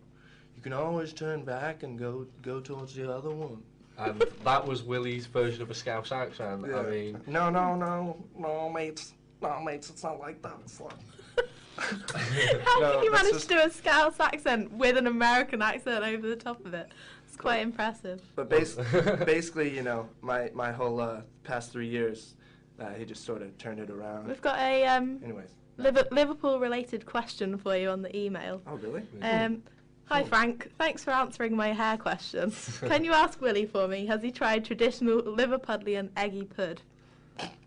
you 0.57 0.63
can 0.63 0.73
always 0.73 1.13
turn 1.13 1.45
back 1.45 1.85
and 1.85 1.97
go 1.97 2.27
go 2.43 2.59
towards 2.61 2.95
the 2.95 3.09
other 3.13 3.31
one. 3.31 3.63
And 3.99 4.23
that 4.45 4.67
was 4.67 4.83
Willie's 4.83 5.27
version 5.27 5.63
of 5.63 5.71
a 5.71 5.75
Scouse 5.75 6.11
accent. 6.13 6.65
I 6.75 6.83
mean, 6.83 7.21
no, 7.27 7.49
no, 7.51 7.77
no, 7.77 8.17
no, 8.37 8.69
mates, 8.69 9.13
no, 9.41 9.61
mates, 9.61 9.89
it's 9.91 10.03
not 10.03 10.19
like 10.19 10.43
that. 10.43 10.57
It's 10.65 10.81
like. 10.81 10.93
How 11.77 12.81
No, 12.81 12.95
can 12.95 13.05
you 13.05 13.13
manage 13.13 13.33
just- 13.35 13.49
to 13.49 13.55
do 13.55 13.61
a 13.61 13.71
Scouse 13.71 14.19
accent 14.21 14.73
with 14.73 14.97
an 14.97 15.07
American 15.07 15.63
accent 15.63 16.05
over 16.05 16.29
the 16.29 16.37
top 16.37 16.65
of 16.67 16.75
it? 16.75 16.89
It's 17.27 17.37
quite 17.37 17.61
impressive. 17.61 18.21
But 18.37 18.49
bas- 18.49 18.77
basically, 19.25 19.75
you 19.75 19.83
know, 19.83 20.09
my 20.23 20.51
my 20.55 20.71
whole 20.73 21.01
uh, 21.01 21.23
past 21.43 21.73
three 21.73 21.89
years, 21.89 22.35
uh, 22.81 22.91
he 22.95 23.05
just 23.05 23.25
sort 23.25 23.43
of 23.43 23.57
turned 23.59 23.81
it 23.81 23.91
around. 23.91 24.29
We've 24.29 24.41
got 24.41 24.59
a 24.61 24.87
um, 24.87 25.21
Anyways. 25.25 25.49
Liverpool 25.77 26.61
related 26.61 27.05
question 27.07 27.59
for 27.59 27.77
you 27.77 27.91
on 27.91 28.03
the 28.03 28.17
email. 28.17 28.63
Oh, 28.69 28.77
really? 28.77 29.03
Um, 29.23 29.63
hi 30.07 30.25
Frank, 30.25 30.71
thanks 30.79 31.05
for 31.05 31.11
answering 31.11 31.57
my 31.57 31.73
hair 31.73 31.97
question. 31.97 32.53
Can 32.81 33.05
you 33.05 33.13
ask 33.13 33.41
Willie 33.41 33.67
for 33.67 33.89
me? 33.89 34.07
Has 34.07 34.23
he 34.23 34.31
tried 34.31 34.65
traditional 34.65 35.23
Liverpudlian 35.23 36.11
eggy 36.17 36.45
pud? 36.45 36.81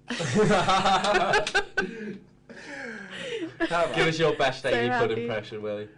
give 3.96 4.08
us 4.08 4.20
your 4.20 4.36
best 4.36 4.66
Eggy 4.66 4.90
Pud 4.90 5.10
happy. 5.10 5.22
impression, 5.24 5.62
Willie. 5.62 5.90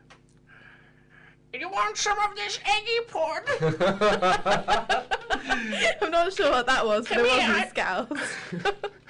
You 1.54 1.68
want 1.68 1.98
some 1.98 2.18
of 2.20 2.36
this 2.36 2.60
eggy 2.64 3.00
pud? 3.08 3.42
I'm 6.02 6.12
not 6.12 6.32
sure 6.32 6.52
what 6.52 6.68
that 6.68 6.86
was, 6.86 7.08
but 7.08 7.18
Come 7.18 7.26
it 7.26 7.30
wasn't 7.30 7.70
Scouse. 7.70 8.08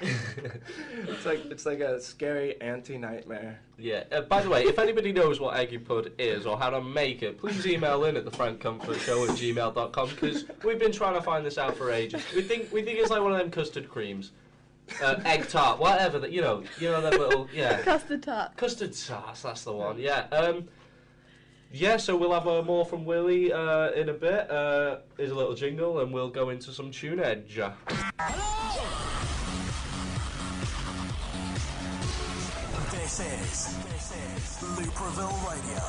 it's 0.00 1.26
like 1.26 1.44
it's 1.50 1.66
like 1.66 1.80
a 1.80 2.00
scary 2.00 2.58
anti 2.62 2.96
nightmare. 2.96 3.60
Yeah. 3.78 4.04
Uh, 4.10 4.22
by 4.22 4.40
the 4.42 4.48
way, 4.48 4.62
if 4.64 4.78
anybody 4.78 5.12
knows 5.12 5.38
what 5.38 5.54
eggy 5.56 5.76
pud 5.76 6.12
is 6.18 6.46
or 6.46 6.56
how 6.56 6.70
to 6.70 6.80
make 6.80 7.22
it, 7.22 7.38
please 7.38 7.66
email 7.66 8.04
in 8.04 8.16
at 8.16 8.24
the 8.24 8.30
Frank 8.30 8.58
Comfort 8.58 8.98
Show 9.00 9.24
at 9.24 9.30
gmail.com 9.30 10.08
because 10.08 10.46
we've 10.64 10.78
been 10.78 10.92
trying 10.92 11.14
to 11.14 11.22
find 11.22 11.44
this 11.44 11.58
out 11.58 11.76
for 11.76 11.90
ages. 11.90 12.22
We 12.34 12.40
think 12.40 12.72
we 12.72 12.80
think 12.80 13.00
it's 13.00 13.10
like 13.10 13.20
one 13.20 13.32
of 13.32 13.38
them 13.38 13.50
custard 13.50 13.90
creams, 13.90 14.32
uh, 15.02 15.20
egg 15.26 15.48
tart, 15.48 15.78
whatever 15.78 16.18
that 16.18 16.32
you 16.32 16.40
know, 16.40 16.62
you 16.78 16.88
know 16.88 17.02
that 17.02 17.20
little 17.20 17.48
yeah. 17.52 17.82
Custard 17.82 18.22
tart. 18.22 18.56
Custard 18.56 18.94
sauce, 18.94 19.42
that's 19.42 19.64
the 19.64 19.72
one. 19.72 19.98
Yeah. 19.98 20.22
Um, 20.32 20.68
yeah. 21.72 21.96
So 21.96 22.16
we'll 22.16 22.32
have 22.32 22.46
uh, 22.46 22.62
more 22.62 22.84
from 22.84 23.04
Willie 23.04 23.52
uh, 23.52 23.90
in 23.90 24.08
a 24.08 24.14
bit. 24.14 24.50
Uh, 24.50 24.98
here's 25.16 25.30
a 25.30 25.34
little 25.34 25.54
jingle, 25.54 26.00
and 26.00 26.12
we'll 26.12 26.30
go 26.30 26.50
into 26.50 26.72
some 26.72 26.90
tune 26.90 27.20
edge. 27.20 27.60
This 32.92 33.20
is, 33.20 33.76
this 33.86 34.12
is 34.12 34.62
Looperville 34.78 35.38
Radio. 35.50 35.80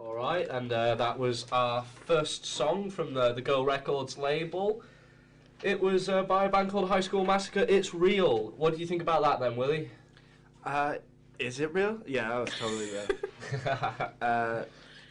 All 0.00 0.14
right, 0.16 0.48
and 0.48 0.72
uh, 0.72 0.96
that 0.96 1.16
was 1.16 1.46
our 1.52 1.84
first 2.06 2.44
song 2.44 2.90
from 2.90 3.14
the 3.14 3.32
the 3.32 3.40
Go 3.40 3.62
Records 3.62 4.18
label. 4.18 4.82
It 5.62 5.80
was 5.80 6.08
uh, 6.08 6.24
by 6.24 6.46
a 6.46 6.48
band 6.48 6.70
called 6.70 6.88
High 6.88 7.00
School 7.00 7.24
Massacre. 7.24 7.64
It's 7.68 7.94
real. 7.94 8.52
What 8.56 8.74
do 8.74 8.80
you 8.80 8.86
think 8.86 9.00
about 9.00 9.22
that, 9.22 9.38
then, 9.40 9.56
Willie? 9.56 9.90
Uh, 10.64 10.94
is 11.38 11.60
it 11.60 11.72
real? 11.72 11.98
Yeah, 12.06 12.28
that 12.28 12.38
was 12.38 12.50
totally 12.58 12.90
real. 12.90 14.08
uh, 14.22 14.64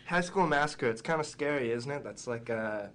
High 0.06 0.22
School 0.22 0.48
Massacre. 0.48 0.90
It's 0.90 1.02
kind 1.02 1.20
of 1.20 1.26
scary, 1.26 1.72
isn't 1.72 1.90
it? 1.90 2.04
That's 2.04 2.28
like 2.28 2.50
uh, 2.50 2.88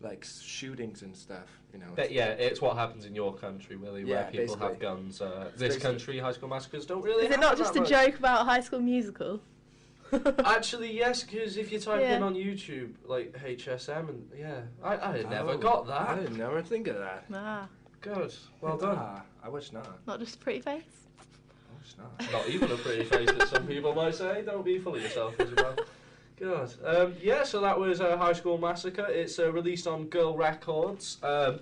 like 0.00 0.24
shootings 0.24 1.02
and 1.02 1.16
stuff. 1.16 1.46
You 1.72 1.78
know. 1.78 1.86
But 1.94 2.10
yeah, 2.10 2.30
it's 2.30 2.60
what 2.60 2.76
happens 2.76 3.06
in 3.06 3.14
your 3.14 3.32
country, 3.34 3.76
Willie, 3.76 4.04
where 4.04 4.28
Yeah, 4.32 4.44
people 4.44 4.56
have 4.58 4.78
guns. 4.78 5.20
Uh, 5.20 5.50
this 5.52 5.74
basically- 5.74 5.80
country, 5.80 6.18
High 6.18 6.32
School 6.32 6.48
Massacres 6.48 6.84
don't 6.84 7.02
really. 7.02 7.26
Is 7.26 7.32
it 7.32 7.40
not 7.40 7.56
just 7.56 7.76
a 7.76 7.80
much. 7.80 7.88
joke 7.88 8.18
about 8.18 8.44
High 8.44 8.60
School 8.60 8.80
Musical? 8.80 9.40
Actually, 10.44 10.96
yes, 10.96 11.22
because 11.22 11.56
if 11.56 11.72
you 11.72 11.78
type 11.78 12.02
in 12.02 12.22
on 12.22 12.34
YouTube 12.34 12.92
like 13.06 13.32
HSM 13.32 14.08
and 14.10 14.28
yeah, 14.38 14.60
I, 14.82 14.96
I 14.96 15.22
never 15.22 15.52
Oh, 15.52 15.58
got 15.58 15.88
I 15.90 16.14
that. 16.16 16.22
did 16.28 16.36
never 16.38 16.62
think 16.62 16.86
of 16.88 16.98
that. 16.98 17.24
Ah, 17.32 17.68
Good, 18.00 18.34
well 18.60 18.76
done. 18.76 18.96
Ah, 18.98 19.22
I 19.42 19.48
wish 19.48 19.72
not. 19.72 20.06
not 20.06 20.18
just 20.20 20.36
a 20.36 20.38
pretty 20.38 20.60
face. 20.60 20.82
I 21.18 21.78
wish 21.78 21.94
not. 21.98 22.32
Not 22.32 22.48
even 22.48 22.70
a 22.70 22.76
pretty 22.76 23.04
face 23.04 23.30
that 23.32 23.48
some 23.48 23.66
people 23.66 23.94
might 23.94 24.14
say. 24.14 24.42
Don't 24.44 24.64
be 24.64 24.78
full 24.78 24.96
of 24.96 25.02
yourself, 25.02 25.38
Isabel. 25.40 25.76
Good. 26.36 26.70
Um, 26.84 27.14
yeah, 27.22 27.44
so 27.44 27.60
that 27.60 27.78
was 27.78 28.00
uh, 28.00 28.16
High 28.16 28.32
School 28.32 28.58
Massacre. 28.58 29.06
It's 29.08 29.38
uh, 29.38 29.52
released 29.52 29.86
on 29.86 30.06
Girl 30.06 30.36
Records. 30.36 31.18
Um, 31.22 31.60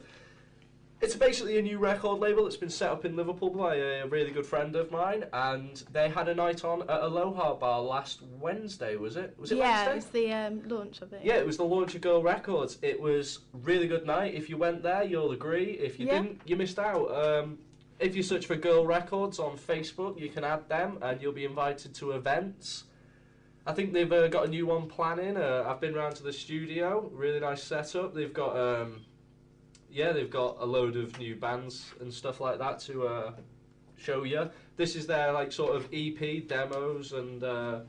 it's 1.00 1.16
basically 1.16 1.58
a 1.58 1.62
new 1.62 1.78
record 1.78 2.20
label 2.20 2.44
that's 2.44 2.56
been 2.56 2.68
set 2.68 2.90
up 2.90 3.04
in 3.04 3.16
Liverpool 3.16 3.50
by 3.50 3.76
a 3.76 4.06
really 4.06 4.30
good 4.30 4.44
friend 4.44 4.76
of 4.76 4.90
mine, 4.90 5.24
and 5.32 5.82
they 5.92 6.10
had 6.10 6.28
a 6.28 6.34
night 6.34 6.62
on 6.64 6.82
at 6.82 7.00
Aloha 7.02 7.54
Bar 7.54 7.80
last 7.80 8.20
Wednesday. 8.38 8.96
Was 8.96 9.16
it? 9.16 9.34
Was 9.38 9.50
it 9.50 9.58
yeah, 9.58 9.86
Wednesday? 9.86 9.90
it 9.90 9.94
was 9.94 10.04
the 10.06 10.32
um, 10.32 10.68
launch 10.68 11.00
of 11.00 11.12
it. 11.12 11.20
Yeah, 11.24 11.36
it 11.36 11.46
was 11.46 11.56
the 11.56 11.64
launch 11.64 11.94
of 11.94 12.02
Girl 12.02 12.22
Records. 12.22 12.78
It 12.82 13.00
was 13.00 13.40
really 13.52 13.88
good 13.88 14.04
night. 14.06 14.34
If 14.34 14.50
you 14.50 14.58
went 14.58 14.82
there, 14.82 15.02
you'll 15.02 15.32
agree. 15.32 15.72
If 15.72 15.98
you 15.98 16.06
Yeah. 16.06 16.20
didn't, 16.22 16.40
you 16.44 16.56
missed 16.56 16.78
out. 16.78 17.10
Um, 17.14 17.58
if 17.98 18.14
you 18.14 18.22
search 18.22 18.46
for 18.46 18.56
Girl 18.56 18.86
Records 18.86 19.38
on 19.38 19.56
Facebook, 19.56 20.20
you 20.20 20.28
can 20.28 20.44
add 20.44 20.68
them, 20.68 20.98
and 21.00 21.20
you'll 21.20 21.32
be 21.32 21.44
invited 21.44 21.94
to 21.94 22.12
events. 22.12 22.84
I 23.66 23.72
think 23.72 23.92
they've 23.92 24.10
uh, 24.10 24.28
got 24.28 24.46
a 24.46 24.48
new 24.48 24.66
one 24.66 24.86
planning. 24.86 25.36
Uh, 25.36 25.64
I've 25.66 25.80
been 25.80 25.94
round 25.94 26.16
to 26.16 26.22
the 26.22 26.32
studio. 26.32 27.10
Really 27.12 27.40
nice 27.40 27.62
setup. 27.62 28.14
They've 28.14 28.32
got, 28.32 28.56
um, 28.56 29.02
yeah, 29.90 30.12
they've 30.12 30.30
got 30.30 30.56
a 30.60 30.64
load 30.64 30.96
of 30.96 31.18
new 31.18 31.36
bands 31.36 31.92
and 32.00 32.12
stuff 32.12 32.40
like 32.40 32.58
that 32.58 32.80
to 32.80 33.06
uh, 33.06 33.32
show 33.96 34.24
you. 34.24 34.50
This 34.76 34.96
is 34.96 35.06
their 35.06 35.32
like 35.32 35.52
sort 35.52 35.76
of 35.76 35.88
EP 35.92 36.46
demos 36.46 37.12
and 37.12 37.42
uh, 37.42 37.80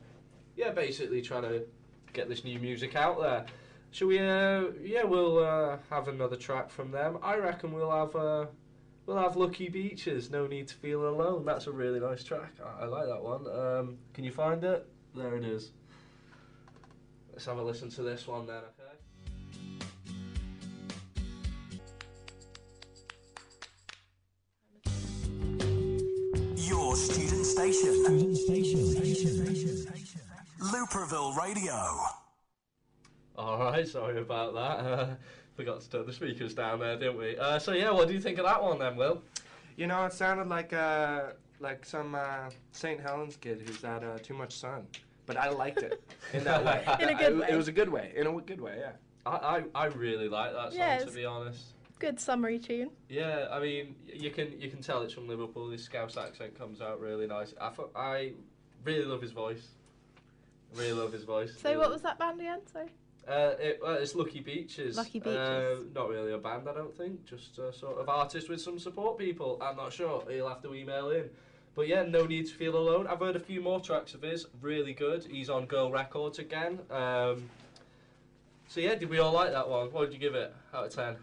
yeah, 0.55 0.71
basically 0.71 1.21
trying 1.21 1.43
to 1.43 1.63
get 2.13 2.27
this 2.27 2.43
new 2.43 2.59
music 2.59 2.95
out 2.95 3.19
there. 3.19 3.45
Shall 3.91 4.07
we? 4.07 4.19
Uh, 4.19 4.65
yeah, 4.81 5.03
we'll 5.03 5.39
uh, 5.39 5.77
have 5.89 6.07
another 6.07 6.35
track 6.35 6.69
from 6.69 6.91
them. 6.91 7.17
I 7.21 7.37
reckon 7.37 7.73
we'll 7.73 7.91
have 7.91 8.15
uh, 8.15 8.45
we'll 9.05 9.17
have 9.17 9.35
Lucky 9.35 9.69
Beaches. 9.69 10.31
No 10.31 10.47
need 10.47 10.67
to 10.69 10.75
feel 10.75 11.07
alone. 11.07 11.45
That's 11.45 11.67
a 11.67 11.71
really 11.71 11.99
nice 11.99 12.23
track. 12.23 12.53
I, 12.63 12.83
I 12.83 12.85
like 12.85 13.07
that 13.07 13.21
one. 13.21 13.47
Um, 13.47 13.97
can 14.13 14.23
you 14.23 14.31
find 14.31 14.63
it? 14.63 14.87
There 15.15 15.35
it 15.35 15.43
is. 15.43 15.71
Let's 17.33 17.45
have 17.45 17.57
a 17.57 17.63
listen 17.63 17.89
to 17.91 18.01
this 18.01 18.27
one 18.27 18.47
then. 18.47 18.61
Your 26.71 26.95
student 26.95 27.45
station. 27.45 27.91
Looperville 30.61 31.35
Radio. 31.35 31.73
All 33.37 33.59
right, 33.59 33.85
sorry 33.85 34.19
about 34.21 34.53
that. 34.53 34.59
Uh, 34.85 35.07
forgot 35.57 35.81
to 35.81 35.89
turn 35.89 36.05
the 36.05 36.13
speakers 36.13 36.53
down 36.53 36.79
there, 36.79 36.95
didn't 36.97 37.17
we? 37.17 37.37
Uh, 37.37 37.59
so 37.59 37.73
yeah, 37.73 37.91
what 37.91 38.07
do 38.07 38.13
you 38.13 38.21
think 38.21 38.37
of 38.37 38.45
that 38.45 38.63
one 38.63 38.79
then, 38.79 38.95
Will? 38.95 39.21
You 39.75 39.87
know, 39.87 40.05
it 40.05 40.13
sounded 40.13 40.47
like 40.47 40.71
uh, 40.71 41.31
like 41.59 41.83
some 41.85 42.15
uh, 42.15 42.49
St. 42.71 43.01
Helens 43.01 43.35
kid 43.35 43.61
who's 43.65 43.81
had 43.81 44.05
uh, 44.05 44.17
too 44.19 44.33
much 44.33 44.53
sun. 44.55 44.87
But 45.25 45.35
I 45.35 45.49
liked 45.49 45.79
it 45.79 46.01
in 46.31 46.45
that 46.45 46.63
way. 46.63 46.85
In 47.01 47.09
a 47.09 47.13
good 47.15 47.33
It- 47.33 47.37
way. 47.39 47.47
It 47.51 47.55
was 47.57 47.67
a 47.67 47.71
good 47.73 47.89
way. 47.89 48.13
In 48.15 48.21
a 48.21 48.25
w- 48.25 48.45
good 48.45 48.61
way, 48.61 48.77
yeah. 48.79 48.91
I, 49.25 49.63
I, 49.75 49.83
I 49.83 49.85
really 49.87 50.29
like 50.29 50.53
that 50.53 50.69
song 50.71 50.79
Yeah, 50.79 50.99
to 50.99 51.11
be 51.11 51.25
honest. 51.25 51.73
Good 52.01 52.19
summary 52.19 52.57
tune. 52.57 52.89
Yeah, 53.09 53.45
I 53.51 53.59
mean, 53.59 53.93
you 54.11 54.31
can 54.31 54.59
you 54.59 54.71
can 54.71 54.81
tell 54.81 55.03
it's 55.03 55.13
from 55.13 55.27
Liverpool. 55.27 55.69
His 55.69 55.83
Scouse 55.83 56.17
accent 56.17 56.57
comes 56.57 56.81
out 56.81 56.99
really 56.99 57.27
nice. 57.27 57.53
I 57.61 57.69
thought, 57.69 57.91
I 57.95 58.33
really 58.83 59.05
love 59.05 59.21
his 59.21 59.31
voice. 59.33 59.67
Really 60.73 60.93
love 60.93 61.13
his 61.13 61.25
voice. 61.25 61.53
So 61.61 61.77
what 61.77 61.91
was 61.91 62.01
that 62.01 62.17
band 62.17 62.39
again? 62.41 62.61
Sorry. 62.73 62.87
Uh, 63.27 63.51
it, 63.59 63.79
uh, 63.85 63.91
it's 63.91 64.15
Lucky 64.15 64.39
Beaches. 64.39 64.97
Lucky 64.97 65.21
Uh, 65.21 65.25
Beaches. 65.75 65.93
not 65.93 66.09
really 66.09 66.33
a 66.33 66.39
band, 66.39 66.67
I 66.67 66.73
don't 66.73 66.97
think. 66.97 67.23
Just 67.23 67.59
a 67.59 67.71
sort 67.71 67.99
of 67.99 68.09
artist 68.09 68.49
with 68.49 68.59
some 68.61 68.79
support 68.79 69.19
people. 69.19 69.59
I'm 69.61 69.75
not 69.75 69.93
sure. 69.93 70.23
He'll 70.27 70.49
have 70.49 70.63
to 70.63 70.73
email 70.73 71.11
in. 71.11 71.29
But 71.75 71.87
yeah, 71.87 72.01
no 72.01 72.25
need 72.25 72.47
to 72.47 72.53
feel 72.55 72.75
alone. 72.77 73.05
I've 73.05 73.19
heard 73.19 73.35
a 73.35 73.39
few 73.39 73.61
more 73.61 73.79
tracks 73.79 74.15
of 74.15 74.23
his. 74.23 74.47
Really 74.59 74.93
good. 74.93 75.23
He's 75.29 75.51
on 75.51 75.67
Girl 75.67 75.91
Records 75.91 76.39
again. 76.39 76.79
Um, 76.89 77.47
so 78.67 78.79
yeah, 78.79 78.95
did 78.95 79.07
we 79.11 79.19
all 79.19 79.33
like 79.33 79.51
that 79.51 79.69
one? 79.69 79.91
What 79.91 80.05
did 80.05 80.13
you 80.13 80.19
give 80.19 80.33
it 80.33 80.51
out 80.73 80.85
of 80.87 80.95
ten? 80.95 81.17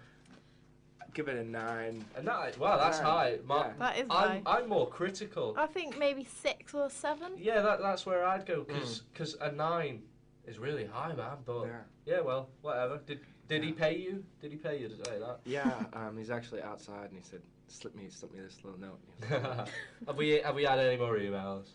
Give 1.19 1.27
it 1.27 1.37
a 1.37 1.43
nine. 1.43 2.05
A 2.15 2.23
nine. 2.23 2.53
Wow, 2.61 2.77
that's 2.77 2.99
Nine, 2.99 3.07
high. 3.07 3.39
My, 3.45 3.57
yeah. 3.67 3.73
That 3.81 3.97
is 3.99 4.07
I'm, 4.09 4.09
high. 4.09 4.43
I'm 4.47 4.69
more 4.69 4.89
critical. 4.89 5.53
I 5.59 5.67
think 5.67 5.99
maybe 5.99 6.23
six 6.23 6.75
or 6.75 6.89
seven. 6.89 7.33
Yeah, 7.37 7.61
that, 7.61 7.81
that's 7.83 8.07
where 8.07 8.25
I'd 8.25 8.47
go 8.47 8.63
because 8.63 9.37
a 9.41 9.51
nine 9.51 10.03
is 10.47 10.61
really 10.61 10.87
high, 10.87 11.13
man. 11.15 11.39
But 11.45 11.65
Yeah. 11.65 11.71
yeah, 12.07 12.21
well, 12.21 12.51
whatever. 12.63 13.01
Did 13.05 13.19
did 13.49 13.65
he 13.65 13.73
pay 13.73 13.97
you? 13.99 14.23
Did 14.41 14.53
he 14.53 14.59
pay 14.59 14.79
you 14.81 14.87
to 14.89 14.95
say 14.95 15.19
that? 15.19 15.41
Yeah, 15.45 15.83
um, 15.93 16.17
he's 16.17 16.31
actually 16.31 16.63
outside 16.63 17.11
and 17.11 17.19
he 17.19 17.25
said, 17.29 17.43
slip 17.67 17.97
me, 17.97 18.05
slip 18.11 18.33
me 18.33 18.39
this 18.39 18.59
little 18.63 18.79
note. 18.79 19.01
Like, 19.43 19.69
have 20.07 20.17
we 20.17 20.29
have 20.45 20.55
we 20.55 20.63
had 20.63 20.79
any 20.79 20.97
more 20.99 21.19
emails? 21.19 21.71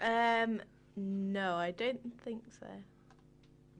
Um, 0.00 0.60
no, 0.96 1.54
I 1.54 1.70
don't 1.70 2.00
think 2.24 2.42
so. 2.58 2.66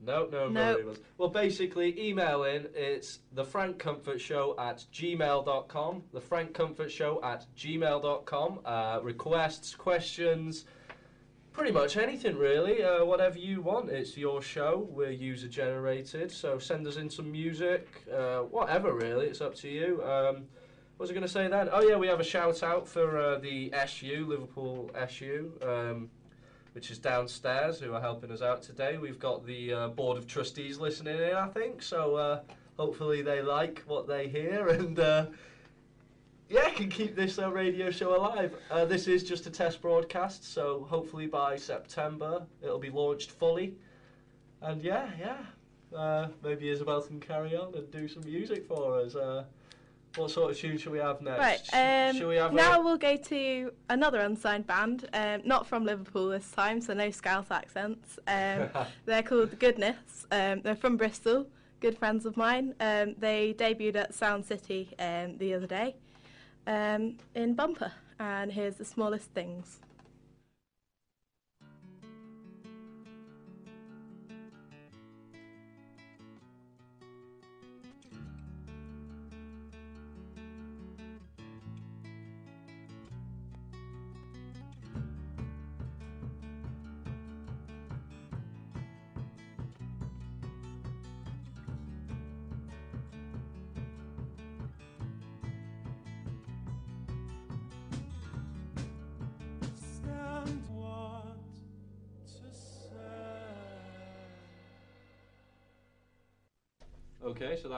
No, 0.01 0.27
no, 0.31 0.49
No. 0.49 0.75
emails. 0.77 0.99
Well, 1.17 1.29
basically, 1.29 1.99
email 1.99 2.43
in. 2.43 2.67
It's 2.75 3.19
the 3.33 3.43
Frank 3.43 3.79
Comfort 3.79 4.19
Show 4.21 4.55
at 4.59 4.85
gmail.com. 4.93 6.03
The 6.13 6.21
Frank 6.21 6.53
Comfort 6.53 6.91
Show 6.91 7.19
at 7.23 7.45
gmail.com. 7.57 8.59
Uh, 8.65 8.99
requests, 9.01 9.73
questions, 9.75 10.65
pretty 11.53 11.71
much 11.71 11.97
anything 11.97 12.37
really. 12.37 12.83
Uh, 12.83 13.03
whatever 13.05 13.39
you 13.39 13.61
want. 13.61 13.89
It's 13.89 14.15
your 14.17 14.41
show. 14.41 14.87
We're 14.91 15.11
user 15.11 15.47
generated. 15.47 16.31
So 16.31 16.59
send 16.59 16.85
us 16.85 16.97
in 16.97 17.09
some 17.09 17.31
music. 17.31 17.87
Uh, 18.13 18.39
whatever 18.41 18.93
really. 18.93 19.27
It's 19.27 19.41
up 19.41 19.55
to 19.55 19.69
you. 19.69 20.03
Um, 20.03 20.45
what 20.97 21.03
was 21.05 21.09
I 21.09 21.13
going 21.13 21.23
to 21.25 21.31
say 21.31 21.47
then? 21.47 21.67
Oh 21.71 21.81
yeah, 21.81 21.97
we 21.97 22.07
have 22.07 22.19
a 22.19 22.23
shout 22.23 22.61
out 22.63 22.87
for 22.87 23.17
uh, 23.19 23.39
the 23.39 23.73
SU 23.73 24.25
Liverpool 24.27 24.91
SU. 24.95 25.51
Um, 25.61 26.09
which 26.75 26.91
is 26.91 26.97
downstairs, 26.97 27.79
who 27.79 27.93
are 27.93 28.01
helping 28.01 28.29
us 28.29 28.41
out 28.41 28.61
today. 28.61 28.97
We've 28.97 29.17
got 29.17 29.45
the 29.45 29.73
uh, 29.73 29.87
board 29.87 30.17
of 30.17 30.27
trustees 30.27 30.77
listening 30.77 31.17
in, 31.17 31.33
I 31.33 31.47
think. 31.47 31.81
So 31.81 32.17
uh, 32.17 32.41
hopefully 32.75 33.21
they 33.21 33.41
like 33.41 33.81
what 33.87 34.07
they 34.07 34.27
hear 34.27 34.67
and 34.67 34.99
uh, 34.99 35.27
yeah, 36.49 36.69
can 36.71 36.89
keep 36.89 37.15
this 37.15 37.39
uh, 37.39 37.49
radio 37.49 37.89
show 37.89 38.13
alive. 38.17 38.53
Uh, 38.69 38.83
this 38.83 39.07
is 39.07 39.23
just 39.23 39.47
a 39.47 39.49
test 39.49 39.81
broadcast, 39.81 40.53
so 40.53 40.85
hopefully 40.89 41.27
by 41.27 41.55
September 41.55 42.45
it'll 42.61 42.77
be 42.77 42.89
launched 42.89 43.31
fully. 43.31 43.75
And 44.61 44.81
yeah, 44.83 45.09
yeah, 45.17 45.97
uh, 45.97 46.27
maybe 46.43 46.67
Isabel 46.67 47.01
can 47.01 47.21
carry 47.21 47.55
on 47.55 47.73
and 47.73 47.89
do 47.89 48.09
some 48.09 48.23
music 48.25 48.67
for 48.67 48.99
us. 48.99 49.15
What 50.15 50.31
sort 50.31 50.51
of 50.51 50.57
tune 50.57 50.77
should 50.77 50.91
we 50.91 50.99
have 50.99 51.21
next? 51.21 51.73
Right. 51.73 52.09
Um, 52.09 52.27
we 52.27 52.35
now 52.35 52.79
a- 52.79 52.83
we'll 52.83 52.97
go 52.97 53.17
to 53.17 53.71
another 53.89 54.19
unsigned 54.21 54.65
band, 54.65 55.09
um, 55.13 55.41
not 55.43 55.67
from 55.67 55.83
Liverpool 55.85 56.29
this 56.29 56.49
time, 56.51 56.79
so 56.81 56.93
no 56.93 57.11
Scouse 57.11 57.51
accents. 57.51 58.17
Um, 58.27 58.69
they're 59.05 59.23
called 59.23 59.57
Goodness. 59.59 60.25
Um, 60.31 60.61
they're 60.61 60.75
from 60.75 60.95
Bristol, 60.97 61.47
good 61.81 61.97
friends 61.97 62.25
of 62.25 62.37
mine. 62.37 62.73
Um, 62.79 63.15
they 63.17 63.53
debuted 63.53 63.95
at 63.95 64.13
Sound 64.13 64.45
City 64.45 64.89
um, 64.99 65.37
the 65.37 65.53
other 65.53 65.67
day 65.67 65.95
in 66.67 67.53
Bumper, 67.53 67.91
and 68.19 68.51
here's 68.51 68.75
The 68.75 68.85
Smallest 68.85 69.31
Things. 69.31 69.79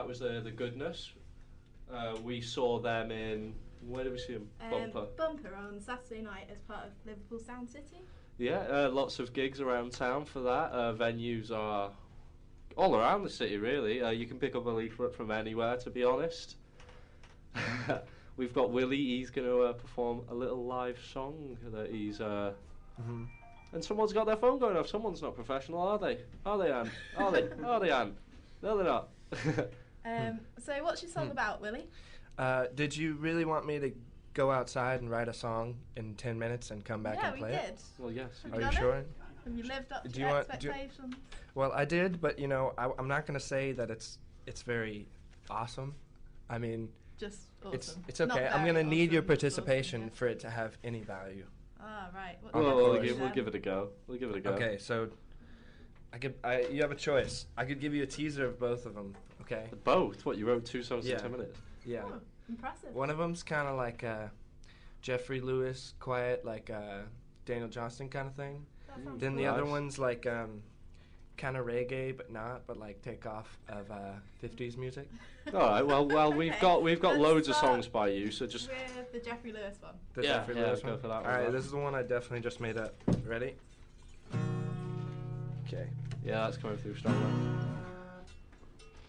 Was 0.08 0.18
the 0.18 0.40
the 0.40 0.50
goodness. 0.50 1.12
Uh, 1.92 2.16
we 2.24 2.40
saw 2.40 2.78
them 2.80 3.10
in 3.10 3.54
where 3.86 4.02
did 4.04 4.12
we 4.12 4.18
see 4.18 4.32
them? 4.34 4.48
Bumper. 4.70 4.98
Um, 4.98 5.06
Bumper 5.16 5.54
on 5.54 5.80
Saturday 5.80 6.22
night 6.22 6.48
as 6.50 6.58
part 6.60 6.84
of 6.84 6.90
Liverpool 7.06 7.38
Sound 7.38 7.68
City. 7.70 7.98
Yeah, 8.38 8.58
uh, 8.70 8.90
lots 8.92 9.18
of 9.20 9.32
gigs 9.32 9.60
around 9.60 9.92
town 9.92 10.24
for 10.24 10.40
that. 10.40 10.72
Uh, 10.72 10.92
venues 10.94 11.50
are 11.52 11.90
all 12.76 12.96
around 12.96 13.22
the 13.22 13.30
city, 13.30 13.56
really. 13.56 14.02
Uh, 14.02 14.10
you 14.10 14.26
can 14.26 14.38
pick 14.38 14.54
up 14.56 14.66
a 14.66 14.70
leaflet 14.70 15.14
from 15.14 15.30
anywhere, 15.30 15.76
to 15.78 15.90
be 15.90 16.04
honest. 16.04 16.56
We've 18.36 18.52
got 18.52 18.70
Willie. 18.70 18.96
He's 18.96 19.30
going 19.30 19.46
to 19.48 19.62
uh, 19.62 19.72
perform 19.72 20.22
a 20.28 20.34
little 20.34 20.64
live 20.64 20.98
song 21.12 21.56
that 21.72 21.90
he's. 21.90 22.20
Uh, 22.20 22.52
Mhm. 23.00 23.28
And 23.72 23.84
someone's 23.84 24.12
got 24.12 24.26
their 24.26 24.36
phone 24.36 24.58
going 24.58 24.76
off. 24.76 24.88
Someone's 24.88 25.22
not 25.22 25.34
professional, 25.36 25.80
are 25.80 25.98
they? 25.98 26.18
Are 26.44 26.58
they, 26.58 26.72
Anne? 26.72 26.90
Are 27.16 27.30
they? 27.30 27.48
Are 27.64 27.78
they, 27.78 27.90
Anne? 27.92 28.16
No, 28.60 28.76
they're 28.76 28.86
not. 28.86 29.08
Um, 30.08 30.40
so 30.58 30.72
what's 30.82 31.02
your 31.02 31.10
song 31.10 31.30
about, 31.30 31.60
Willie? 31.60 31.86
Uh, 32.38 32.66
did 32.74 32.96
you 32.96 33.14
really 33.14 33.44
want 33.44 33.66
me 33.66 33.78
to 33.78 33.92
go 34.34 34.50
outside 34.50 35.00
and 35.00 35.10
write 35.10 35.28
a 35.28 35.32
song 35.32 35.76
in 35.96 36.14
10 36.14 36.38
minutes 36.38 36.70
and 36.70 36.84
come 36.84 37.02
back 37.02 37.16
yeah, 37.16 37.26
and 37.26 37.34
we 37.34 37.40
play 37.40 37.50
did. 37.50 37.60
it? 37.60 37.80
well, 37.98 38.12
yes. 38.12 38.30
Have 38.44 38.52
Are 38.54 38.60
you 38.60 38.66
you 38.66 38.70
done 38.70 38.72
it? 38.72 38.78
sure? 38.78 39.04
Have 39.44 39.54
you 39.56 39.62
lived 39.64 39.92
up 39.92 40.02
to 40.04 40.08
Do 40.08 40.20
you 40.20 40.26
your 40.26 40.34
want- 40.36 40.48
do- 40.60 40.70
expectations? 40.70 41.14
Well, 41.54 41.72
I 41.72 41.84
did, 41.84 42.20
but 42.20 42.38
you 42.38 42.46
know, 42.48 42.72
I, 42.78 42.88
I'm 42.98 43.08
not 43.08 43.26
going 43.26 43.38
to 43.38 43.44
say 43.44 43.72
that 43.72 43.90
it's 43.90 44.18
it's 44.46 44.62
very 44.62 45.08
awesome. 45.50 45.94
I 46.48 46.58
mean, 46.58 46.88
Just 47.18 47.40
awesome. 47.62 47.74
it's 47.74 47.96
it's 48.06 48.20
okay. 48.20 48.46
I'm 48.48 48.62
going 48.62 48.76
to 48.76 48.84
need 48.84 49.10
your 49.12 49.22
participation 49.22 50.02
awesome, 50.02 50.10
for 50.14 50.28
it 50.28 50.38
to 50.40 50.50
have 50.50 50.78
any 50.84 51.00
value. 51.02 51.44
yeah. 51.80 51.84
Ah, 51.84 52.08
right. 52.14 52.36
What 52.42 52.54
Well, 52.54 52.76
we'll, 52.76 53.02
give, 53.02 53.18
we'll 53.20 53.30
give 53.30 53.48
it 53.48 53.54
a 53.54 53.58
go. 53.58 53.88
We'll 54.06 54.18
give 54.18 54.30
it 54.30 54.36
a 54.36 54.40
go. 54.40 54.50
Okay, 54.50 54.78
so 54.78 55.08
I 56.12 56.18
could 56.18 56.34
I 56.44 56.62
you 56.70 56.82
have 56.82 56.92
a 56.92 56.94
choice. 56.96 57.46
I 57.56 57.64
could 57.64 57.80
give 57.80 57.94
you 57.94 58.02
a 58.04 58.06
teaser 58.06 58.44
of 58.46 58.58
both 58.60 58.86
of 58.86 58.94
them. 58.94 59.14
Okay. 59.50 59.66
Both? 59.84 60.26
What, 60.26 60.36
you 60.36 60.46
wrote 60.46 60.64
two 60.66 60.82
songs 60.82 61.06
Yeah. 61.06 61.14
in 61.16 61.20
10 61.22 61.32
minutes? 61.32 61.58
Yeah. 61.86 62.02
Oh, 62.04 62.20
impressive. 62.48 62.94
One 62.94 63.08
of 63.08 63.16
them's 63.18 63.42
kind 63.42 63.66
of 63.66 63.76
like 63.76 64.04
uh, 64.04 64.26
Jeffrey 65.00 65.40
Lewis, 65.40 65.94
quiet, 66.00 66.44
like 66.44 66.68
uh, 66.70 66.98
Daniel 67.46 67.68
Johnston 67.68 68.08
kind 68.10 68.28
of 68.28 68.34
thing. 68.34 68.66
That 68.88 69.02
sounds 69.04 69.20
Then 69.20 69.36
the 69.36 69.46
other 69.46 69.64
one's 69.64 69.98
like 69.98 70.26
um, 70.26 70.62
kind 71.38 71.56
of 71.56 71.64
reggae, 71.64 72.14
but 72.14 72.30
not, 72.30 72.66
but 72.66 72.76
like 72.76 73.00
take 73.00 73.24
off 73.24 73.58
of 73.70 73.90
uh, 73.90 74.12
50s 74.42 74.76
music. 74.76 75.08
All 75.54 75.60
right. 75.60 75.86
Well, 75.86 76.06
well, 76.06 76.30
we've 76.30 76.50
Okay, 76.52 76.60
got 76.60 76.82
we've 76.82 77.00
got 77.00 77.12
let's 77.12 77.22
loads 77.22 77.48
of 77.48 77.54
songs 77.56 77.88
by 77.88 78.08
you, 78.08 78.30
so 78.30 78.46
just 78.46 78.68
With 78.68 79.12
the 79.12 79.18
Jeffrey 79.20 79.52
Lewis 79.52 79.76
one. 79.80 79.94
The 80.12 80.24
Yeah, 80.24 80.28
Jeffrey 80.34 80.56
yeah, 80.56 80.66
Lewis 80.66 80.80
go 80.80 80.90
one. 80.90 80.98
for 81.00 81.08
that 81.08 81.22
one, 81.22 81.30
All 81.32 81.40
right, 81.40 81.50
this 81.52 81.64
is 81.64 81.70
the 81.70 81.78
one 81.78 81.94
I 81.94 82.02
definitely 82.02 82.40
just 82.40 82.60
made 82.60 82.76
up. 82.76 82.94
Ready? 83.26 83.54
Okay. 85.66 85.86
yeah, 86.24 86.44
that's 86.44 86.56
coming 86.58 86.76
through 86.76 86.96
strong. 86.96 87.64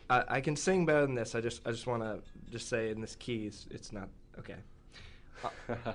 I, 0.10 0.24
I 0.28 0.42
can 0.42 0.56
sing 0.56 0.86
better 0.86 1.06
than 1.06 1.16
this. 1.16 1.36
I 1.36 1.42
just 1.42 1.62
I 1.66 1.72
just 1.72 1.88
want 1.88 2.04
to 2.04 2.20
just 2.52 2.68
say 2.68 2.90
in 2.90 3.02
this 3.02 3.16
key, 3.16 3.46
it's, 3.46 3.68
it's 3.70 3.92
not 3.92 4.10
okay. 4.40 4.56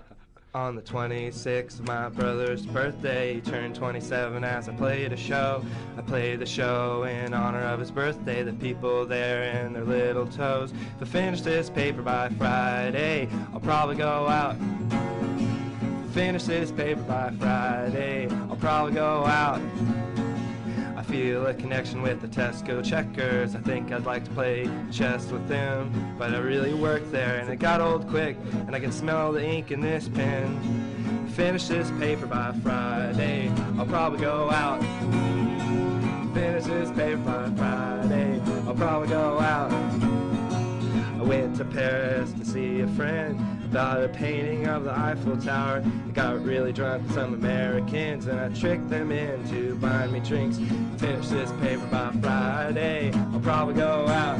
On 0.55 0.77
the 0.77 0.83
26th 0.83 1.81
of 1.81 1.89
my 1.89 2.09
brother's 2.09 2.65
birthday, 2.65 3.35
he 3.35 3.41
turned 3.41 3.75
27 3.75 4.45
as 4.45 4.69
I 4.69 4.73
played 4.75 5.13
a 5.13 5.17
show. 5.17 5.65
I 5.99 6.03
played 6.03 6.39
the 6.39 6.47
show 6.47 7.03
in 7.03 7.35
honor 7.35 7.63
of 7.63 7.81
his 7.81 7.91
birthday, 7.91 8.45
the 8.45 8.53
people 8.53 9.05
there 9.05 9.65
in 9.65 9.73
their 9.73 9.83
little 9.83 10.29
toes. 10.29 10.73
If 11.01 11.09
I 11.09 11.11
finish 11.11 11.41
this 11.41 11.69
paper 11.69 12.03
by 12.03 12.29
Friday, 12.29 13.29
I'll 13.53 13.59
probably 13.59 13.97
go 13.97 14.29
out. 14.29 14.55
Finish 16.13 16.45
this 16.45 16.71
paper 16.71 17.03
by 17.03 17.33
Friday, 17.41 18.29
I'll 18.49 18.55
probably 18.55 18.93
go 18.95 19.27
out. 19.27 19.61
Feel 21.15 21.47
a 21.47 21.55
connection 21.55 22.03
with 22.03 22.21
the 22.21 22.27
Tesco 22.27 22.85
checkers. 22.85 23.55
I 23.55 23.61
think 23.61 23.93
I'd 23.93 24.05
like 24.05 24.25
to 24.25 24.31
play 24.33 24.69
chess 24.91 25.31
with 25.31 25.47
them. 25.47 26.17
But 26.19 26.35
I 26.35 26.39
really 26.39 26.75
worked 26.75 27.13
there 27.13 27.39
and 27.39 27.49
it 27.49 27.61
got 27.61 27.81
old 27.81 28.09
quick. 28.09 28.37
And 28.67 28.75
I 28.75 28.81
can 28.81 28.91
smell 28.91 29.31
the 29.31 29.41
ink 29.41 29.71
in 29.71 29.81
this 29.81 30.09
pen. 30.09 31.29
Finish 31.37 31.69
this 31.69 31.89
paper 32.01 32.27
by 32.27 32.53
Friday. 32.65 33.49
I'll 33.79 33.87
probably 33.87 34.19
go 34.19 34.51
out. 34.51 34.83
Finish 36.35 36.65
this 36.65 36.91
paper 36.91 37.17
by 37.19 37.49
Friday. 37.51 38.43
I'll 38.67 38.75
probably 38.75 39.07
go 39.07 39.39
out. 39.39 39.71
I 39.71 41.23
went 41.23 41.55
to 41.59 41.65
Paris 41.65 42.33
to 42.33 42.45
see 42.45 42.81
a 42.81 42.89
friend 42.89 43.54
about 43.75 44.05
a 44.05 44.09
painting 44.09 44.69
of 44.69 44.85
the 44.85 44.97
Eiffel 44.97 45.37
Tower. 45.37 45.83
I 45.85 46.11
got 46.13 46.45
really 46.45 46.73
drunk 46.73 47.03
with 47.03 47.13
some 47.13 47.35
Americans 47.35 48.29
and 48.29 48.39
I 48.39 48.49
tricked 48.51 48.89
them 48.89 49.11
into 49.11 49.75
buying 49.75 50.13
me 50.13 50.21
drinks. 50.21 50.59
Finish 50.99 51.27
this 51.27 51.51
paper 51.61 51.85
by 51.87 52.13
Friday. 52.23 53.11
I'll 53.33 53.41
probably 53.41 53.75
go 53.75 54.07
out. 54.07 54.39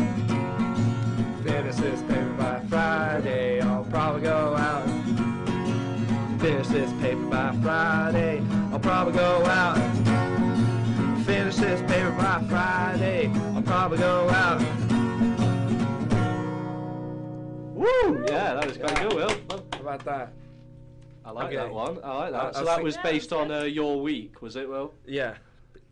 Finish 1.43 1.75
this 1.75 2.01
paper 2.03 2.33
by 2.39 2.61
Friday. 2.69 3.61
I'll 3.61 3.83
probably 3.87 4.23
go 4.23 4.55
out. 4.55 4.87
Finish 6.41 6.69
this 6.69 6.93
paper 7.03 7.27
by 7.27 7.59
Friday. 7.61 8.41
I'll 8.71 8.79
probably 8.79 9.15
go 9.15 9.45
out. 9.47 9.77
Finish 11.27 11.57
this 11.57 11.81
paper 11.91 12.13
by 12.13 12.41
Friday. 12.49 13.33
I'll 13.53 13.63
probably 13.63 13.99
go 13.99 14.31
out. 14.31 14.84
Woo! 17.85 18.25
Yeah, 18.29 18.55
that 18.55 18.67
was 18.67 18.77
quite 18.79 18.97
good, 18.97 19.13
Will. 19.13 19.29
How 19.51 19.81
about 19.81 20.05
that? 20.05 20.33
I 21.25 21.31
like 21.31 21.47
Okay. 21.47 21.57
that 21.57 21.73
one. 21.73 21.99
I 22.05 22.17
like 22.17 22.33
that. 22.33 22.41
I- 22.43 22.49
I 22.49 22.53
so 22.53 22.59
was 22.61 22.67
that 22.69 22.83
was 22.83 22.97
based 22.99 23.33
on 23.33 23.51
uh, 23.51 23.63
your 23.63 24.01
week, 24.01 24.41
was 24.43 24.57
it, 24.57 24.69
Will? 24.69 24.93
Yeah, 25.07 25.35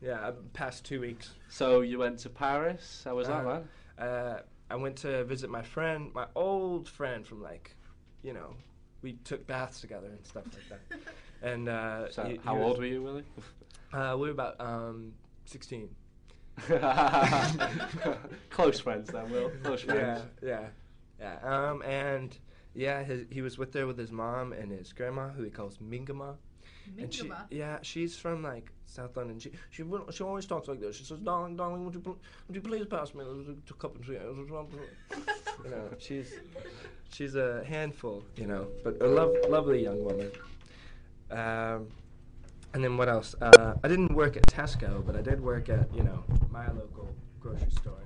yeah. 0.01 0.21
uh, 0.21 0.33
Past 0.53 0.85
two 0.85 1.01
weeks. 1.01 1.31
So 1.49 1.81
you 1.83 1.99
went 1.99 2.19
to 2.21 2.29
Paris. 2.31 3.03
How 3.05 3.15
was 3.17 3.27
that, 3.29 3.45
Uh-huh. 3.45 3.61
man? 3.99 4.09
Uh, 4.09 4.41
I 4.71 4.77
went 4.77 4.97
to 4.99 5.25
visit 5.25 5.51
my 5.51 5.63
friend, 5.63 6.11
my 6.15 6.27
old 6.35 6.89
friend 6.89 7.27
from 7.27 7.43
like, 7.43 7.75
you 8.23 8.33
know, 8.33 8.55
we 9.03 9.15
took 9.25 9.47
baths 9.47 9.81
together 9.81 10.07
and 10.09 10.25
stuff 10.27 10.45
like 10.55 10.81
that. 10.91 10.99
And 11.43 11.69
uh, 11.69 12.09
So 12.11 12.23
he- 12.25 12.33
he 12.35 12.39
how 12.45 12.55
was- 12.57 12.65
old 12.65 12.79
were 12.79 12.87
you, 12.87 13.03
Willie? 13.03 13.25
Uh, 13.93 14.15
we 14.17 14.23
were 14.29 14.31
about 14.31 14.59
um, 14.59 15.13
16. 15.45 15.87
Close 18.51 18.81
friends, 18.81 19.11
then, 19.11 19.31
Will. 19.31 19.51
Close 19.63 19.83
friends. 19.83 20.23
yeah, 20.43 20.49
yeah. 20.49 20.67
Um, 21.43 21.83
and 21.83 22.37
yeah, 22.75 23.03
his, 23.03 23.27
he 23.31 23.43
was 23.43 23.59
with 23.59 23.73
there 23.73 23.87
with 23.87 23.99
his 23.99 24.11
mom 24.11 24.53
and 24.53 24.71
his 24.71 24.93
grandma, 24.93 25.29
who 25.29 25.43
he 25.43 25.51
calls 25.51 25.79
Mingama. 25.79 26.37
And 26.99 27.13
she, 27.13 27.25
Mingama? 27.25 27.47
yeah, 27.51 27.79
she's 27.83 28.17
from 28.17 28.43
like 28.43 28.73
South 28.87 29.17
London. 29.17 29.39
She 29.39 29.53
she 29.71 29.85
she 30.11 30.23
always 30.23 30.47
talks 30.47 30.69
like 30.69 30.81
this. 30.81 30.97
She 30.97 31.05
says, 31.05 31.21
"Darling, 31.21 31.57
darling, 31.57 31.85
would 31.85 31.95
you 31.95 32.01
pl- 32.01 32.19
would 32.47 32.55
you 32.55 32.61
please 32.63 32.87
pass 32.87 33.15
me 33.15 33.25
a 33.25 33.73
cup 33.75 33.95
of 33.97 34.07
tea?" 34.07 34.13
you 35.65 35.71
know, 35.71 35.89
she's 35.99 36.35
she's 37.11 37.35
a 37.35 37.65
handful, 37.65 38.25
you 38.37 38.47
know, 38.47 38.67
but 38.83 39.01
a 39.01 39.07
lov- 39.07 39.37
lovely 39.49 39.83
young 39.83 40.03
woman. 40.05 40.31
Um, 41.31 41.89
and 42.75 42.83
then 42.83 42.97
what 42.97 43.09
else? 43.09 43.35
Uh, 43.41 43.75
I 43.83 43.89
didn't 43.89 44.15
work 44.15 44.37
at 44.37 44.47
Tesco, 44.47 45.05
but 45.05 45.17
I 45.17 45.23
did 45.23 45.41
work 45.41 45.69
at 45.69 45.95
you 45.95 46.03
know 46.03 46.25
my 46.51 46.67
local 46.73 47.15
grocery 47.41 47.71
store, 47.71 48.05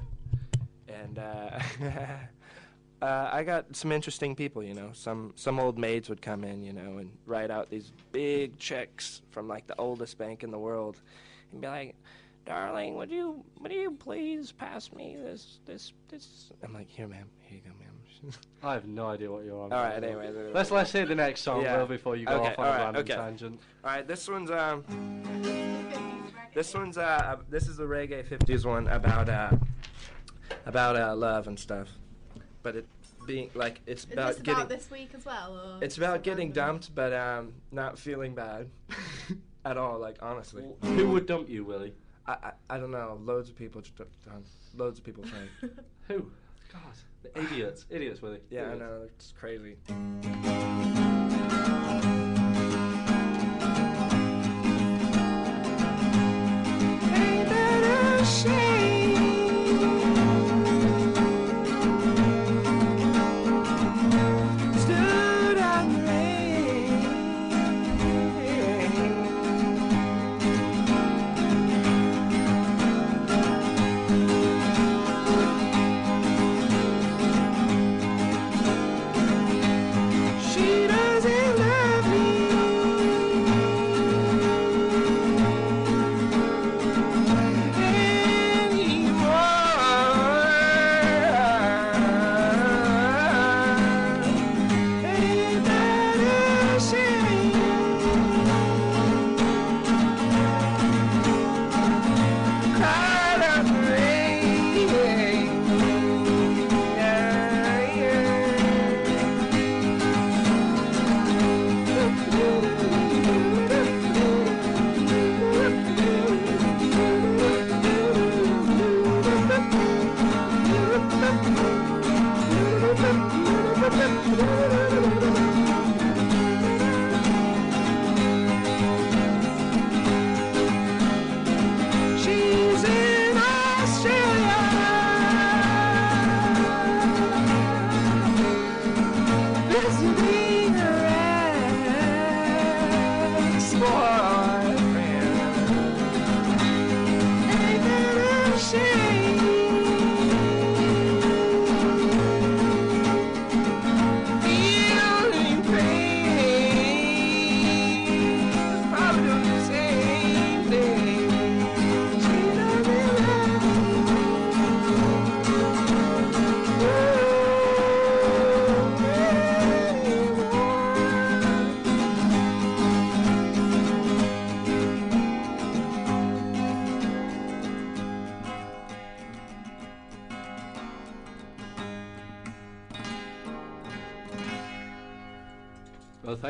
and 0.89 1.19
uh, 1.19 1.59
uh, 3.07 3.31
I 3.33 3.45
got 3.45 3.77
some 3.77 3.93
interesting 3.93 4.35
people. 4.35 4.63
You 4.63 4.75
know, 4.75 4.91
some 4.93 5.33
some 5.37 5.61
old 5.61 5.79
maids 5.79 6.09
would 6.09 6.21
come 6.21 6.43
in, 6.43 6.63
you 6.65 6.73
know, 6.73 6.99
and 6.99 7.11
write 7.25 7.51
out 7.51 7.71
these 7.71 7.93
big 8.11 8.59
checks 8.59 9.23
from 9.31 9.47
like 9.47 9.67
the 9.69 9.77
oldest 9.79 10.19
bank 10.19 10.43
in 10.43 10.51
the 10.51 10.59
world, 10.59 11.01
and 11.53 11.61
be 11.61 11.69
like, 11.69 11.95
"Darling, 12.45 12.97
would 12.97 13.11
you 13.11 13.45
would 13.61 13.73
you 13.73 13.93
please 13.93 14.51
pass 14.51 14.93
me 14.93 15.17
this 15.17 15.61
this 15.67 15.93
this?" 16.09 16.51
I'm 16.65 16.75
like, 16.75 16.89
"Here, 16.89 17.07
ma'am. 17.07 17.29
Here 17.43 17.61
you 17.65 17.71
go, 17.71 17.77
ma'am." 17.79 18.33
I 18.63 18.73
have 18.73 18.87
no 18.89 19.07
idea 19.07 19.31
what 19.31 19.45
you're 19.45 19.63
on. 19.63 19.73
All 19.73 19.85
right, 19.85 20.03
anyway, 20.03 20.33
Let's 20.53 20.71
let's 20.73 20.91
hear 20.91 21.07
the 21.07 21.15
next 21.15 21.43
song, 21.43 21.63
Yeah. 21.63 21.77
Will, 21.77 21.87
before 21.87 22.17
you 22.17 22.27
go 22.27 22.33
Okay, 22.41 22.53
off 22.55 22.59
on 22.59 22.67
all 22.67 22.73
a 22.73 22.77
random 22.79 23.03
okay. 23.03 23.15
tangent. 23.15 23.61
All 23.85 23.91
right, 23.91 24.09
this 24.09 24.27
one's 24.29 24.51
um, 24.51 24.83
this 26.55 26.75
one's 26.75 26.99
uh, 26.99 27.37
this 27.51 27.69
is 27.69 27.79
a 27.79 27.85
reggae 27.85 28.27
'50s 28.27 28.65
one 28.65 28.89
about 28.89 29.29
uh, 29.29 29.51
about 30.65 30.97
uh, 30.97 31.15
love 31.15 31.47
and 31.47 31.57
stuff, 31.59 31.89
but 32.63 32.75
it 32.75 32.87
being 33.27 33.51
like 33.55 33.81
it's 33.87 34.05
Is 34.05 34.13
about 34.13 34.29
this 34.35 34.37
getting 34.43 34.55
about 34.55 34.69
this 34.69 34.91
week 34.91 35.11
as 35.15 35.25
well? 35.25 35.59
Or 35.59 35.85
it's 35.85 35.97
about 35.97 36.23
getting 36.23 36.49
random? 36.49 36.65
dumped, 36.77 36.95
but 36.95 37.13
um, 37.13 37.53
not 37.71 37.99
feeling 37.99 38.35
bad 38.35 38.69
at 39.65 39.77
all. 39.77 39.99
Like 39.99 40.17
honestly, 40.23 40.65
Who 40.83 41.11
would 41.11 41.27
dump 41.27 41.49
you, 41.49 41.65
Willie? 41.65 41.95
I, 42.27 42.33
I 42.43 42.53
I 42.71 42.79
don't 42.79 42.91
know. 42.91 43.19
Loads 43.25 43.49
of 43.49 43.57
people, 43.57 43.81
just, 43.81 43.95
loads 44.77 44.99
of 44.99 45.05
people 45.05 45.25
say. 45.63 45.69
Who? 46.09 46.31
God, 46.73 46.83
the 47.23 47.39
idiots, 47.53 47.87
idiots, 47.91 48.23
Willie. 48.23 48.41
Yeah, 48.51 48.63
I 48.63 48.65
idiots. 48.75 48.81
know. 48.81 49.03
It's 49.17 49.33
crazy. 49.33 49.77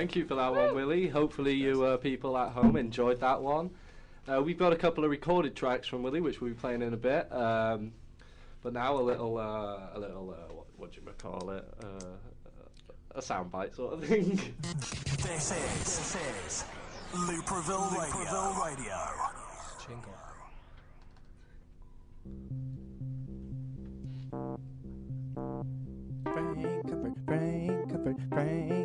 Thank 0.07 0.14
you 0.14 0.24
for 0.24 0.36
that 0.36 0.54
one, 0.54 0.72
Willie. 0.72 1.09
Hopefully, 1.09 1.54
you 1.54 1.82
uh, 1.82 1.96
people 1.96 2.38
at 2.38 2.52
home 2.52 2.76
enjoyed 2.76 3.18
that 3.18 3.42
one. 3.42 3.70
Uh, 4.28 4.40
we've 4.40 4.57
got 4.57 4.72
a 4.72 4.76
couple 4.76 5.02
of 5.02 5.11
recorded 5.11 5.57
tracks 5.57 5.88
from 5.88 6.04
Willie, 6.04 6.20
which 6.20 6.40
we'll 6.40 6.50
be 6.50 6.54
playing 6.54 6.80
in 6.80 6.94
a 6.94 6.96
bit. 6.96 7.26
Um, 7.32 7.90
but 8.62 8.72
now 8.72 8.96
a 8.96 9.02
little, 9.02 9.36
uh, 9.36 9.88
a 9.94 9.98
little, 9.98 10.30
uh, 10.30 10.54
what, 10.54 10.66
what 10.76 10.92
do 10.92 11.00
you 11.00 11.12
call 11.18 11.50
it? 11.50 11.64
Uh, 11.82 13.16
a 13.16 13.20
soundbite 13.20 13.74
sort 13.74 13.94
of 13.94 14.04
thing. 14.04 14.38
This 15.26 15.50
is, 15.50 15.82
this 15.82 16.14
is 16.14 16.64
Looperville 17.12 17.90
Radio. 17.90 18.14
Looperville 18.14 18.64
Radio. 18.64 18.96
Jingle. 19.88 20.14
Frank 26.32 26.88
Comfort, 26.88 27.14
Frank 27.26 27.90
Comfort, 27.90 28.18
Frank 28.28 28.30
Comfort, 28.30 28.36
and 28.36 28.70
his 28.70 28.76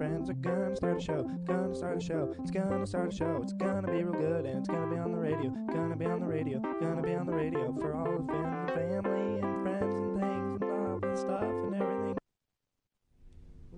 friends 0.00 0.30
are 0.30 0.32
gonna 0.32 0.74
start 0.74 0.96
a 0.96 1.00
show. 1.00 1.22
Gonna 1.44 1.74
start 1.74 1.98
a 1.98 2.00
show. 2.00 2.34
It's 2.40 2.50
gonna 2.50 2.86
start 2.86 3.12
a 3.12 3.14
show. 3.14 3.38
It's 3.42 3.52
gonna 3.52 3.86
be 3.86 4.02
real 4.02 4.12
good, 4.14 4.46
and 4.46 4.60
it's 4.60 4.66
gonna 4.66 4.90
be 4.90 4.96
on 4.96 5.12
the 5.12 5.18
radio. 5.18 5.50
Gonna 5.74 5.94
be 5.94 6.06
on 6.06 6.20
the 6.20 6.26
radio. 6.26 6.58
Gonna 6.80 7.02
be 7.02 7.14
on 7.14 7.26
the 7.26 7.34
radio 7.34 7.70
for 7.78 7.94
all 7.94 8.16
of 8.16 8.26
fam- 8.26 8.68
family 8.68 9.40
and 9.40 9.62
friends 9.62 9.94
and 9.94 10.18
things 10.18 10.62
and 10.62 10.72
all 10.72 11.00
the 11.00 11.14
stuff 11.14 11.42
and 11.42 11.74
everything. 11.74 12.16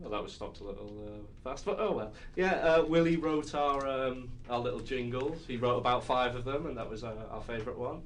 Well, 0.00 0.10
that 0.12 0.22
was 0.22 0.32
stopped 0.32 0.60
a 0.60 0.64
little 0.64 0.94
uh, 1.04 1.26
fast, 1.42 1.64
but 1.64 1.80
oh 1.80 1.90
well. 1.90 2.12
Yeah, 2.36 2.52
uh, 2.52 2.84
Willie 2.84 3.16
wrote 3.16 3.52
our 3.56 3.84
um, 3.84 4.30
our 4.48 4.60
little 4.60 4.78
jingles. 4.78 5.44
He 5.48 5.56
wrote 5.56 5.78
about 5.78 6.04
five 6.04 6.36
of 6.36 6.44
them, 6.44 6.66
and 6.66 6.78
that 6.78 6.88
was 6.88 7.02
uh, 7.02 7.16
our 7.32 7.42
favourite 7.42 7.76
one. 7.76 8.00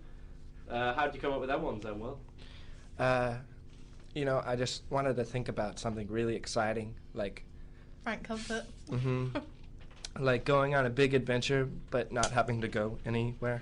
Uh, 0.71 0.95
how 0.95 1.05
did 1.05 1.15
you 1.15 1.21
come 1.21 1.35
up 1.35 1.41
with 1.41 1.51
them 1.51 1.61
ones 1.61 1.85
then, 1.85 2.01
Will? 2.01 2.19
Uh, 2.99 3.35
you 4.15 4.25
know, 4.25 4.43
I 4.47 4.57
just 4.57 4.85
wanted 4.89 5.17
to 5.17 5.25
think 5.25 5.51
about 5.51 5.79
something 5.79 6.09
really 6.09 6.35
exciting, 6.35 6.95
like 7.13 7.45
Frank 8.07 8.23
Comfort. 8.23 8.65
hmm 8.89 9.27
like 10.21 10.45
going 10.45 10.77
on 10.77 10.87
a 10.87 10.91
big 10.91 11.13
adventure, 11.13 11.69
but 11.91 12.13
not 12.13 12.31
having 12.31 12.61
to 12.61 12.69
go 12.69 12.99
anywhere. 13.05 13.61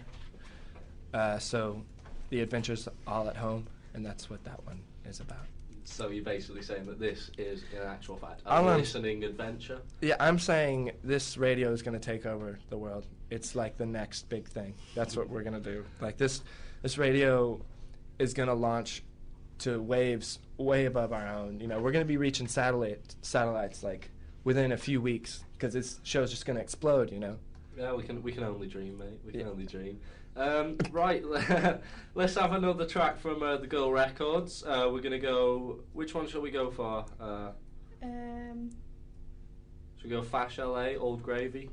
Uh, 1.15 1.39
so 1.39 1.83
the 2.29 2.43
adventure's 2.43 2.87
all 3.07 3.27
at 3.31 3.37
home, 3.37 3.67
and 3.95 4.05
that's 4.05 4.29
what 4.29 4.45
that 4.45 4.63
one 4.67 4.81
is 5.09 5.21
about. 5.21 5.47
So 5.85 6.11
you're 6.11 6.23
basically 6.23 6.61
saying 6.61 6.85
that 6.87 7.01
this 7.01 7.31
is, 7.39 7.65
in 7.75 7.83
actual 7.89 8.19
fact, 8.19 8.43
a 8.45 8.51
All 8.51 8.69
I'm- 8.69 8.79
listening 8.81 9.25
adventure. 9.25 9.81
Yeah, 10.03 10.17
I'm 10.21 10.39
saying 10.39 10.93
this 11.03 11.39
radio 11.39 11.73
is 11.73 11.81
going 11.81 11.99
to 11.99 12.05
take 12.13 12.27
over 12.27 12.59
the 12.69 12.77
world. 12.77 13.07
It's 13.31 13.55
like 13.57 13.79
the 13.79 13.87
next 13.87 14.29
big 14.29 14.47
thing. 14.47 14.75
That's 14.95 15.17
what 15.17 15.31
we're 15.31 15.43
going 15.43 15.61
to 15.61 15.73
do. 15.73 15.87
Like 16.03 16.19
this 16.19 16.43
this 16.83 16.99
radio 16.99 17.61
is 18.19 18.35
going 18.35 18.49
to 18.51 18.55
launch 18.55 19.03
to 19.61 19.81
waves 19.81 20.39
way 20.59 20.85
above 20.85 21.15
our 21.15 21.27
own. 21.29 21.61
You 21.61 21.67
know, 21.67 21.81
we're 21.81 21.93
going 21.93 22.05
to 22.05 22.09
be 22.09 22.19
reaching 22.19 22.47
satellite 22.47 23.17
satellites 23.23 23.83
like 23.83 24.11
within 24.45 24.73
a 24.73 24.77
few 24.77 25.01
weeks 25.01 25.45
because 25.55 25.73
this 25.73 25.99
show's 26.03 26.31
just 26.31 26.47
going 26.47 26.57
to 26.57 26.63
explode, 26.63 27.11
you 27.11 27.19
know. 27.19 27.37
Yeah, 27.77 27.93
we 27.95 28.03
can 28.05 28.23
we 28.23 28.31
can 28.33 28.45
only 28.45 28.69
dream, 28.69 28.99
mate. 28.99 29.19
We 29.27 29.33
can 29.33 29.41
Yeah. 29.41 29.47
only 29.49 29.65
dream. 29.67 29.99
Um, 30.37 30.77
right, 30.91 31.25
let's 32.15 32.35
have 32.35 32.53
another 32.53 32.87
track 32.87 33.19
from 33.21 33.43
uh, 33.43 33.57
the 33.57 33.67
Girl 33.69 33.91
Records. 33.93 34.63
Uh, 34.65 34.89
we're 34.93 35.01
gonna 35.01 35.19
go. 35.19 35.81
Which 35.93 36.15
one 36.15 36.27
shall 36.29 36.41
we 36.41 36.51
go 36.51 36.71
for? 36.71 37.05
Uh, 37.21 37.51
Um, 38.03 38.71
should 39.97 40.05
we 40.05 40.17
go 40.17 40.23
Fash 40.23 40.59
LA, 40.59 40.95
Old 40.99 41.23
Gravy? 41.23 41.71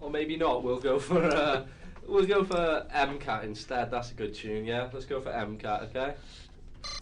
Or 0.00 0.10
maybe 0.10 0.36
not. 0.36 0.62
We'll 0.62 0.78
go 0.80 0.98
for 0.98 1.22
uh, 1.22 1.64
we'll 2.06 2.26
go 2.26 2.44
for 2.44 2.86
MCAT 2.94 3.44
instead. 3.44 3.90
That's 3.90 4.10
a 4.10 4.14
good 4.14 4.34
tune. 4.34 4.64
Yeah, 4.64 4.88
let's 4.92 5.04
go 5.06 5.20
for 5.20 5.30
MCAT. 5.30 5.90
Okay. 5.90 6.14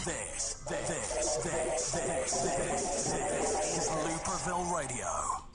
This, 0.04 0.54
this, 0.68 0.88
this, 0.88 1.36
this, 1.42 1.90
this, 1.90 2.42
this, 2.42 3.76
is 3.76 3.88
Looperville 3.88 4.72
Radio. 4.72 5.47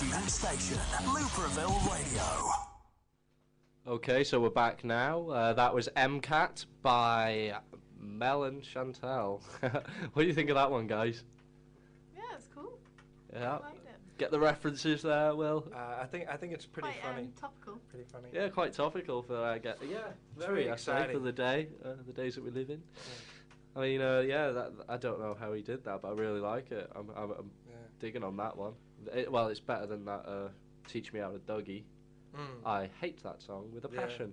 Station. 0.00 0.30
Student 0.30 0.30
station. 0.30 0.78
Looperville 1.04 1.92
Radio. 1.92 2.50
Okay, 3.86 4.24
so 4.24 4.40
we're 4.40 4.48
back 4.48 4.82
now. 4.82 5.28
Uh, 5.28 5.52
that 5.52 5.74
was 5.74 5.88
MCAT 5.96 6.64
by 6.82 7.54
Mel 8.00 8.44
and 8.44 8.62
Chantel. 8.62 9.42
what 9.60 10.22
do 10.22 10.24
you 10.24 10.32
think 10.32 10.48
of 10.48 10.54
that 10.56 10.70
one, 10.70 10.86
guys? 10.86 11.24
yeah, 12.16 12.22
it's 12.34 12.48
cool. 12.54 12.78
Yeah. 13.32 13.56
I 13.58 13.62
liked 13.62 13.86
it. 13.86 13.96
Get 14.16 14.30
the 14.30 14.40
references 14.40 15.02
there, 15.02 15.34
Will. 15.34 15.70
Uh, 15.74 15.98
I 16.00 16.06
think 16.06 16.28
I 16.30 16.36
think 16.36 16.52
it's 16.54 16.64
pretty 16.66 16.88
Quite 16.88 17.02
funny. 17.02 17.22
um, 17.26 17.32
topical. 17.38 17.78
Pretty 17.90 18.04
funny. 18.10 18.28
Yeah, 18.32 18.48
quite 18.48 18.72
topical 18.72 19.22
for 19.22 19.36
uh, 19.36 19.58
get. 19.58 19.78
Yeah, 19.86 19.98
very 20.38 20.60
really 20.60 20.70
exciting 20.70 21.14
for 21.14 21.20
the 21.22 21.32
day, 21.32 21.68
uh, 21.84 21.92
the 22.06 22.12
days 22.12 22.34
that 22.36 22.44
we 22.44 22.50
live 22.50 22.70
in. 22.70 22.82
I 23.76 23.80
mean, 23.80 24.00
uh, 24.00 24.20
yeah, 24.20 24.50
that, 24.50 24.72
I 24.88 24.96
don't 24.96 25.20
know 25.20 25.36
how 25.38 25.52
he 25.52 25.60
did 25.62 25.84
that, 25.84 26.00
but 26.02 26.08
I 26.08 26.12
really 26.12 26.40
like 26.40 26.70
it. 26.72 26.90
I'm, 26.96 27.08
I'm, 27.16 27.30
I'm 27.32 27.50
Yeah. 27.68 27.76
digging 28.00 28.24
on 28.24 28.36
that 28.38 28.56
one. 28.56 28.72
It, 29.14 29.30
well, 29.30 29.48
it's 29.48 29.60
better 29.60 29.86
than 29.86 30.04
that. 30.06 30.24
Uh, 30.26 30.48
Teach 30.88 31.12
me 31.12 31.20
how 31.20 31.30
to 31.30 31.38
Dougie. 31.38 31.82
Mm, 32.36 32.66
I 32.66 32.88
hate 33.00 33.22
that 33.22 33.40
song 33.42 33.70
with 33.72 33.84
a 33.84 33.90
Yeah. 33.92 34.00
passion. 34.00 34.32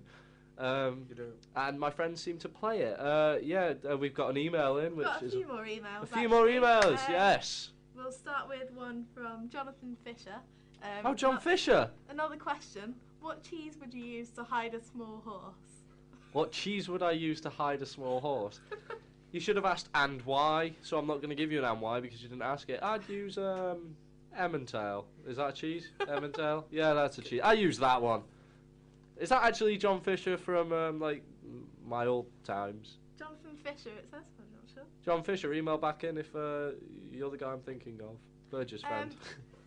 Um, 0.56 1.06
you 1.08 1.14
do. 1.14 1.32
and 1.54 1.78
my 1.78 1.88
friends 1.90 2.20
seem 2.20 2.36
to 2.38 2.48
play 2.48 2.80
it. 2.80 2.98
Uh, 2.98 3.38
yeah, 3.40 3.74
uh, 3.88 3.96
we've 3.96 4.14
got 4.14 4.30
an 4.30 4.36
email 4.36 4.78
in, 4.78 4.96
We've 4.96 4.98
which 4.98 5.06
got 5.06 5.22
a 5.22 5.26
is 5.26 5.32
few 5.34 5.46
more 5.46 5.64
emails. 5.64 6.02
a 6.02 6.06
few 6.06 6.28
more 6.28 6.46
emails. 6.46 6.98
Um, 7.06 7.12
yes. 7.12 7.70
We'll 7.94 8.10
start 8.10 8.48
with 8.48 8.72
one 8.72 9.04
from 9.14 9.48
Jonathan 9.50 9.96
Fisher. 10.04 10.34
Um, 10.82 10.88
Oh, 11.04 11.14
John 11.14 11.32
ano- 11.32 11.40
Fisher. 11.40 11.90
Another 12.08 12.36
question. 12.36 12.96
What 13.20 13.44
cheese 13.44 13.76
would 13.80 13.94
you 13.94 14.02
use 14.04 14.30
to 14.30 14.42
hide 14.42 14.74
a 14.74 14.80
small 14.82 15.22
horse? 15.24 15.84
What 16.32 16.50
cheese 16.50 16.88
would 16.88 17.02
I 17.04 17.12
use 17.12 17.40
to 17.42 17.50
hide 17.50 17.82
a 17.82 17.86
small 17.86 18.20
horse? 18.20 18.60
You 19.30 19.40
should 19.40 19.56
have 19.56 19.66
asked 19.66 19.90
and 19.94 20.22
why, 20.22 20.72
so 20.80 20.96
I'm 20.98 21.06
not 21.06 21.16
going 21.16 21.28
to 21.28 21.34
give 21.36 21.52
you 21.52 21.58
an 21.58 21.64
and 21.66 21.82
why 21.82 22.00
because 22.00 22.22
you 22.22 22.30
didn't 22.30 22.40
ask 22.40 22.66
it. 22.70 22.80
I'd 22.82 23.06
use 23.10 23.36
um, 23.36 23.94
Emmentail. 24.38 25.06
Is 25.26 25.36
that 25.36 25.48
a 25.48 25.52
cheese? 25.52 25.88
Emmentail? 26.08 26.66
Yeah, 26.70 26.94
that's 26.94 27.18
a 27.18 27.22
cheese. 27.22 27.40
I 27.42 27.54
use 27.54 27.78
that 27.78 28.00
one. 28.00 28.22
Is 29.16 29.30
that 29.30 29.42
actually 29.42 29.76
John 29.76 30.00
Fisher 30.00 30.36
from 30.36 30.72
um, 30.72 31.00
like 31.00 31.22
my 31.86 32.06
old 32.06 32.26
times? 32.44 32.98
Jonathan 33.18 33.56
Fisher, 33.62 33.90
it 33.96 34.06
says, 34.10 34.22
I'm 34.38 34.46
not 34.54 34.64
sure. 34.72 34.84
John 35.04 35.22
Fisher, 35.22 35.52
email 35.52 35.76
back 35.78 36.04
in 36.04 36.16
if 36.18 36.34
uh, 36.36 36.70
you're 37.12 37.30
the 37.30 37.36
guy 37.36 37.52
I'm 37.52 37.60
thinking 37.60 38.00
of. 38.00 38.16
Burgess 38.50 38.82
friend. 38.82 39.14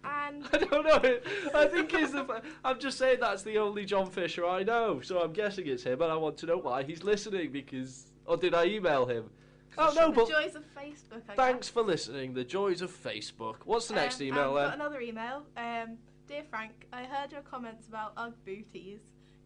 And 0.03 0.45
I 0.53 0.57
don't 0.57 0.85
know. 0.85 1.19
I 1.53 1.67
think 1.67 1.91
he's 1.91 2.11
the. 2.11 2.25
f- 2.27 2.43
I'm 2.63 2.79
just 2.79 2.97
saying 2.97 3.17
that's 3.21 3.43
the 3.43 3.57
only 3.59 3.85
John 3.85 4.09
Fisher 4.09 4.45
I 4.47 4.63
know, 4.63 5.01
so 5.01 5.21
I'm 5.21 5.33
guessing 5.33 5.67
it's 5.67 5.83
him, 5.83 6.01
and 6.01 6.11
I 6.11 6.15
want 6.15 6.37
to 6.37 6.45
know 6.47 6.57
why 6.57 6.83
he's 6.83 7.03
listening 7.03 7.51
because. 7.51 8.07
Or 8.25 8.37
did 8.37 8.53
I 8.53 8.65
email 8.65 9.05
him? 9.05 9.29
Oh 9.77 9.93
no, 9.95 10.11
but 10.11 10.27
the 10.27 10.33
joys 10.33 10.55
of 10.55 10.63
Facebook. 10.75 11.21
I 11.29 11.35
thanks 11.35 11.67
guess. 11.67 11.73
for 11.73 11.81
listening. 11.83 12.33
The 12.33 12.43
joys 12.43 12.81
of 12.81 12.91
Facebook. 12.91 13.57
What's 13.65 13.87
the 13.87 13.95
next 13.95 14.19
Um, 14.19 14.27
email 14.27 14.53
we've 14.53 14.61
got 14.63 14.71
then? 14.71 14.81
another 14.81 15.01
email. 15.01 15.43
Um, 15.57 15.97
Dear 16.27 16.43
Frank, 16.49 16.87
I 16.93 17.03
heard 17.03 17.31
your 17.31 17.41
comments 17.41 17.87
about 17.87 18.13
UGG 18.17 18.45
booties. 18.45 18.99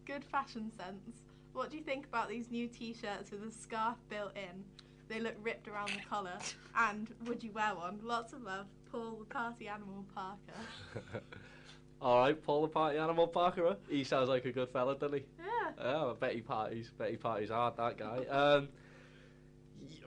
Good 0.04 0.24
fashion 0.24 0.70
sense. 0.76 1.22
What 1.52 1.70
do 1.70 1.76
you 1.76 1.82
think 1.82 2.06
about 2.06 2.28
these 2.28 2.50
new 2.50 2.68
T-shirts 2.68 3.30
with 3.30 3.42
a 3.42 3.50
scarf 3.50 3.96
built 4.08 4.36
in? 4.36 4.62
They 5.08 5.20
look 5.20 5.34
ripped 5.42 5.68
around 5.68 5.90
the 5.90 6.00
collar. 6.08 6.38
and 6.76 7.08
would 7.24 7.42
you 7.42 7.50
wear 7.52 7.74
one? 7.74 7.98
Lots 8.02 8.32
of 8.32 8.42
love, 8.42 8.66
Paul 8.92 9.16
the 9.18 9.24
Party 9.24 9.68
Animal 9.68 10.04
Parker. 10.14 11.20
All 12.02 12.18
right, 12.18 12.40
Paul 12.44 12.62
the 12.62 12.68
Party 12.68 12.98
Animal 12.98 13.26
Parker. 13.28 13.76
He 13.88 14.04
sounds 14.04 14.28
like 14.28 14.44
a 14.44 14.52
good 14.52 14.68
fella, 14.68 14.96
doesn't 14.96 15.18
he? 15.18 15.24
Yeah. 15.38 15.72
Oh, 15.80 16.10
I 16.10 16.14
bet 16.14 16.34
he 16.34 16.40
parties. 16.40 16.90
Bet 16.98 17.10
he 17.10 17.16
parties 17.16 17.48
hard, 17.50 17.76
that 17.78 17.96
guy. 17.96 18.18
Um, 18.30 18.68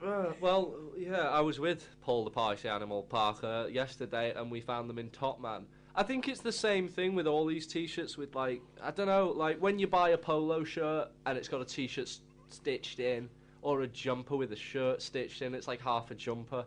uh, 0.04 0.32
well, 0.40 0.74
yeah, 0.96 1.28
I 1.28 1.40
was 1.40 1.58
with 1.60 1.86
Paul 2.02 2.24
the 2.24 2.30
Party 2.30 2.68
Animal 2.68 3.02
Parker 3.04 3.68
yesterday, 3.70 4.32
and 4.34 4.50
we 4.50 4.60
found 4.60 4.88
them 4.88 4.98
in 4.98 5.10
Top 5.10 5.40
Man. 5.40 5.66
I 5.94 6.02
think 6.04 6.28
it's 6.28 6.40
the 6.40 6.52
same 6.52 6.86
thing 6.88 7.14
with 7.14 7.26
all 7.26 7.44
these 7.46 7.66
T-shirts. 7.66 8.16
With 8.16 8.34
like, 8.34 8.62
I 8.82 8.90
don't 8.90 9.06
know, 9.08 9.32
like 9.34 9.58
when 9.60 9.78
you 9.78 9.86
buy 9.86 10.10
a 10.10 10.18
polo 10.18 10.62
shirt 10.64 11.08
and 11.26 11.36
it's 11.36 11.48
got 11.48 11.60
a 11.60 11.64
T-shirt 11.64 12.06
s- 12.06 12.20
stitched 12.48 13.00
in, 13.00 13.28
or 13.62 13.82
a 13.82 13.86
jumper 13.88 14.36
with 14.36 14.52
a 14.52 14.56
shirt 14.56 15.02
stitched 15.02 15.42
in, 15.42 15.54
it's 15.54 15.66
like 15.68 15.80
half 15.82 16.10
a 16.10 16.14
jumper. 16.14 16.64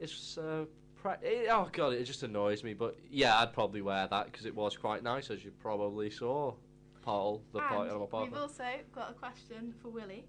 It's 0.00 0.36
uh, 0.38 0.64
pra- 1.00 1.18
it, 1.22 1.48
oh 1.50 1.68
god, 1.72 1.92
it 1.92 2.04
just 2.04 2.22
annoys 2.22 2.64
me. 2.64 2.74
But 2.74 2.96
yeah, 3.10 3.38
I'd 3.38 3.52
probably 3.52 3.82
wear 3.82 4.08
that 4.08 4.26
because 4.26 4.46
it 4.46 4.54
was 4.54 4.76
quite 4.76 5.02
nice, 5.02 5.30
as 5.30 5.44
you 5.44 5.52
probably 5.60 6.10
saw. 6.10 6.54
Paul, 7.02 7.42
the 7.52 7.58
Party 7.58 7.88
Animal 7.90 8.02
and 8.02 8.10
Parker. 8.10 8.30
we've 8.30 8.40
also 8.40 8.64
got 8.94 9.10
a 9.10 9.14
question 9.14 9.74
for 9.82 9.88
Willie. 9.88 10.24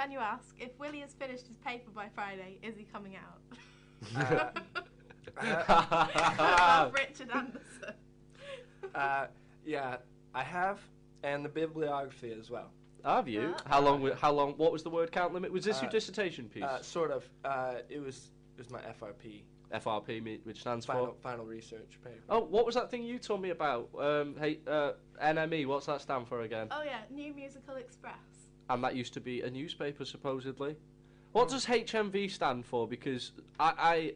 Can 0.00 0.10
you 0.10 0.18
ask 0.18 0.54
if 0.58 0.70
Willie 0.78 1.00
has 1.00 1.12
finished 1.12 1.46
his 1.46 1.58
paper 1.58 1.90
by 1.94 2.06
Friday? 2.14 2.58
Is 2.62 2.74
he 2.74 2.84
coming 2.84 3.16
out? 3.16 4.56
Uh, 5.36 6.90
Richard 6.92 7.30
Anderson. 7.30 7.94
uh, 8.94 9.26
yeah, 9.64 9.96
I 10.34 10.42
have, 10.42 10.80
and 11.22 11.44
the 11.44 11.48
bibliography 11.48 12.32
as 12.38 12.50
well. 12.50 12.70
Have 13.04 13.28
you? 13.28 13.54
Ah. 13.56 13.62
How 13.68 13.80
long? 13.80 13.98
wi- 13.98 14.16
How 14.16 14.32
long? 14.32 14.54
What 14.54 14.72
was 14.72 14.82
the 14.82 14.90
word 14.90 15.12
count 15.12 15.32
limit? 15.32 15.52
Was 15.52 15.64
this 15.64 15.80
your 15.80 15.88
Uh, 15.88 15.92
dissertation 15.92 16.48
piece? 16.48 16.64
Uh, 16.64 16.82
sort 16.82 17.10
of. 17.10 17.28
Uh, 17.44 17.74
it 17.88 18.00
was 18.00 18.30
it 18.56 18.58
was 18.58 18.70
my 18.70 18.80
FRP. 18.80 19.42
FRP, 19.72 20.20
me- 20.22 20.40
which 20.44 20.60
stands 20.60 20.84
Final 20.84 21.06
for. 21.08 21.14
final 21.20 21.44
research 21.46 21.98
paper. 22.02 22.20
Oh, 22.28 22.40
what 22.40 22.66
was 22.66 22.74
that 22.74 22.90
thing 22.90 23.02
you 23.04 23.18
told 23.18 23.40
me 23.40 23.50
about? 23.50 23.88
Um, 23.98 24.34
hey, 24.38 24.58
uh, 24.66 24.92
NME. 25.22 25.66
What's 25.66 25.86
that 25.86 26.00
stand 26.00 26.26
for 26.26 26.40
again? 26.42 26.68
Oh 26.70 26.82
yeah, 26.82 27.00
New 27.10 27.32
Musical 27.34 27.76
Express. 27.76 28.39
And 28.70 28.82
that 28.84 28.96
used 28.96 29.12
to 29.14 29.20
be 29.20 29.42
a 29.42 29.50
newspaper, 29.50 30.06
supposedly. 30.06 30.76
What 31.32 31.50
does 31.50 31.66
HMV 31.66 32.30
stand 32.30 32.64
for? 32.64 32.88
Because 32.88 33.32
I, 33.58 34.14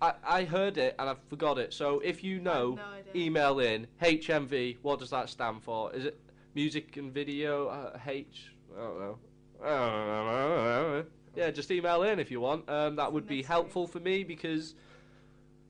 I, 0.00 0.08
I, 0.08 0.40
I 0.40 0.44
heard 0.44 0.78
it 0.78 0.94
and 0.98 1.10
I 1.10 1.16
forgot 1.28 1.58
it. 1.58 1.72
So 1.72 2.00
if 2.00 2.22
you 2.22 2.38
know, 2.38 2.74
no 2.74 2.82
email 3.16 3.58
in 3.60 3.86
HMV. 4.02 4.76
What 4.82 4.98
does 4.98 5.10
that 5.10 5.28
stand 5.28 5.62
for? 5.62 5.92
Is 5.94 6.04
it 6.04 6.20
music 6.54 6.96
and 6.96 7.12
video? 7.12 7.68
Uh, 7.68 7.98
H. 8.06 8.52
I 8.76 8.80
don't 8.80 9.00
know. 9.00 9.18
I 9.64 9.68
don't 9.68 10.26
know. 10.26 11.04
Yeah, 11.34 11.50
just 11.50 11.70
email 11.70 12.02
in 12.02 12.18
if 12.18 12.30
you 12.30 12.40
want. 12.40 12.68
Um, 12.68 12.96
that 12.96 13.12
would 13.12 13.26
be 13.26 13.42
helpful 13.42 13.86
for 13.86 14.00
me 14.00 14.24
because, 14.24 14.74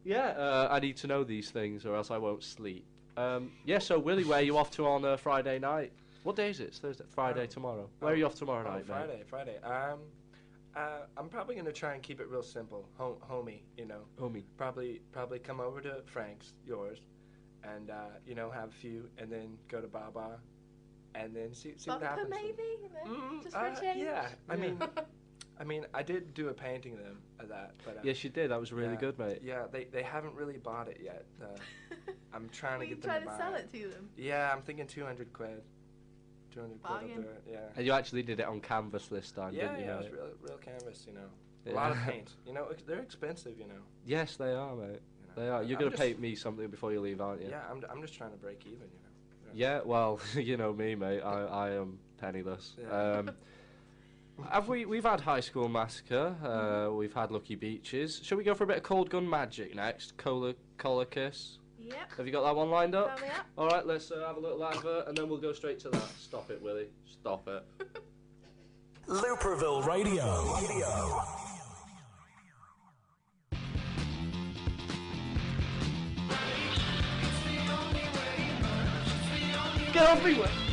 yeah, 0.04 0.28
uh, 0.28 0.68
I 0.70 0.80
need 0.80 0.96
to 0.98 1.06
know 1.06 1.24
these 1.24 1.50
things 1.50 1.84
or 1.84 1.94
else 1.96 2.10
I 2.10 2.18
won't 2.18 2.42
sleep. 2.42 2.84
Um, 3.16 3.52
yeah, 3.64 3.78
so 3.78 3.98
Willie, 3.98 4.24
where 4.24 4.38
are 4.38 4.42
you 4.42 4.58
off 4.58 4.70
to 4.72 4.86
on 4.86 5.04
uh, 5.04 5.16
Friday 5.16 5.58
night? 5.58 5.92
What 6.26 6.34
day 6.34 6.50
is 6.50 6.58
it? 6.58 6.64
It's 6.64 6.80
Thursday, 6.80 7.04
Friday 7.14 7.42
Um, 7.42 7.46
tomorrow. 7.48 7.88
Where 8.00 8.12
are 8.12 8.16
you 8.16 8.26
off 8.26 8.34
tomorrow 8.34 8.68
Oh, 8.68 8.72
night, 8.72 8.78
mate? 8.78 8.86
Friday, 8.88 9.22
Friday. 9.28 9.58
Um, 9.60 10.00
uh, 10.74 11.02
I'm 11.16 11.28
probably 11.28 11.54
gonna 11.54 11.70
try 11.70 11.94
and 11.94 12.02
keep 12.02 12.20
it 12.20 12.26
real 12.26 12.42
simple, 12.42 12.88
Hom- 12.98 13.20
homey. 13.20 13.62
You 13.76 13.84
know, 13.86 14.08
Homie. 14.18 14.42
probably 14.56 15.02
probably 15.12 15.38
come 15.38 15.60
over 15.60 15.80
to 15.80 16.02
Frank's, 16.06 16.54
yours, 16.66 16.98
and 17.62 17.90
uh, 17.90 18.08
you 18.26 18.34
know 18.34 18.50
have 18.50 18.70
a 18.70 18.72
few, 18.72 19.08
and 19.18 19.30
then 19.30 19.56
go 19.68 19.80
to 19.80 19.86
Baba, 19.86 20.40
and 21.14 21.32
then 21.32 21.54
see 21.54 21.74
see 21.76 21.90
what 21.90 22.00
Vodka 22.00 22.22
happens. 22.22 22.30
maybe, 22.30 22.62
you 22.82 22.88
Mm, 23.08 23.42
just 23.44 23.56
for 23.56 23.64
uh, 23.64 23.72
a 23.76 23.80
change. 23.80 24.00
Yeah, 24.02 24.28
I 24.48 24.54
Yeah. 24.56 24.60
mean, 24.60 24.82
I 25.60 25.62
mean, 25.62 25.86
I 25.94 26.02
did 26.02 26.34
do 26.34 26.48
a 26.48 26.52
painting 26.54 26.94
of 26.94 27.04
them 27.04 27.22
of 27.38 27.48
that, 27.50 27.74
but 27.84 27.98
uh, 27.98 28.00
Yes, 28.02 28.24
you 28.24 28.30
did. 28.30 28.50
That 28.50 28.58
was 28.58 28.72
really 28.72 28.94
yeah, 28.94 28.96
good, 29.00 29.16
mate. 29.16 29.42
Yeah, 29.44 29.66
they 29.70 29.84
they 29.84 30.02
haven't 30.02 30.34
really 30.34 30.58
bought 30.58 30.88
it 30.88 30.98
yet. 31.00 31.24
Uh, 31.40 31.46
I'm 32.34 32.48
trying 32.48 32.80
Will 32.80 32.86
to 32.86 32.90
you 32.90 32.96
get 32.96 33.04
try 33.04 33.14
them 33.20 33.28
to 33.28 33.30
to 33.30 33.36
sell 33.36 33.52
buy 33.52 33.58
it 33.60 33.72
to 33.72 33.90
them? 33.90 34.10
Yeah, 34.16 34.52
I'm 34.52 34.62
thinking 34.62 34.88
200 34.88 35.32
quid. 35.32 35.62
200 36.56 36.82
quid 36.82 36.92
will 36.92 36.98
Bargain. 37.08 37.22
do 37.22 37.28
it. 37.28 37.42
Yeah. 37.50 37.58
And 37.76 37.86
you 37.86 37.92
actually 37.92 38.22
did 38.22 38.40
it 38.40 38.46
on 38.46 38.60
canvas 38.60 39.06
this 39.08 39.30
time, 39.30 39.54
Yeah, 39.54 39.68
didn't 39.68 39.80
you? 39.80 39.84
yeah, 39.86 39.94
it 39.94 39.98
was 39.98 40.10
real, 40.12 40.28
real 40.42 40.58
canvas, 40.58 41.04
you 41.06 41.12
know. 41.12 41.28
A 41.70 41.74
lot 41.74 41.90
of 41.92 41.98
paint. 42.08 42.30
You 42.46 42.54
know, 42.54 42.66
ex- 42.70 42.82
they're 42.86 43.00
expensive, 43.00 43.58
you 43.58 43.66
know. 43.66 43.82
Yes, 44.06 44.36
they 44.36 44.52
are, 44.52 44.74
mate. 44.74 44.86
you 44.86 45.26
know. 45.28 45.34
They 45.42 45.48
are. 45.48 45.62
You're 45.62 45.78
gonna 45.78 45.90
paint 45.90 46.18
me 46.20 46.34
something 46.34 46.68
before 46.68 46.92
you 46.92 47.00
leave, 47.00 47.20
aren't 47.20 47.42
you? 47.42 47.48
Yeah, 47.50 47.60
I'm, 47.70 47.84
I'm 47.90 48.00
just 48.00 48.14
trying 48.14 48.30
to 48.30 48.36
break 48.38 48.60
even, 48.66 48.78
you 48.78 49.00
know. 49.02 49.50
Yeah, 49.52 49.80
well, 49.84 50.18
you 50.34 50.56
know 50.56 50.72
me, 50.72 50.94
mate. 50.94 51.20
I, 51.20 51.42
I 51.44 51.70
am 51.72 51.98
penniless. 52.18 52.76
Yeah. 52.80 52.88
Um, 53.18 53.30
have 54.50 54.68
we? 54.68 54.84
We've 54.86 55.04
had 55.04 55.20
High 55.20 55.40
School 55.40 55.68
Massacre. 55.68 56.34
Uh, 56.42 56.94
we've 56.94 57.14
had 57.14 57.30
Lucky 57.30 57.54
Beaches. 57.56 58.20
Shall 58.22 58.38
we 58.38 58.44
go 58.44 58.54
for 58.54 58.64
a 58.64 58.66
bit 58.66 58.76
of 58.78 58.82
Cold 58.82 59.10
Gun 59.10 59.28
Magic 59.28 59.74
next? 59.74 60.16
Cola, 60.16 60.54
Cola 60.78 61.04
Kiss. 61.06 61.58
Yep. 61.86 61.96
Have 62.16 62.26
you 62.26 62.32
got 62.32 62.42
that 62.42 62.56
one 62.56 62.68
lined 62.68 62.96
up? 62.96 63.18
Sign 63.20 63.30
up. 63.30 63.46
All 63.56 63.68
right, 63.68 63.86
let's 63.86 64.10
uh, 64.10 64.24
have 64.26 64.36
a 64.36 64.40
little 64.40 64.64
advert, 64.64 65.06
and 65.06 65.16
then 65.16 65.28
we'll 65.28 65.38
go 65.38 65.52
straight 65.52 65.78
to 65.80 65.88
that. 65.90 66.08
Stop 66.18 66.50
it, 66.50 66.60
Willie. 66.60 66.88
Stop 67.04 67.46
it. 67.48 67.64
Looperville 69.06 69.86
Radio. 69.86 70.56
Radio. 70.60 71.22
Get 79.92 80.08
off 80.08 80.24
me, 80.24 80.65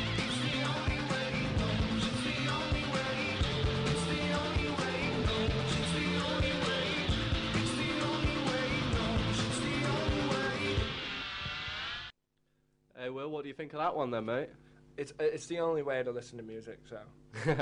Hey, 13.04 13.10
Will, 13.10 13.30
what 13.30 13.42
do 13.42 13.50
you 13.50 13.54
think 13.54 13.74
of 13.74 13.80
that 13.80 13.94
one 13.94 14.12
then, 14.12 14.24
mate? 14.24 14.48
It's 14.96 15.12
it's 15.20 15.46
the 15.48 15.60
only 15.60 15.84
way 15.84 16.02
to 16.02 16.10
listen 16.10 16.38
to 16.38 16.44
music, 16.44 16.80
so. 16.90 17.00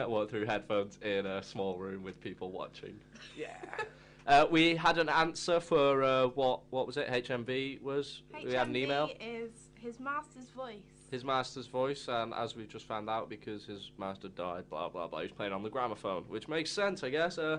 what, 0.08 0.30
through 0.30 0.46
headphones 0.46 1.00
in 1.02 1.26
a 1.26 1.42
small 1.42 1.80
room 1.80 2.04
with 2.04 2.22
people 2.22 2.52
watching? 2.52 3.00
Yeah. 3.36 3.58
Uh, 4.28 4.46
we 4.52 4.76
had 4.76 5.00
an 5.00 5.10
answer 5.10 5.60
for 5.60 6.04
uh, 6.04 6.28
what 6.28 6.60
what 6.70 6.86
was 6.86 6.96
it? 6.96 7.08
HMV 7.08 7.82
was. 7.82 8.22
we 8.46 8.54
had 8.54 8.68
an 8.68 8.76
email. 8.76 9.10
Is 9.20 9.50
his 9.74 10.00
master's 10.00 10.52
voice. 10.56 10.76
His 11.10 11.26
master's 11.26 11.66
voice, 11.66 12.08
and 12.08 12.32
as 12.36 12.56
we've 12.56 12.70
just 12.70 12.86
found 12.86 13.10
out, 13.10 13.30
because 13.30 13.66
his 13.66 13.92
master 13.98 14.28
died, 14.28 14.70
blah 14.70 14.90
blah 14.90 15.08
blah, 15.08 15.22
he's 15.22 15.32
playing 15.32 15.54
on 15.54 15.64
the 15.64 15.72
gramophone, 15.72 16.26
which 16.28 16.48
makes 16.48 16.70
sense, 16.70 17.04
I 17.04 17.10
guess. 17.10 17.40
Uh, 17.40 17.58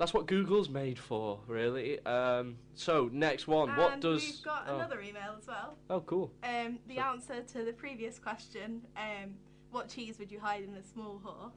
that's 0.00 0.14
what 0.14 0.26
Google's 0.26 0.70
made 0.70 0.98
for, 0.98 1.40
really. 1.46 2.04
Um, 2.06 2.56
so 2.74 3.10
next 3.12 3.46
one, 3.46 3.76
what 3.76 3.92
And 3.92 4.02
does? 4.02 4.22
We've 4.24 4.42
got 4.42 4.64
oh. 4.66 4.76
another 4.76 5.02
email 5.02 5.36
as 5.38 5.46
well. 5.46 5.76
oh, 5.90 6.00
cool. 6.00 6.32
Um, 6.42 6.78
the 6.88 6.96
So- 6.96 7.02
answer 7.02 7.42
to 7.42 7.64
the 7.66 7.74
previous 7.74 8.18
question, 8.18 8.80
um, 8.96 9.34
what 9.70 9.90
cheese 9.90 10.18
would 10.18 10.32
you 10.32 10.40
hide 10.40 10.64
in 10.64 10.74
a 10.74 10.82
small 10.82 11.20
horse? 11.22 11.52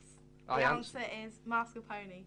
The 0.48 0.54
I 0.56 0.62
ans- 0.64 0.94
answer 0.94 1.10
is 1.26 1.40
mascarpone. 1.48 2.26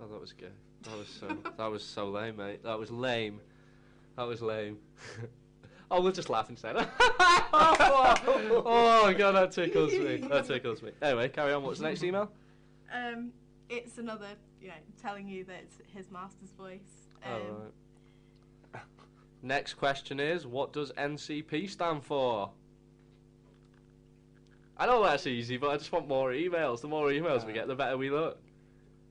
Oh, 0.00 0.08
that 0.08 0.18
was 0.18 0.32
good. 0.32 0.52
That 0.84 0.96
was 0.96 1.08
so. 1.08 1.36
that 1.58 1.70
was 1.70 1.84
so 1.84 2.08
lame, 2.08 2.38
mate. 2.38 2.64
That 2.64 2.78
was 2.78 2.90
lame. 2.90 3.40
That 4.16 4.26
was 4.26 4.40
lame. 4.40 4.78
oh, 5.90 6.00
we'll 6.00 6.12
just 6.12 6.30
laugh 6.30 6.48
instead. 6.48 6.74
oh, 6.78 6.92
oh 8.66 9.14
god, 9.14 9.32
that 9.32 9.52
tickles 9.52 9.92
me. 9.92 10.16
That 10.16 10.46
tickles 10.46 10.82
me. 10.82 10.92
Anyway, 11.02 11.28
carry 11.28 11.52
on. 11.52 11.62
What's 11.62 11.80
the 11.80 11.84
next 11.88 12.02
email? 12.02 12.30
Um, 12.90 13.32
it's 13.68 13.98
another, 13.98 14.28
you 14.66 14.72
know, 14.72 14.78
telling 15.00 15.28
you 15.28 15.44
that 15.44 15.60
it's 15.62 15.76
his 15.94 16.10
master's 16.10 16.50
voice. 16.50 17.06
Um, 17.24 17.32
Oh, 17.32 17.62
right. 18.74 18.82
Next 19.42 19.74
question 19.74 20.18
is, 20.18 20.44
what 20.44 20.72
does 20.72 20.90
NCP 20.98 21.70
stand 21.70 22.02
for? 22.02 22.50
I 24.76 24.86
know 24.86 25.04
that's 25.04 25.26
easy, 25.28 25.56
but 25.56 25.70
I 25.70 25.76
just 25.76 25.92
want 25.92 26.08
more 26.08 26.32
emails. 26.32 26.80
The 26.80 26.88
more 26.88 27.06
emails 27.10 27.46
we 27.46 27.52
get, 27.52 27.68
the 27.68 27.76
better 27.76 27.96
we 27.96 28.10
look. 28.10 28.40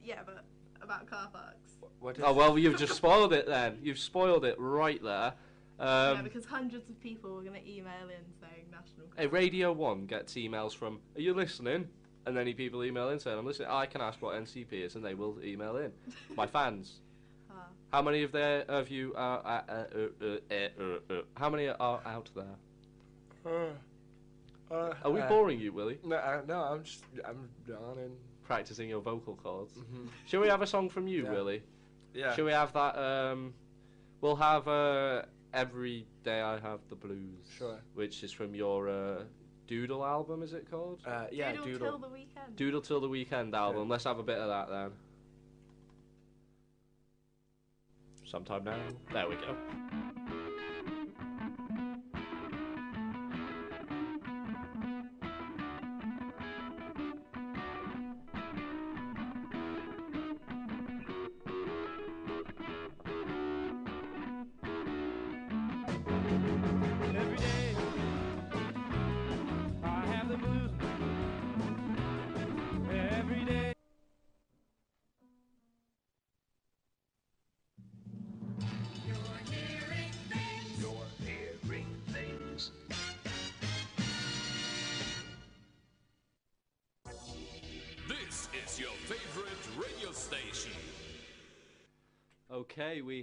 Yeah, 0.04 0.20
but 0.26 0.44
about 0.82 1.08
car 1.10 1.30
parks. 1.32 1.78
What 2.02 2.18
is 2.18 2.24
Oh 2.26 2.34
well, 2.34 2.60
you've 2.60 2.78
just 2.78 2.94
spoiled 2.94 3.32
it 3.32 3.48
then. 3.48 3.78
You've 3.82 3.98
spoiled 3.98 4.44
it 4.44 4.56
right 4.60 5.02
there. 5.02 5.34
yeah, 5.80 6.10
Um, 6.18 6.24
because 6.24 6.46
hundreds 6.46 6.90
of 6.90 7.00
people 7.00 7.34
were 7.34 7.42
going 7.44 7.60
to 7.60 7.68
email 7.68 8.10
in 8.10 8.26
saying 8.42 8.66
national. 8.70 9.08
Hey, 9.16 9.28
Radio 9.28 9.72
1 9.72 10.06
gets 10.06 10.34
emails 10.34 10.76
from, 10.76 11.00
are 11.16 11.22
you 11.22 11.34
listening? 11.34 11.88
And 12.26 12.36
then 12.36 12.52
people 12.54 12.84
email 12.84 13.10
in 13.10 13.20
saying, 13.20 13.38
I'm 13.38 13.46
listening. 13.46 13.70
I 13.70 13.86
can 13.86 14.02
ask 14.02 14.22
what 14.22 14.36
NCP 14.36 14.74
is, 14.74 14.96
and 14.96 15.06
they 15.06 15.14
will 15.14 15.38
email 15.44 15.78
in. 15.78 15.92
My 16.36 16.48
fans. 16.48 17.02
Ah. 17.52 17.68
How 17.92 18.02
many 18.02 18.24
of 18.24 18.32
there 18.32 18.62
of 18.68 18.90
you 18.90 19.14
are? 19.16 19.40
Uh, 19.46 19.72
uh, 19.72 19.86
uh, 19.96 20.26
uh, 20.26 20.56
uh, 20.56 21.14
uh, 21.14 21.22
how 21.36 21.50
many 21.50 21.68
are 21.68 22.02
out 22.06 22.30
there? 22.36 22.56
Uh, 23.46 24.74
uh, 24.74 24.94
Are 25.04 25.12
we 25.12 25.22
uh, 25.22 25.30
boring 25.30 25.60
you, 25.60 25.72
Willie? 25.72 26.00
No, 26.04 26.16
I, 26.18 26.42
no, 26.48 26.56
I'm 26.62 26.84
just 26.84 27.04
I'm 27.24 27.48
yawning. 27.68 28.12
Practicing 28.44 28.90
your 28.90 29.02
vocal 29.02 29.36
cords. 29.36 29.74
Mhm. 29.74 30.08
Shall 30.28 30.42
we 30.42 30.48
have 30.48 30.62
a 30.64 30.68
song 30.68 30.90
from 30.90 31.08
you, 31.08 31.24
Yeah. 31.26 31.32
Willie? 31.32 31.64
Yeah. 32.14 32.36
Shall 32.36 32.46
we 32.46 32.52
have 32.52 32.74
that? 32.74 32.98
Um, 32.98 33.54
we'll 34.22 34.36
have 34.36 34.68
uh, 34.68 35.24
every 35.54 36.06
day 36.24 36.42
I 36.42 36.60
have 36.60 36.80
the 36.90 36.96
blues. 36.96 37.48
Sure. 37.58 37.80
Which 37.94 38.24
is 38.24 38.32
from 38.32 38.56
your 38.56 38.90
uh, 38.90 39.24
Doodle 39.68 40.06
album, 40.06 40.44
is 40.44 40.54
it 40.54 40.70
called? 40.70 41.00
Uh, 41.06 41.26
yeah, 41.32 41.52
Doodle, 41.52 41.66
doodle. 41.66 41.90
till 41.90 41.98
the 41.98 42.10
weekend. 42.10 42.56
Doodle 42.56 42.82
till 42.82 43.02
the 43.02 43.10
weekend 43.10 43.56
album. 43.56 43.90
Let's 43.90 44.04
have 44.04 44.20
a 44.20 44.24
bit 44.24 44.38
of 44.38 44.48
that 44.48 44.70
then. 44.70 44.92
Sometime 48.26 48.64
now. 48.64 48.80
There 49.14 49.28
we 49.30 49.36
go. 49.36 49.56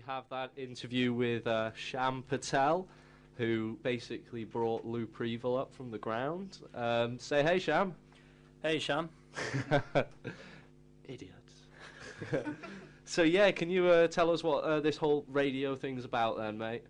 Have 0.07 0.25
that 0.31 0.51
interview 0.57 1.13
with 1.13 1.47
uh, 1.47 1.71
Sham 1.75 2.25
Patel, 2.29 2.87
who 3.37 3.79
basically 3.83 4.45
brought 4.45 4.87
Looperville 4.87 5.61
up 5.61 5.73
from 5.75 5.91
the 5.91 5.99
ground. 5.99 6.59
Um, 6.75 7.19
say 7.19 7.43
hey, 7.43 7.59
Sham. 7.59 7.95
Hey, 8.63 8.79
Sham. 8.79 9.09
Idiots. 11.05 11.67
So 13.05 13.23
yeah, 13.23 13.51
can 13.51 13.69
you 13.69 13.89
uh, 13.89 14.07
tell 14.09 14.31
us 14.31 14.43
what 14.43 14.65
uh, 14.65 14.81
this 14.81 14.97
whole 14.97 15.27
radio 15.29 15.77
thing's 15.77 16.07
about 16.07 16.39
then, 16.39 16.57
mate? 16.57 16.83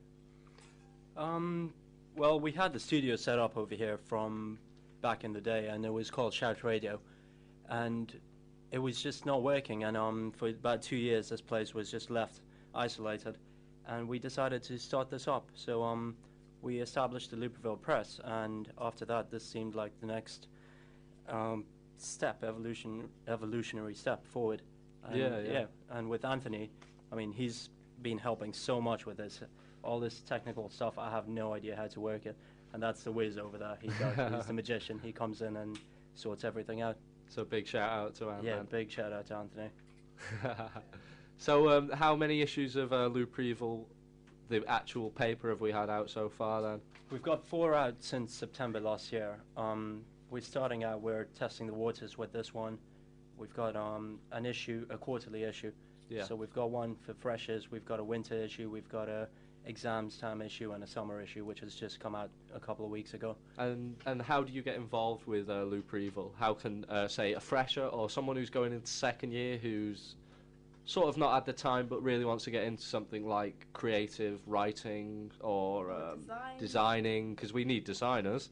Um, 1.17 1.75
well, 2.17 2.39
we 2.39 2.53
had 2.53 2.73
the 2.73 2.79
studio 2.79 3.17
set 3.17 3.41
up 3.41 3.57
over 3.57 3.75
here 3.75 3.99
from 3.99 4.57
back 5.01 5.25
in 5.25 5.33
the 5.33 5.41
day, 5.41 5.67
and 5.67 5.85
it 5.85 5.93
was 5.93 6.13
called 6.13 6.33
Shout 6.33 6.63
Radio, 6.63 7.01
and 7.69 8.13
it 8.71 8.79
was 8.79 9.03
just 9.03 9.27
not 9.27 9.43
working. 9.43 9.83
And 9.83 9.97
um, 9.97 10.33
for 10.37 10.49
about 10.51 10.81
two 10.81 10.95
years, 10.95 11.31
this 11.31 11.41
place 11.41 11.75
was 11.75 11.91
just 11.91 12.09
left 12.09 12.41
isolated, 12.75 13.39
and 13.87 14.09
we 14.09 14.18
decided 14.18 14.62
to 14.64 14.79
start 14.79 15.11
this 15.11 15.29
up. 15.29 15.49
So 15.55 15.83
um, 15.83 16.16
we 16.61 16.79
established 16.81 17.31
the 17.31 17.37
Looperville 17.37 17.81
Press, 17.81 18.20
and 18.25 18.70
after 18.81 19.05
that, 19.07 19.31
this 19.31 19.45
seemed 19.45 19.75
like 19.75 19.93
the 20.01 20.07
next 20.07 20.49
um, 21.29 21.64
step, 21.97 22.43
evolution, 22.45 23.09
evolutionary 23.29 23.95
step 23.95 24.27
forward. 24.27 24.62
And 25.05 25.16
Yeah, 25.16 25.41
yeah. 25.41 25.64
And 25.91 26.09
with 26.09 26.25
Anthony, 26.25 26.70
I 27.11 27.16
mean, 27.16 27.33
he's 27.33 27.70
been 28.03 28.18
helping 28.18 28.53
so 28.53 28.81
much 28.81 29.07
with 29.07 29.16
this. 29.16 29.41
All 29.83 29.99
this 29.99 30.20
technical 30.20 30.70
stuff, 30.70 30.99
I 30.99 31.11
have 31.11 31.29
no 31.29 31.55
idea 31.55 31.75
how 31.77 31.89
to 31.89 32.01
work 32.01 32.27
it. 32.27 32.37
And 32.73 32.83
that's 32.83 33.03
the 33.03 33.12
whiz 33.12 33.37
over 33.37 33.59
there. 33.59 33.77
He 33.83 33.89
does. 33.89 34.35
he's 34.35 34.47
the 34.47 34.53
magician. 34.62 34.99
He 35.03 35.12
comes 35.12 35.43
in 35.43 35.57
and 35.57 35.79
sorts 36.14 36.45
everything 36.45 36.81
out. 36.81 36.97
So 37.29 37.45
big 37.45 37.66
shout 37.66 37.91
out 37.91 38.14
to 38.16 38.31
Ant. 38.31 38.45
Yeah, 38.45 38.62
big 38.62 38.91
shout 38.91 39.12
out 39.12 39.27
to 39.27 39.37
Anthony. 39.37 39.70
so 41.39 41.68
um, 41.70 41.91
how 41.91 42.14
many 42.14 42.41
issues 42.41 42.76
of 42.76 42.93
uh, 42.93 43.09
Looperville, 43.09 43.85
the 44.49 44.64
actual 44.68 45.11
paper, 45.11 45.49
have 45.49 45.61
we 45.61 45.72
had 45.72 45.91
out 45.91 46.11
so 46.11 46.28
far 46.28 46.62
then? 46.62 46.80
We've 47.11 47.22
got 47.22 47.45
four 47.45 47.74
out 47.74 47.97
since 48.01 48.35
September 48.35 48.80
last 48.80 49.12
year. 49.12 49.37
Um, 49.57 50.03
we're 50.30 50.41
starting 50.41 50.85
out, 50.85 51.03
we're 51.03 51.24
testing 51.39 51.66
the 51.66 51.74
waters 51.74 52.16
with 52.16 52.33
this 52.33 52.55
one. 52.55 52.78
We've 53.37 53.55
got 53.55 53.76
um, 53.76 54.18
an 54.30 54.47
issue, 54.47 54.87
a 54.89 54.97
quarterly 54.97 55.45
issue. 55.45 55.72
Yeah. 56.09 56.24
So 56.24 56.35
we've 56.35 56.53
got 56.53 56.70
one 56.70 56.95
for 56.95 57.14
freshers, 57.14 57.70
we've 57.70 57.85
got 57.85 58.01
a 58.01 58.05
winter 58.05 58.35
issue, 58.35 58.70
we've 58.70 58.89
got 58.89 59.09
a 59.09 59.28
exams 59.64 60.18
time 60.18 60.43
issue 60.43 60.72
and 60.72 60.83
a 60.83 60.87
summer 60.87 61.20
issue, 61.20 61.45
which 61.45 61.61
has 61.61 61.74
just 61.74 62.01
come 62.01 62.14
out 62.14 62.30
a 62.55 62.61
couple 62.61 62.85
of 62.85 62.91
weeks 62.91 63.14
ago. 63.14 63.37
And 63.59 63.97
and 64.07 64.20
how 64.20 64.43
do 64.43 64.53
you 64.53 64.62
get 64.62 64.76
involved 64.76 65.26
with 65.26 65.49
uh, 65.49 65.62
Lou 65.62 65.83
Preval? 65.83 66.33
How 66.39 66.55
can 66.55 66.85
uh, 66.87 67.09
say 67.09 67.33
a 67.33 67.41
fresher 67.41 67.87
or 67.87 68.11
someone 68.11 68.37
who's 68.37 68.51
going 68.51 68.72
into 68.72 68.87
second 68.87 69.33
year 69.33 69.57
who's 69.57 70.16
sort 70.85 71.09
of 71.09 71.16
not 71.16 71.37
at 71.37 71.45
the 71.47 71.53
time 71.53 71.87
but 71.87 72.03
really 72.03 72.24
wants 72.24 72.45
to 72.45 72.51
get 72.51 72.64
into 72.64 72.83
something 72.83 73.26
like 73.26 73.66
creative 73.72 74.41
writing 74.47 75.30
or 75.41 75.91
um, 75.93 76.20
design. 76.20 76.59
designing 76.59 77.35
because 77.35 77.53
we 77.53 77.64
need 77.64 77.85
designers. 77.85 78.49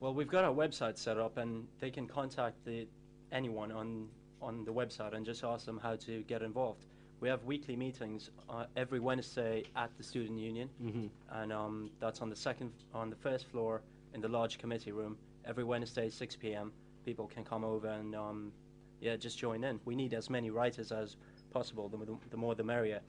Well, 0.00 0.14
we've 0.14 0.28
got 0.28 0.44
our 0.44 0.54
website 0.54 0.96
set 0.96 1.18
up, 1.18 1.38
and 1.38 1.66
they 1.80 1.90
can 1.90 2.06
contact 2.06 2.64
the, 2.64 2.86
anyone 3.32 3.72
on 3.72 4.08
on 4.40 4.64
the 4.64 4.72
website 4.72 5.14
and 5.14 5.26
just 5.26 5.42
ask 5.42 5.66
them 5.66 5.80
how 5.82 5.96
to 5.96 6.22
get 6.22 6.42
involved. 6.42 6.86
We 7.20 7.28
have 7.28 7.42
weekly 7.42 7.74
meetings 7.74 8.30
uh, 8.48 8.66
every 8.76 9.00
Wednesday 9.00 9.64
at 9.74 9.90
the 9.98 10.04
student 10.04 10.38
union, 10.38 10.70
Mhm. 10.80 11.10
and 11.32 11.52
um, 11.52 11.90
that's 11.98 12.22
on 12.22 12.30
the 12.30 12.36
second 12.36 12.70
on 12.94 13.10
the 13.10 13.16
first 13.16 13.46
floor 13.46 13.82
in 14.14 14.20
the 14.20 14.28
large 14.28 14.58
committee 14.58 14.92
room. 14.92 15.18
Every 15.44 15.64
Wednesday, 15.64 16.08
6 16.10 16.36
p.m. 16.36 16.70
People 17.04 17.26
can 17.26 17.42
come 17.42 17.64
over 17.64 17.88
and 17.88 18.14
um, 18.14 18.52
yeah, 19.00 19.16
just 19.16 19.36
join 19.36 19.64
in. 19.64 19.80
We 19.84 19.96
need 19.96 20.14
as 20.14 20.30
many 20.30 20.50
writers 20.50 20.92
as 20.92 21.16
possible. 21.50 21.88
The, 21.88 21.98
the 22.30 22.36
more, 22.36 22.54
the 22.54 22.64
merrier. 22.64 23.00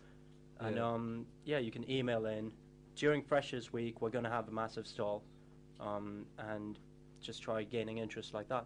And 0.59 0.75
Yeah. 0.75 0.87
um, 0.93 1.25
yeah, 1.45 1.59
you 1.59 1.71
can 1.71 1.89
email 1.89 2.25
in 2.25 2.51
during 2.95 3.21
Freshers 3.21 3.71
Week. 3.71 4.01
We're 4.01 4.09
going 4.09 4.25
to 4.25 4.29
have 4.29 4.47
a 4.47 4.51
massive 4.51 4.87
stall, 4.87 5.23
um, 5.79 6.25
and 6.37 6.77
just 7.21 7.41
try 7.41 7.63
gaining 7.63 7.97
interest 7.99 8.33
like 8.33 8.47
that. 8.49 8.65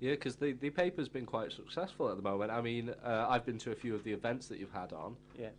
Yeah, 0.00 0.12
because 0.12 0.36
the, 0.36 0.52
the 0.52 0.70
paper's 0.70 1.08
been 1.08 1.26
quite 1.26 1.52
successful 1.52 2.10
at 2.10 2.16
the 2.16 2.22
moment. 2.22 2.50
I 2.50 2.60
mean, 2.60 2.90
uh, 3.04 3.26
I've 3.28 3.44
been 3.46 3.58
to 3.58 3.72
a 3.72 3.74
few 3.74 3.94
of 3.94 4.02
the 4.04 4.12
events 4.12 4.48
that 4.48 4.58
you've 4.58 4.72
had 4.72 4.92
on. 4.92 5.16
Yeah. 5.38 5.50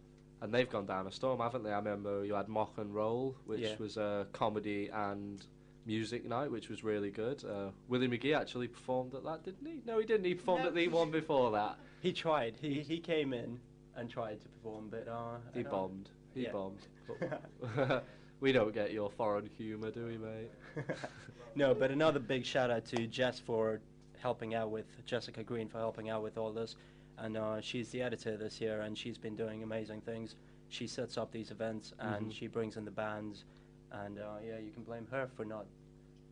And 0.41 0.53
they've 0.53 0.69
gone 0.69 0.85
down 0.85 1.07
a 1.07 1.11
storm, 1.11 1.39
haven't 1.39 1.63
they? 1.63 1.71
I 1.71 1.77
remember 1.77 2.25
you 2.25 2.33
had 2.33 2.49
Mock 2.49 2.77
and 2.77 2.93
Roll, 2.93 3.35
which 3.45 3.61
Yeah. 3.61 3.75
was 3.79 3.97
a 3.97 4.27
comedy 4.33 4.89
and 4.93 5.45
music 5.85 6.25
night, 6.25 6.51
which 6.51 6.69
was 6.69 6.83
really 6.83 7.11
good. 7.11 7.43
Uh, 7.43 7.69
Willie 7.87 8.07
McGee 8.07 8.35
actually 8.35 8.67
performed 8.67 9.13
at 9.13 9.23
that, 9.23 9.43
didn't 9.43 9.65
he? 9.67 9.81
No, 9.85 9.99
he 9.99 10.05
didn't. 10.05 10.25
He 10.25 10.33
performed 10.35 10.63
No. 10.63 10.69
at 10.69 10.75
the 10.75 10.87
one 10.87 11.11
before 11.11 11.51
that. 11.51 11.77
He 12.01 12.11
tried. 12.13 12.55
He 12.61 12.81
he 12.81 12.99
came 12.99 13.33
in 13.33 13.59
and 13.95 14.09
tried 14.09 14.41
to 14.41 14.47
perform, 14.49 14.89
but 14.89 15.07
uh, 15.07 15.37
He 15.53 15.63
bombed. 15.63 16.09
He 16.33 16.43
Yeah. 16.43 16.51
bombed. 16.51 16.87
We 18.41 18.51
don't 18.51 18.73
get 18.73 18.91
your 18.91 19.09
foreign 19.09 19.49
humour, 19.57 19.91
do 19.91 20.05
we, 20.07 20.17
mate? 20.17 20.51
no, 21.55 21.73
but 21.73 21.89
another 21.89 22.19
big 22.19 22.45
shout 22.45 22.69
out 22.69 22.85
to 22.87 23.07
Jess 23.07 23.39
for 23.39 23.79
helping 24.19 24.53
out 24.53 24.71
with 24.71 24.85
Jessica 25.05 25.41
Green 25.41 25.69
for 25.69 25.77
helping 25.77 26.09
out 26.09 26.21
with 26.21 26.37
all 26.37 26.51
this, 26.51 26.75
and 27.17 27.37
uh, 27.37 27.61
she's 27.61 27.89
the 27.91 28.01
editor 28.01 28.35
this 28.35 28.59
year, 28.59 28.81
and 28.81 28.97
she's 28.97 29.17
been 29.17 29.37
doing 29.37 29.63
amazing 29.63 30.01
things. 30.01 30.35
She 30.67 30.85
sets 30.85 31.17
up 31.17 31.31
these 31.31 31.49
events 31.49 31.93
and 31.97 32.27
Mhm. 32.27 32.33
she 32.33 32.47
brings 32.47 32.75
in 32.75 32.83
the 32.83 32.91
bands, 32.91 33.45
and 33.91 34.19
uh, 34.19 34.37
yeah, 34.45 34.57
you 34.59 34.71
can 34.71 34.83
blame 34.83 35.07
her 35.11 35.27
for 35.35 35.45
not 35.45 35.65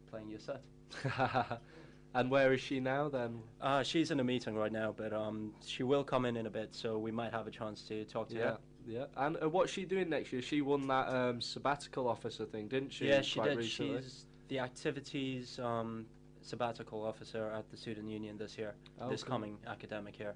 playing 0.09 0.29
your 0.29 0.39
set. 0.39 0.61
and 2.15 2.29
where 2.29 2.53
is 2.53 2.61
she 2.61 2.79
now 2.79 3.09
then? 3.09 3.39
Uh, 3.61 3.83
she's 3.83 4.11
in 4.11 4.19
a 4.19 4.23
meeting 4.23 4.55
right 4.55 4.71
now, 4.71 4.93
but 4.95 5.13
um, 5.13 5.51
she 5.65 5.83
will 5.83 6.03
come 6.03 6.25
in 6.25 6.35
in 6.37 6.45
a 6.45 6.49
bit, 6.49 6.69
so 6.73 6.97
we 6.97 7.11
might 7.11 7.31
have 7.31 7.47
a 7.47 7.51
chance 7.51 7.81
to 7.83 8.05
talk 8.05 8.29
to 8.29 8.35
Yeah, 8.35 8.41
her. 8.43 8.57
yeah. 8.87 9.05
And 9.17 9.37
uh, 9.41 9.49
what's 9.49 9.71
she 9.71 9.85
doing 9.85 10.09
next 10.09 10.31
year? 10.31 10.41
She 10.41 10.61
won 10.61 10.87
that 10.87 11.07
um, 11.07 11.41
sabbatical 11.41 12.07
officer 12.07 12.45
thing, 12.45 12.67
didn't 12.67 12.93
she? 12.93 13.07
yeah, 13.07 13.21
she 13.21 13.39
did. 13.41 13.57
Recently? 13.57 14.01
She's 14.01 14.25
the 14.49 14.59
activities 14.59 15.59
um, 15.59 16.05
sabbatical 16.41 17.03
officer 17.03 17.47
at 17.57 17.69
the 17.71 17.77
student 17.77 18.09
union 18.09 18.37
this 18.37 18.57
year, 18.57 18.75
Oh, 19.01 19.09
this 19.09 19.23
cool. 19.23 19.31
coming 19.31 19.57
academic 19.67 20.19
year. 20.19 20.33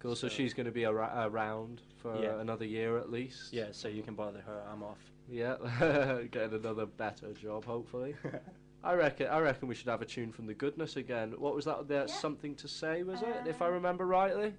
Cool. 0.00 0.16
So, 0.16 0.28
she's 0.28 0.52
going 0.52 0.66
to 0.66 0.72
be 0.72 0.84
ar- 0.84 1.28
around 1.28 1.82
for 1.98 2.20
Yeah. 2.20 2.40
another 2.40 2.64
year 2.64 2.98
at 2.98 3.12
least. 3.12 3.52
Yeah, 3.52 3.66
so 3.70 3.86
you 3.86 4.02
can 4.02 4.14
bother 4.16 4.40
her. 4.40 4.62
I'm 4.72 4.82
off. 4.82 4.98
Yeah, 5.32 5.56
getting 6.30 6.52
another 6.52 6.84
better 6.84 7.32
job, 7.32 7.64
hopefully. 7.64 8.14
I 8.84 8.92
reckon. 8.92 9.28
I 9.28 9.38
reckon 9.38 9.66
we 9.66 9.74
should 9.74 9.88
have 9.88 10.02
a 10.02 10.04
tune 10.04 10.30
from 10.30 10.46
the 10.46 10.52
goodness 10.52 10.96
again. 10.96 11.32
What 11.38 11.54
was 11.54 11.64
that? 11.64 11.88
There, 11.88 12.06
something 12.06 12.54
to 12.56 12.68
say, 12.68 13.02
was 13.02 13.22
it? 13.22 13.46
If 13.46 13.62
I 13.62 13.68
remember 13.68 14.04
rightly. 14.04 14.52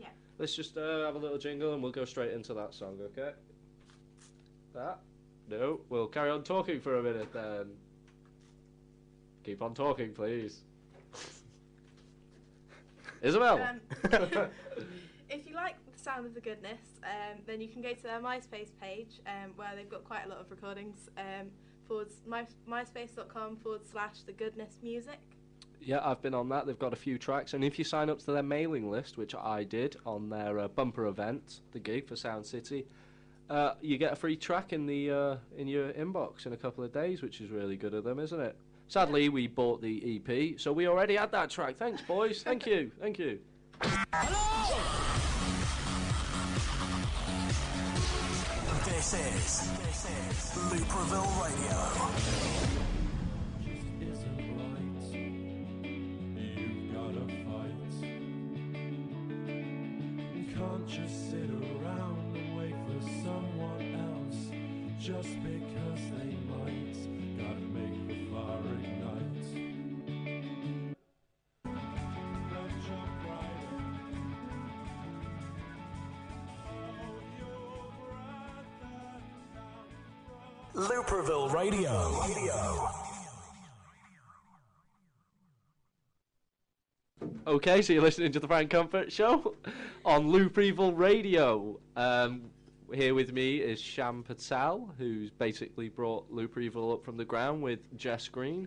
Yeah. 0.00 0.06
Let's 0.38 0.56
just 0.56 0.78
uh, 0.78 1.04
have 1.04 1.16
a 1.16 1.18
little 1.18 1.36
jingle 1.36 1.74
and 1.74 1.82
we'll 1.82 1.92
go 1.92 2.06
straight 2.06 2.32
into 2.32 2.54
that 2.54 2.72
song, 2.72 2.98
okay? 3.02 3.32
That? 4.74 5.00
No, 5.50 5.82
we'll 5.90 6.06
carry 6.06 6.30
on 6.30 6.42
talking 6.42 6.80
for 6.80 6.96
a 6.96 7.02
minute 7.02 7.30
then. 7.30 7.72
Keep 9.44 9.60
on 9.60 9.74
talking, 9.74 10.14
please. 10.14 10.62
Isabel. 13.20 13.60
Um, 13.60 13.80
if 15.28 15.46
you 15.46 15.54
like 15.54 15.76
the 15.83 15.83
sound 16.04 16.26
of 16.26 16.34
the 16.34 16.40
goodness, 16.40 17.00
um, 17.02 17.40
then 17.46 17.60
you 17.60 17.68
can 17.68 17.80
go 17.80 17.92
to 17.94 18.02
their 18.02 18.20
MySpace 18.20 18.68
page 18.80 19.20
um, 19.26 19.52
where 19.56 19.72
they've 19.74 19.88
got 19.88 20.04
quite 20.04 20.26
a 20.26 20.28
lot 20.28 20.38
of 20.38 20.50
recordings. 20.50 21.08
Um, 21.16 21.48
forward 21.88 22.08
my, 22.26 22.46
myspace.com 22.68 23.56
forward 23.56 23.82
slash 23.90 24.20
the 24.26 24.32
goodness 24.32 24.78
music. 24.82 25.18
Yeah, 25.80 26.00
I've 26.02 26.22
been 26.22 26.34
on 26.34 26.48
that. 26.50 26.66
They've 26.66 26.78
got 26.78 26.92
a 26.92 26.96
few 26.96 27.18
tracks, 27.18 27.52
and 27.52 27.62
if 27.62 27.78
you 27.78 27.84
sign 27.84 28.08
up 28.08 28.18
to 28.20 28.32
their 28.32 28.42
mailing 28.42 28.90
list, 28.90 29.18
which 29.18 29.34
I 29.34 29.64
did 29.64 29.96
on 30.06 30.30
their 30.30 30.58
uh, 30.58 30.68
bumper 30.68 31.06
event, 31.06 31.60
the 31.72 31.78
gig 31.78 32.06
for 32.06 32.16
Sound 32.16 32.46
City, 32.46 32.86
uh, 33.50 33.74
you 33.82 33.98
get 33.98 34.12
a 34.12 34.16
free 34.16 34.36
track 34.36 34.72
in 34.72 34.86
the 34.86 35.10
uh, 35.10 35.36
in 35.58 35.68
your 35.68 35.92
inbox 35.92 36.46
in 36.46 36.54
a 36.54 36.56
couple 36.56 36.84
of 36.84 36.92
days, 36.92 37.20
which 37.20 37.42
is 37.42 37.50
really 37.50 37.76
good 37.76 37.92
of 37.92 38.04
them, 38.04 38.18
isn't 38.18 38.40
it? 38.40 38.56
Sadly, 38.88 39.28
we 39.28 39.46
bought 39.46 39.82
the 39.82 40.20
EP, 40.26 40.58
so 40.58 40.72
we 40.72 40.88
already 40.88 41.16
had 41.16 41.30
that 41.32 41.50
track. 41.50 41.76
Thanks, 41.76 42.00
boys. 42.02 42.42
Thank 42.42 42.66
you. 42.66 42.90
Thank 43.00 43.18
you. 43.18 43.40
This 49.14 49.62
is 49.62 50.58
Looperville 50.72 51.32
Radio. 51.44 51.78
Just 53.62 53.86
isn't 54.02 54.42
right. 54.58 55.04
You've 56.58 56.92
got 56.92 57.14
a 57.14 57.24
fight. 57.46 57.84
Around 60.74 60.88
Looperville 81.14 81.52
Radio. 81.52 82.18
Okay, 87.46 87.82
so 87.82 87.92
you're 87.92 88.02
listening 88.02 88.32
to 88.32 88.40
the 88.40 88.48
Frank 88.48 88.68
Comfort 88.68 89.12
Show 89.12 89.54
on 90.04 90.26
Looperville 90.26 90.96
Radio. 90.96 91.78
Um, 91.94 92.50
here 92.92 93.14
with 93.14 93.32
me 93.32 93.58
is 93.58 93.80
Sham 93.80 94.24
Patel, 94.24 94.92
who's 94.98 95.30
basically 95.30 95.88
brought 95.88 96.28
Looperville 96.34 96.94
up 96.94 97.04
from 97.04 97.16
the 97.16 97.24
ground 97.24 97.62
with 97.62 97.96
Jess 97.96 98.26
Green, 98.26 98.66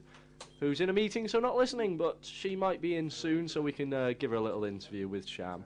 who's 0.61 0.79
in 0.79 0.89
a 0.89 0.93
meeting, 0.93 1.27
so 1.27 1.41
not 1.41 1.57
listening, 1.57 1.97
but 1.97 2.17
she 2.21 2.55
might 2.55 2.79
be 2.81 2.95
in 2.95 3.09
soon, 3.09 3.49
so 3.49 3.61
we 3.61 3.73
can 3.73 3.93
uh, 3.93 4.13
give 4.17 4.31
her 4.31 4.37
a 4.37 4.41
little 4.41 4.63
interview 4.63 5.09
with 5.09 5.27
Sham. 5.27 5.65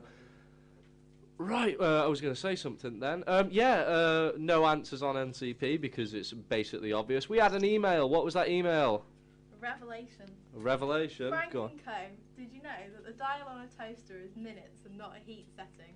Right, 1.41 1.75
uh, 1.79 2.03
I 2.03 2.07
was 2.07 2.21
going 2.21 2.33
to 2.33 2.39
say 2.39 2.55
something 2.55 2.99
then. 2.99 3.23
Um, 3.25 3.49
yeah, 3.51 3.79
uh, 3.81 4.31
no 4.37 4.65
answers 4.67 5.01
on 5.01 5.15
NCP 5.15 5.81
because 5.81 6.13
it's 6.13 6.31
basically 6.31 6.93
obvious. 6.93 7.27
We 7.27 7.39
had 7.39 7.53
an 7.53 7.65
email. 7.65 8.09
What 8.09 8.23
was 8.23 8.35
that 8.35 8.49
email? 8.49 9.05
Revelation. 9.59 10.25
A 10.55 10.59
revelation. 10.59 11.29
Frank 11.29 11.51
Go 11.51 11.63
on. 11.63 11.71
and 11.71 11.85
Co. 11.85 11.91
Did 12.37 12.53
you 12.53 12.61
know 12.61 12.69
that 12.93 13.05
the 13.05 13.13
dial 13.13 13.47
on 13.47 13.61
a 13.61 13.67
toaster 13.67 14.19
is 14.23 14.35
minutes 14.35 14.85
and 14.85 14.97
not 14.97 15.15
a 15.15 15.19
heat 15.19 15.47
setting? 15.55 15.95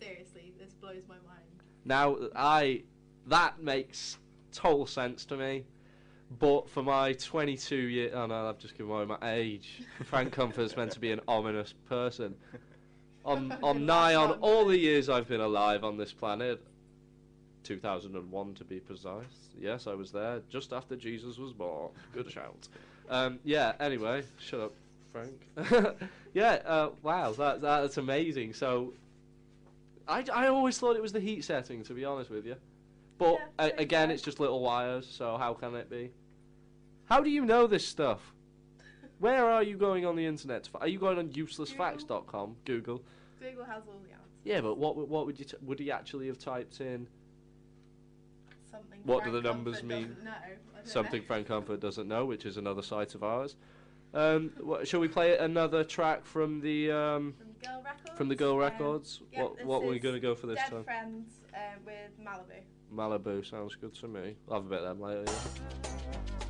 Seriously, 0.00 0.54
this 0.58 0.74
blows 0.74 1.02
my 1.08 1.16
mind. 1.26 1.44
Now, 1.84 2.16
I 2.34 2.82
that 3.26 3.60
makes 3.60 4.18
total 4.52 4.86
sense 4.86 5.24
to 5.26 5.36
me. 5.36 5.64
But 6.38 6.68
for 6.68 6.82
my 6.82 7.12
22 7.12 7.76
year, 7.76 8.10
oh 8.14 8.26
no, 8.26 8.48
I've 8.48 8.58
just 8.58 8.76
given 8.76 8.92
away 8.92 9.04
my 9.04 9.18
age. 9.22 9.82
Frank 10.04 10.32
Comfort's 10.32 10.76
meant 10.76 10.90
to 10.92 11.00
be 11.00 11.12
an 11.12 11.20
ominous 11.28 11.72
person. 11.88 12.34
On 13.26 13.52
on 13.62 13.84
nigh 13.94 14.14
on 14.14 14.38
all 14.40 14.64
the 14.64 14.78
years 14.78 15.08
I've 15.08 15.28
been 15.28 15.40
alive 15.40 15.84
on 15.84 15.98
this 15.98 16.12
planet, 16.12 16.62
2001 17.64 18.54
to 18.54 18.64
be 18.64 18.80
precise. 18.80 19.50
Yes, 19.58 19.86
I 19.86 19.94
was 19.94 20.12
there 20.12 20.40
just 20.48 20.72
after 20.72 20.96
Jesus 20.96 21.36
was 21.36 21.52
born. 21.52 21.90
Good 22.14 22.30
shout. 22.30 22.68
Um, 23.10 23.38
yeah. 23.44 23.72
Anyway, 23.80 24.22
shut 24.38 24.60
up, 24.60 24.72
Frank. 25.12 25.96
yeah. 26.34 26.60
Uh, 26.64 26.90
wow. 27.02 27.32
That 27.32 27.60
that's 27.60 27.96
amazing. 27.98 28.54
So, 28.54 28.92
I 30.06 30.24
I 30.32 30.46
always 30.46 30.78
thought 30.78 30.96
it 30.96 31.02
was 31.02 31.12
the 31.12 31.20
heat 31.20 31.44
setting. 31.44 31.82
To 31.84 31.94
be 31.94 32.04
honest 32.04 32.30
with 32.30 32.46
you, 32.46 32.56
but 33.18 33.38
a- 33.58 33.76
again, 33.78 34.10
it's 34.10 34.22
just 34.22 34.38
little 34.38 34.60
wires. 34.60 35.06
So 35.10 35.36
how 35.36 35.54
can 35.54 35.74
it 35.74 35.90
be? 35.90 36.12
How 37.06 37.20
do 37.20 37.30
you 37.30 37.44
know 37.44 37.66
this 37.66 37.86
stuff? 37.86 38.32
Where 39.18 39.46
are 39.50 39.62
you 39.62 39.76
going 39.76 40.04
on 40.04 40.14
the 40.16 40.26
internet? 40.26 40.68
Are 40.74 40.88
you 40.88 40.98
going 40.98 41.18
on 41.18 41.28
uselessfacts.com? 41.30 42.56
Google. 42.64 43.02
Google 43.40 43.64
has 43.64 43.82
all 43.86 43.98
the 44.04 44.12
answers. 44.12 44.26
Yeah, 44.44 44.60
but 44.60 44.78
what 44.78 44.96
would- 44.96 45.08
what 45.08 45.26
would 45.26 45.38
you 45.38 45.44
t- 45.44 45.56
would 45.62 45.78
he 45.78 45.90
actually 45.90 46.26
have 46.28 46.38
typed 46.38 46.80
in? 46.80 47.08
Something 48.70 49.00
What 49.04 49.24
do 49.24 49.30
Frank 49.30 49.42
the 49.44 49.48
numbers 49.48 49.80
Comfort 49.80 49.86
mean? 49.96 50.08
doesn't 50.08 50.24
know. 50.24 50.30
I 50.32 50.48
don't 50.76 50.88
Something 50.88 51.20
know. 51.22 51.26
Frank 51.26 51.46
Comfort 51.48 51.80
doesn't 51.80 52.08
know, 52.08 52.24
which 52.26 52.44
is 52.46 52.56
another 52.56 52.82
site 52.82 53.14
of 53.14 53.22
ours. 53.22 53.56
Um, 54.14 54.52
what, 54.60 54.86
shall 54.88 55.00
we 55.00 55.08
play 55.08 55.36
another 55.36 55.84
track 55.84 56.24
from 56.24 56.60
the 56.60 56.90
um, 56.90 57.34
From 57.38 57.52
Girl 57.62 57.82
Records. 57.82 58.16
from 58.18 58.28
the 58.28 58.34
Girl 58.36 58.52
Um, 58.52 58.58
Records? 58.58 59.20
yeah, 59.32 59.42
what 59.42 59.56
this 59.56 59.66
what 59.66 59.82
are 59.82 59.86
we 59.88 59.96
is 59.96 60.02
going 60.02 60.14
to 60.14 60.20
go 60.20 60.34
for 60.34 60.46
this 60.46 60.56
Dead 60.58 60.70
time? 60.70 60.84
Friends 60.84 61.40
uh, 61.54 61.58
with 61.84 62.18
Malibu. 62.24 62.62
Malibu 62.94 63.44
sounds 63.44 63.74
good 63.74 63.94
to 63.94 64.08
me. 64.08 64.36
I'll 64.48 64.56
have 64.62 64.66
a 64.66 64.68
bit 64.68 64.78
of 64.80 64.84
them 64.98 65.00
later. 65.00 65.24
yeah. 65.26 66.45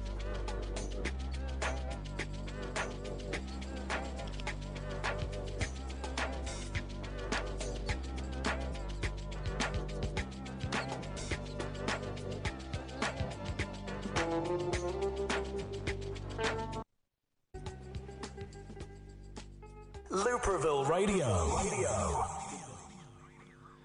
Radio. 21.06 22.24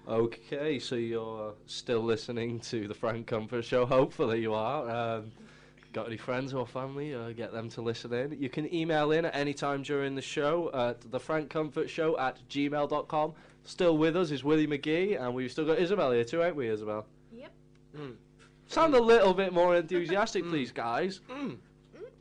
Okay, 0.08 0.80
so 0.80 0.96
you're 0.96 1.54
still 1.66 2.00
listening 2.00 2.58
to 2.60 2.88
the 2.88 2.94
Frank 2.94 3.28
Comfort 3.28 3.64
Show. 3.64 3.86
Hopefully, 3.86 4.40
you 4.40 4.52
are. 4.54 4.90
Um, 4.90 5.30
got 5.92 6.08
any 6.08 6.16
friends 6.16 6.52
or 6.52 6.66
family? 6.66 7.14
Uh, 7.14 7.30
get 7.30 7.52
them 7.52 7.68
to 7.70 7.80
listen 7.80 8.12
in. 8.12 8.36
You 8.40 8.48
can 8.48 8.74
email 8.74 9.12
in 9.12 9.24
at 9.24 9.36
any 9.36 9.54
time 9.54 9.84
during 9.84 10.16
the 10.16 10.22
show 10.22 10.68
at 10.74 11.12
the 11.12 11.20
Frank 11.20 11.48
Comfort 11.48 11.88
Show 11.88 12.18
at 12.18 12.38
gmail.com. 12.48 13.34
Still 13.62 13.98
with 13.98 14.16
us 14.16 14.32
is 14.32 14.42
Willie 14.42 14.66
McGee, 14.66 15.20
and 15.20 15.32
we've 15.32 15.52
still 15.52 15.64
got 15.64 15.78
Isabel 15.78 16.10
here 16.10 16.24
too, 16.24 16.42
ain't 16.42 16.56
we, 16.56 16.68
Isabel? 16.68 17.06
Yep. 17.32 17.52
Sound 18.66 18.94
a 18.96 19.00
little 19.00 19.32
bit 19.32 19.52
more 19.52 19.76
enthusiastic, 19.76 20.42
please, 20.48 20.72
guys. 20.72 21.20
Mm. 21.30 21.56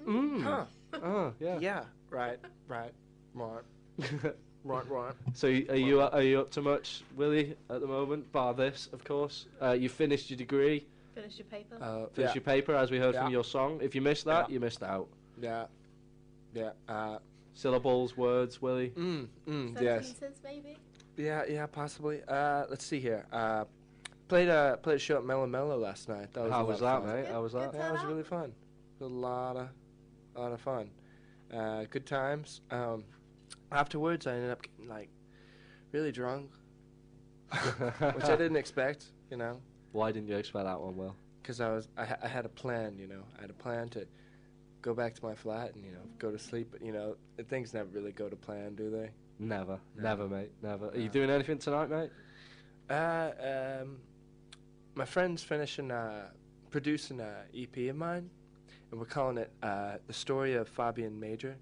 Mm. 0.06 0.43
Huh. 0.43 0.66
Oh, 1.02 1.34
yeah. 1.39 1.58
Yeah. 1.60 1.84
Right. 2.12 2.38
Right. 2.68 2.91
Right. 3.34 3.64
Right. 4.64 4.88
Right. 4.89 5.14
So 5.34 5.47
y- 5.47 5.66
are 5.70 5.76
you 5.76 6.01
are 6.01 6.22
you 6.22 6.39
up 6.39 6.51
to 6.51 6.62
much, 6.62 7.03
Willie, 7.16 7.55
at 7.70 7.82
the 7.82 7.88
moment? 7.88 8.32
Bar 8.32 8.53
this, 8.53 8.89
of 8.93 9.03
course. 9.03 9.45
Uh, 9.62 9.72
you 9.72 9.89
finished 9.89 10.30
your 10.30 10.38
degree. 10.38 10.86
Finished 11.16 11.39
your 11.39 11.45
paper. 11.47 11.78
Uh, 11.82 12.05
Finish 12.14 12.30
yeah. 12.30 12.34
your 12.36 12.41
paper, 12.43 12.76
as 12.76 12.91
we 12.91 12.97
heard 12.99 13.16
Yeah. 13.16 13.24
from 13.24 13.34
your 13.34 13.43
song. 13.43 13.80
If 13.82 13.95
you 13.95 14.01
missed 14.01 14.26
that, 14.26 14.49
Yeah. 14.49 14.53
you 14.53 14.59
missed 14.59 14.84
out. 14.84 15.07
Yeah. 15.41 15.66
Yeah. 16.53 16.72
Uh. 16.88 17.18
Syllables, 17.53 18.16
words, 18.16 18.62
Willie. 18.62 18.91
Mm. 18.91 19.28
Mm. 19.47 19.82
Yes. 19.82 20.16
Maybe. 20.43 20.78
Yeah. 21.18 21.43
Yeah. 21.49 21.66
Possibly. 21.66 22.22
Uh. 22.28 22.66
Let's 22.70 22.86
see 22.86 22.99
here. 22.99 23.26
Uh. 23.32 23.66
Played 24.28 24.47
a 24.47 24.80
played 24.82 24.95
a 24.95 24.99
show 24.99 25.18
at 25.18 25.26
Mello 25.26 25.45
Mello 25.47 25.76
last 25.78 26.07
night. 26.07 26.32
That 26.34 26.43
was 26.43 26.51
How 26.53 26.62
a 26.62 26.66
was 26.66 26.82
lot 26.82 27.01
of 27.01 27.07
that, 27.07 27.16
mate? 27.16 27.28
How 27.30 27.41
was 27.41 27.51
that? 27.53 27.74
Yeah, 27.74 27.89
it 27.89 27.91
was 27.93 28.03
really 28.05 28.24
fun. 28.24 28.53
It 28.99 29.03
was 29.03 29.12
a 29.12 29.16
lot 29.16 29.57
of, 29.57 29.68
lot 30.38 30.51
of 30.53 30.62
fun. 30.62 30.89
Uh, 31.53 31.84
good 31.89 32.05
times. 32.05 32.62
Um, 32.72 33.03
afterwards, 33.72 34.28
I 34.28 34.34
ended 34.34 34.51
up 34.51 34.61
getting 34.61 34.88
like 34.88 35.09
really 35.91 36.11
drunk, 36.11 36.51
which 37.51 38.26
I 38.26 38.36
didn't 38.36 38.57
expect. 38.57 39.05
You 39.30 39.38
know, 39.38 39.61
Why 39.91 40.11
didn't 40.11 40.28
you 40.30 40.36
expect 40.38 40.65
that 40.65 40.80
one, 40.80 40.95
Will? 40.97 41.15
because 41.41 41.59
I 41.61 41.69
was 41.69 41.88
I, 41.97 42.05
ha- 42.05 42.17
I 42.24 42.28
had 42.28 42.45
a 42.45 42.49
plan. 42.49 42.97
You 42.97 43.07
know, 43.07 43.24
I 43.38 43.41
had 43.41 43.49
a 43.49 43.53
plan 43.53 43.89
to 43.89 44.05
go 44.82 44.93
back 44.93 45.13
to 45.15 45.24
my 45.24 45.36
flat 45.36 45.74
and 45.76 45.86
you 45.86 45.91
know 45.91 46.01
go 46.19 46.32
to 46.32 46.39
sleep. 46.39 46.69
But 46.72 46.82
you 46.82 46.91
know, 46.91 47.15
things 47.49 47.74
never 47.74 47.89
really 47.89 48.11
go 48.11 48.30
to 48.30 48.36
plan, 48.36 48.76
do 48.76 48.89
they? 48.89 49.09
Never, 49.39 49.80
No. 49.95 50.03
never, 50.03 50.28
mate, 50.28 50.51
never. 50.61 50.89
Are 50.89 50.97
you 50.97 51.09
doing 51.09 51.30
anything 51.32 51.57
tonight, 51.57 51.89
mate? 51.89 52.11
Uh, 52.89 53.32
um, 53.82 53.97
my 54.93 55.05
friend's 55.05 55.41
finishing 55.41 55.89
uh, 55.91 56.28
producing 56.69 57.19
a 57.22 57.43
EP 57.57 57.89
of 57.89 57.95
mine, 57.95 58.30
and 58.91 58.99
we're 58.99 59.05
calling 59.05 59.38
it 59.38 59.51
uh, 59.63 59.93
"The 60.07 60.13
Story 60.13 60.55
of 60.55 60.67
Fabian 60.67 61.19
Major." 61.19 61.55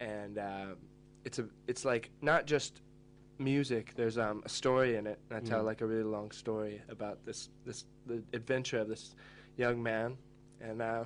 And 0.00 0.38
uh, 0.38 0.66
it's 1.28 1.38
a 1.38 1.46
it's 1.66 1.84
like 1.84 2.10
not 2.22 2.46
just 2.46 2.80
music. 3.38 3.92
There's 3.94 4.16
um, 4.16 4.42
a 4.46 4.48
story 4.48 4.96
in 4.96 5.06
it, 5.06 5.18
and 5.28 5.36
I 5.38 5.40
tell 5.50 5.60
Mm. 5.62 5.66
like 5.70 5.82
a 5.82 5.86
really 5.86 6.02
long 6.16 6.30
story 6.30 6.80
about 6.88 7.16
this 7.26 7.50
this 7.66 7.84
the 8.06 8.22
adventure 8.32 8.78
of 8.80 8.88
this 8.88 9.14
young 9.58 9.82
man, 9.82 10.16
and 10.62 10.80
uh, 10.80 11.04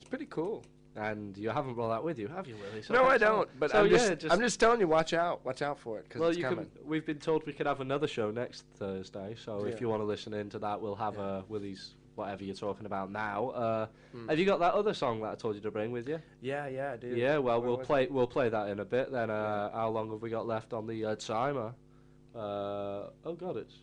it's 0.00 0.08
pretty 0.08 0.26
cool. 0.26 0.64
And 0.96 1.38
you 1.38 1.48
haven't 1.48 1.74
brought 1.74 1.88
that 1.88 2.04
with 2.04 2.18
you, 2.18 2.28
have 2.28 2.46
you, 2.48 2.56
Willie? 2.62 2.82
So 2.82 2.92
no, 2.94 3.04
I 3.04 3.16
don't. 3.16 3.48
But 3.60 3.70
so 3.70 3.78
I'm 3.80 3.86
yeah, 3.86 4.14
just, 4.14 4.30
I'm 4.32 4.40
just 4.40 4.58
telling 4.60 4.80
you, 4.80 4.88
watch 4.88 5.14
out, 5.14 5.42
watch 5.44 5.62
out 5.62 5.78
for 5.78 5.98
it, 5.98 6.04
because 6.06 6.20
well, 6.20 6.28
it's 6.30 6.38
you 6.38 6.44
coming. 6.44 6.66
can. 6.66 6.86
We've 6.86 7.06
been 7.06 7.18
told 7.28 7.46
we 7.46 7.52
could 7.54 7.66
have 7.66 7.80
another 7.80 8.08
show 8.08 8.30
next 8.32 8.66
Thursday, 8.76 9.34
so 9.42 9.64
Yeah. 9.64 9.72
if 9.72 9.80
you 9.80 9.88
want 9.88 10.02
to 10.02 10.04
listen 10.14 10.34
into 10.34 10.58
that, 10.58 10.80
we'll 10.82 10.96
have 11.06 11.16
a 11.18 11.44
Willie's 11.48 11.94
whatever 12.14 12.44
you're 12.44 12.54
talking 12.54 12.86
about 12.86 13.10
now. 13.10 13.48
Uh, 13.50 13.86
Hmm. 14.12 14.28
Have 14.28 14.38
you 14.38 14.44
got 14.44 14.60
that 14.60 14.74
other 14.74 14.92
song 14.92 15.22
that 15.22 15.30
I 15.32 15.34
told 15.36 15.54
you 15.54 15.62
to 15.62 15.70
bring 15.70 15.90
with 15.90 16.06
you? 16.06 16.20
Yeah, 16.42 16.66
yeah, 16.66 16.92
I 16.92 16.96
do. 16.98 17.08
Yeah, 17.08 17.38
well, 17.38 17.58
Where 17.60 17.68
we'll 17.70 17.78
was 17.78 17.86
play 17.86 18.06
we'll 18.10 18.26
play 18.26 18.50
that 18.50 18.68
in 18.68 18.78
a 18.80 18.84
bit. 18.84 19.10
Then, 19.10 19.30
uh, 19.30 19.70
how 19.72 19.88
long 19.88 20.10
have 20.10 20.20
we 20.20 20.28
got 20.28 20.46
left 20.46 20.74
on 20.74 20.86
the 20.86 21.04
uh, 21.06 21.14
timer? 21.16 21.72
Uh, 22.34 23.08
oh 23.24 23.34
God, 23.38 23.56
it's 23.56 23.74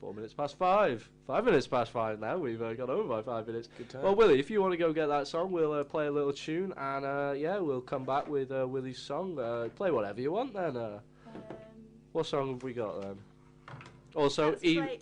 four 0.00 0.14
minutes 0.14 0.32
past 0.32 0.56
five. 0.56 1.06
Five 1.26 1.44
minutes 1.44 1.66
past 1.66 1.90
five 1.90 2.18
now. 2.20 2.38
We've 2.38 2.60
uh, 2.62 2.72
gone 2.72 2.88
over 2.88 3.06
by 3.06 3.22
five 3.22 3.46
minutes. 3.46 3.68
Good 3.76 4.02
Well. 4.02 4.14
Willie, 4.14 4.40
if 4.40 4.50
you 4.50 4.62
want 4.62 4.72
to 4.72 4.78
go 4.78 4.92
get 4.94 5.08
that 5.08 5.28
song, 5.28 5.52
we'll 5.52 5.72
uh, 5.74 5.84
play 5.84 6.06
a 6.06 6.10
little 6.10 6.32
tune, 6.32 6.72
and 6.78 7.04
uh, 7.04 7.34
yeah, 7.36 7.58
we'll 7.58 7.82
come 7.82 8.04
back 8.04 8.26
with 8.28 8.50
uh, 8.50 8.66
Willie's 8.66 8.98
song. 8.98 9.38
Uh, 9.38 9.68
play 9.76 9.90
whatever 9.90 10.22
you 10.22 10.32
want 10.32 10.54
then. 10.54 10.76
Uh, 10.76 11.00
what 12.12 12.24
song 12.26 12.54
have 12.54 12.62
we 12.62 12.72
got 12.72 13.02
then? 13.02 13.18
Also, 14.14 14.50
Let's 14.50 14.64
e- 14.64 14.76
play, 14.78 14.98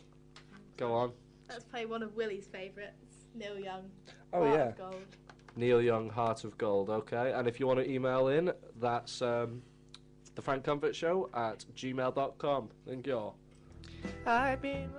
go 0.77 0.93
on. 0.95 1.13
Let's 1.49 1.65
play 1.65 1.87
one 1.87 2.03
of 2.03 2.15
Willie's 2.15 2.47
favourites, 2.47 3.29
Neil 3.35 3.59
Young. 3.59 3.91
Oh, 4.33 4.45
Heart 4.45 4.59
yeah. 4.59 4.69
of 4.69 4.79
Gold. 4.79 5.17
Neil 5.57 5.83
Young, 5.83 6.09
Heart 6.09 6.45
of 6.45 6.57
Gold. 6.59 6.91
Okay, 6.91 7.33
and 7.33 7.49
if 7.49 7.59
you 7.59 7.67
want 7.67 7.81
to 7.81 7.91
email 7.91 8.29
in, 8.29 8.53
that's 8.81 9.23
um, 9.23 9.63
the 10.35 10.43
Frank 10.43 10.65
Comfort 10.65 10.95
Show 10.95 11.31
at 11.35 11.65
gmail.com. 11.75 12.69
Thank 12.87 13.07
you 13.07 13.17
all. 13.17 13.37
I've 14.27 14.63
been. 14.63 14.91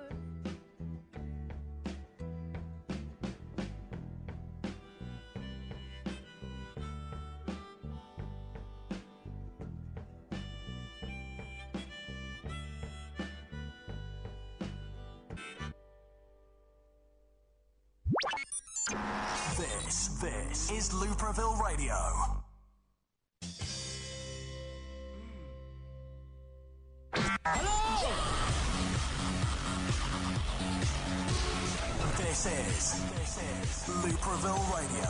This 32.17 32.45
is, 32.45 33.01
this 33.11 33.37
is 33.37 33.95
Looperville 34.03 34.65
Radio. 34.77 35.05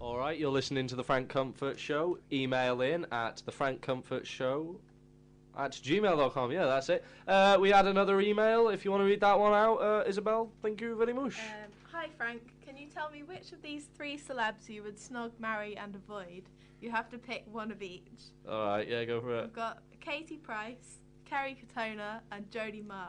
All 0.00 0.18
right, 0.18 0.38
you're 0.38 0.50
listening 0.50 0.86
to 0.88 0.96
the 0.96 1.04
Frank 1.04 1.28
Comfort 1.28 1.78
Show. 1.78 2.18
Email 2.32 2.80
in 2.80 3.06
at 3.12 3.42
the 3.44 3.52
Frank 3.52 3.80
Comfort 3.80 4.26
Show 4.26 4.80
at 5.56 5.72
gmail.com. 5.72 6.50
Yeah, 6.50 6.66
that's 6.66 6.88
it. 6.88 7.04
Uh, 7.28 7.56
we 7.60 7.70
had 7.70 7.86
another 7.86 8.20
email. 8.20 8.68
If 8.68 8.84
you 8.84 8.90
want 8.90 9.02
to 9.02 9.06
read 9.06 9.20
that 9.20 9.38
one 9.38 9.52
out, 9.52 9.76
uh, 9.76 10.04
Isabel, 10.06 10.50
thank 10.62 10.80
you 10.80 10.96
very 10.96 11.12
much. 11.12 11.38
Um, 11.38 11.70
hi 11.92 12.08
Frank, 12.16 12.42
can 12.66 12.76
you 12.76 12.86
tell 12.88 13.10
me 13.10 13.22
which 13.22 13.52
of 13.52 13.62
these 13.62 13.86
three 13.96 14.18
celebs 14.18 14.68
you 14.68 14.82
would 14.82 14.96
snog, 14.96 15.30
marry, 15.38 15.76
and 15.76 15.94
avoid? 15.94 16.42
You 16.84 16.90
have 16.90 17.08
to 17.12 17.18
pick 17.18 17.44
one 17.50 17.70
of 17.72 17.80
each. 17.80 18.10
All 18.46 18.66
right, 18.66 18.86
yeah, 18.86 19.06
go 19.06 19.18
for 19.18 19.38
it. 19.38 19.42
We've 19.44 19.52
got 19.54 19.78
Katie 20.02 20.36
Price, 20.36 20.98
Kerry 21.24 21.56
Katona, 21.56 22.20
and 22.30 22.44
Jodie 22.50 22.86
Marsh. 22.86 23.08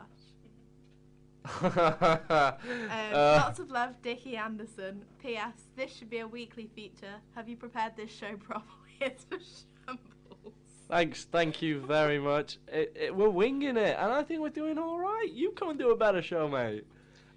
Um, 1.61 2.57
Uh, 2.89 3.41
lots 3.43 3.59
of 3.59 3.69
love, 3.69 4.01
Dickie 4.01 4.37
Anderson. 4.37 5.03
P.S. 5.21 5.65
This 5.75 5.93
should 5.93 6.09
be 6.09 6.19
a 6.19 6.27
weekly 6.27 6.69
feature. 6.73 7.15
Have 7.35 7.49
you 7.49 7.57
prepared 7.57 7.97
this 7.97 8.11
show 8.11 8.37
properly? 8.39 8.69
It's 9.01 9.25
a 9.29 9.35
shambles. 9.85 10.53
Thanks, 10.87 11.25
thank 11.25 11.61
you 11.61 11.81
very 11.81 12.17
much. 12.17 12.57
It, 12.69 12.95
it, 12.95 13.13
we're 13.15 13.27
winging 13.27 13.75
it, 13.75 13.97
and 13.99 14.09
I 14.13 14.23
think 14.23 14.39
we're 14.39 14.49
doing 14.51 14.77
all 14.77 14.97
right. 14.97 15.27
You 15.33 15.51
come 15.51 15.71
and 15.71 15.77
do 15.77 15.89
a 15.91 15.97
better 15.97 16.21
show, 16.21 16.47
mate. 16.47 16.85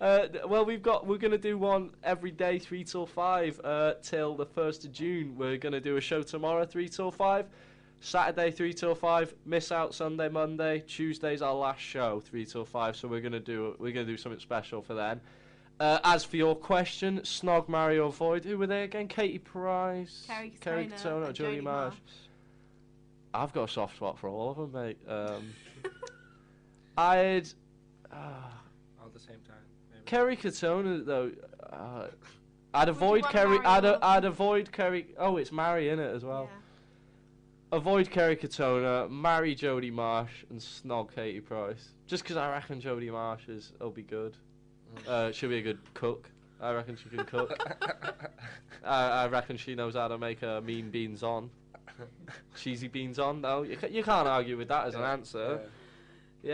Uh, 0.01 0.29
well, 0.47 0.65
we've 0.65 0.83
got 0.83 1.07
we're 1.07 1.19
gonna 1.19 1.37
do 1.37 1.59
one 1.59 1.91
every 2.05 2.31
day, 2.31 2.59
three 2.59 2.85
till 2.85 3.07
five, 3.07 3.61
uh, 3.65 3.95
till 4.03 4.37
the 4.37 4.47
first 4.47 4.85
of 4.85 4.93
June. 4.93 5.35
We're 5.37 5.57
gonna 5.57 5.81
do 5.81 5.97
a 5.97 6.01
show 6.01 6.23
tomorrow, 6.23 6.65
three 6.65 6.89
till 6.89 7.11
five. 7.11 7.47
Saturday, 8.01 8.53
three 8.53 8.73
till 8.73 8.95
five. 8.95 9.35
Miss 9.45 9.73
out 9.73 9.93
Sunday, 9.93 10.29
Monday. 10.29 10.85
Tuesday's 10.87 11.43
our 11.43 11.55
last 11.55 11.81
show, 11.81 12.21
three 12.21 12.47
till 12.47 12.65
five. 12.65 12.97
So 12.97 13.09
we're 13.09 13.21
gonna 13.21 13.41
do 13.41 13.75
we're 13.81 13.93
gonna 13.93 14.07
do 14.07 14.17
something 14.17 14.41
special 14.41 14.83
for 14.83 14.95
then. 14.95 15.21
Uh, 15.81 15.99
as 16.05 16.25
for 16.25 16.37
your 16.37 16.57
question, 16.57 17.21
Snog, 17.21 17.69
Mario, 17.69 18.09
Void, 18.11 18.45
who 18.45 18.59
were 18.59 18.67
they 18.67 18.83
again? 18.85 19.09
Katie 19.09 19.39
Price, 19.39 20.25
Kerry 20.27 20.53
Kerry 20.61 20.87
Katona 20.87 20.93
Katona, 20.93 21.27
and 21.27 21.37
Jodie 21.37 21.57
Jodie 21.59 21.63
Marsh. 21.63 21.95
Marsh. 21.95 21.99
I've 23.35 23.53
got 23.53 23.69
a 23.69 23.73
soft 23.73 23.97
spot 23.97 24.19
for 24.19 24.29
all 24.29 24.51
of 24.51 24.57
them, 24.57 24.73
mate. 24.73 24.99
Um, 25.09 25.53
I'd. 26.99 27.49
Uh, 28.13 28.51
Kerry 30.09 30.39
Katona, 30.39 31.05
though. 31.05 31.31
Uh, 31.71 32.07
I'd 32.73 32.89
avoid 32.89 33.25
Kerry. 33.29 33.59
I'd, 33.63 33.85
or- 33.85 33.99
I'd 34.03 34.25
avoid 34.25 34.73
Kerry. 34.73 35.07
Oh, 35.19 35.37
it's 35.37 35.53
Mary 35.53 35.91
in 35.91 35.99
it 35.99 36.15
as 36.15 36.25
well. 36.25 36.49
Avoid 37.73 38.11
Kerry 38.11 38.35
Katona, 38.35 39.11
marry 39.11 39.55
Jodie 39.55 39.93
Marsh, 39.93 40.45
and 40.49 40.59
snog 40.59 41.15
Katie 41.15 41.41
Price. 41.43 41.91
Just 42.07 42.25
'cause 42.25 42.39
I 42.39 42.51
reckon 42.51 42.81
Jodie 42.81 43.13
Marsh 43.13 43.49
is, 43.49 43.73
will 43.79 43.91
be 43.91 44.01
good. 44.03 44.35
Uh, 45.07 45.31
she'll 45.31 45.51
be 45.51 45.59
a 45.59 45.63
good 45.63 45.79
cook. 45.93 46.31
I 46.59 46.73
reckon 46.73 46.97
she 46.97 47.11
can 47.15 47.27
cook. 47.27 47.53
I, 48.85 49.25
I 49.25 49.29
reckon 49.29 49.59
she 49.59 49.75
knows 49.75 49.95
how 49.95 50.09
to 50.09 50.17
make 50.17 50.41
her 50.41 50.63
mean 50.63 50.89
beans 50.89 51.23
on. 51.23 51.51
Cheesy 52.57 52.89
beans 52.89 53.19
on? 53.19 53.43
though. 53.43 53.63
you, 53.63 53.77
ca- 53.77 53.89
you 53.89 54.03
can't 54.03 54.27
argue 54.27 54.57
with 54.57 54.69
that 54.69 54.87
as 54.87 54.95
an 54.95 55.03
answer. 55.03 55.61
Yeah, 55.63 55.69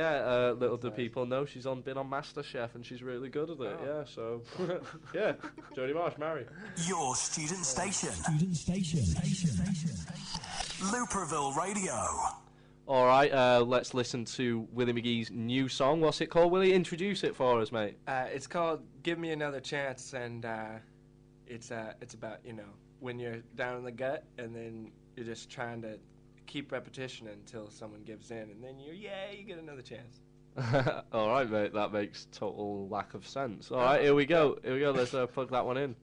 uh, 0.02 0.52
little 0.52 0.76
do 0.76 0.90
people 0.90 1.26
know 1.26 1.44
she's 1.44 1.66
on 1.66 1.80
been 1.80 1.96
on 1.96 2.10
MasterChef 2.10 2.74
and 2.74 2.84
she's 2.84 3.02
really 3.02 3.28
good 3.28 3.50
at 3.50 3.60
it. 3.60 3.78
Yeah, 3.84 4.04
so 4.04 4.42
yeah, 5.14 5.32
Jodie 5.76 5.94
Marsh, 5.94 6.18
marry. 6.18 6.46
Your 6.86 7.14
student 7.14 7.64
station. 7.64 8.10
Student 8.10 8.56
station. 8.56 9.00
Looperville 10.90 11.56
Radio. 11.56 11.94
All 12.86 13.06
right, 13.06 13.32
uh, 13.32 13.64
let's 13.66 13.94
listen 13.94 14.26
to 14.26 14.68
Willie 14.72 14.92
McGee's 14.92 15.30
new 15.30 15.68
song. 15.68 16.00
What's 16.00 16.20
it 16.20 16.26
called? 16.26 16.52
Willie, 16.52 16.74
introduce 16.74 17.24
it 17.24 17.34
for 17.34 17.60
us, 17.60 17.72
mate. 17.72 17.96
Uh, 18.06 18.26
it's 18.30 18.46
called 18.46 18.82
"Give 19.02 19.18
Me 19.18 19.30
Another 19.30 19.60
Chance," 19.60 20.12
and 20.12 20.44
uh, 20.44 20.66
it's 21.46 21.70
uh, 21.70 21.94
it's 22.02 22.12
about 22.12 22.38
you 22.44 22.52
know 22.52 22.68
when 23.00 23.18
you're 23.18 23.38
down 23.54 23.78
in 23.78 23.84
the 23.84 23.92
gut, 23.92 24.24
and 24.36 24.54
then 24.54 24.90
you're 25.16 25.24
just 25.24 25.48
trying 25.48 25.80
to 25.80 25.98
keep 26.46 26.72
repetition 26.72 27.28
until 27.28 27.70
someone 27.70 28.02
gives 28.02 28.30
in, 28.30 28.50
and 28.50 28.62
then 28.62 28.78
you 28.78 28.92
yeah 28.92 29.30
you 29.30 29.44
get 29.44 29.58
another 29.58 29.82
chance. 29.82 30.20
All 31.12 31.30
right, 31.30 31.50
mate. 31.50 31.74
That 31.74 31.92
makes 31.92 32.26
total 32.30 32.88
lack 32.88 33.14
of 33.14 33.26
sense. 33.26 33.70
All 33.72 33.78
right, 33.78 34.02
here 34.02 34.14
we 34.14 34.24
go. 34.24 34.58
Here 34.62 34.74
we 34.74 34.80
go. 34.80 34.92
Let's 34.92 35.12
uh, 35.12 35.26
plug 35.26 35.50
that 35.50 35.66
one 35.66 35.76
in. 35.76 35.96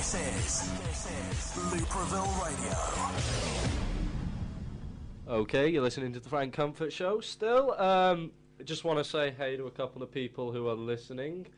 This 0.00 0.14
is 0.14 0.70
this 0.78 1.08
is 1.12 1.56
Radio. 2.42 2.74
Okay, 5.28 5.68
you're 5.68 5.82
listening 5.82 6.14
to 6.14 6.20
the 6.20 6.28
Frank 6.30 6.54
Comfort 6.54 6.90
Show 6.90 7.20
still. 7.20 7.78
Um, 7.78 8.32
just 8.64 8.82
want 8.82 8.98
to 8.98 9.04
say 9.04 9.34
hey 9.36 9.58
to 9.58 9.66
a 9.66 9.70
couple 9.70 10.02
of 10.02 10.10
people 10.10 10.52
who 10.52 10.68
are 10.68 10.74
listening. 10.74 11.48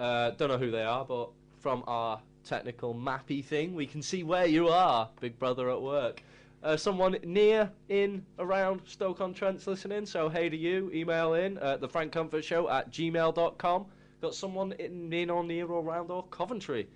Uh, 0.00 0.30
don't 0.30 0.48
know 0.48 0.56
who 0.56 0.70
they 0.70 0.82
are, 0.82 1.04
but 1.04 1.28
from 1.60 1.84
our 1.86 2.22
technical 2.42 2.94
mappy 2.94 3.44
thing, 3.44 3.74
we 3.74 3.84
can 3.84 4.00
see 4.00 4.22
where 4.22 4.46
you 4.46 4.68
are, 4.68 5.10
Big 5.20 5.38
Brother 5.38 5.68
at 5.68 5.82
work. 5.82 6.22
Uh, 6.62 6.78
someone 6.78 7.18
near, 7.22 7.70
in, 7.90 8.24
around 8.38 8.80
Stoke-on-Trent's 8.86 9.66
listening, 9.66 10.06
so 10.06 10.30
hey 10.30 10.48
to 10.48 10.56
you. 10.56 10.90
Email 10.94 11.34
in 11.34 11.58
at 11.58 11.82
the 11.82 11.88
Frank 11.88 12.12
Comfort 12.12 12.46
Show 12.46 12.66
at 12.70 12.90
gmail.com. 12.90 13.84
Got 14.22 14.34
someone 14.34 14.72
in, 14.78 15.12
in 15.12 15.28
or 15.28 15.44
near 15.44 15.66
or 15.66 15.84
around 15.84 16.10
or 16.10 16.22
Coventry. 16.28 16.88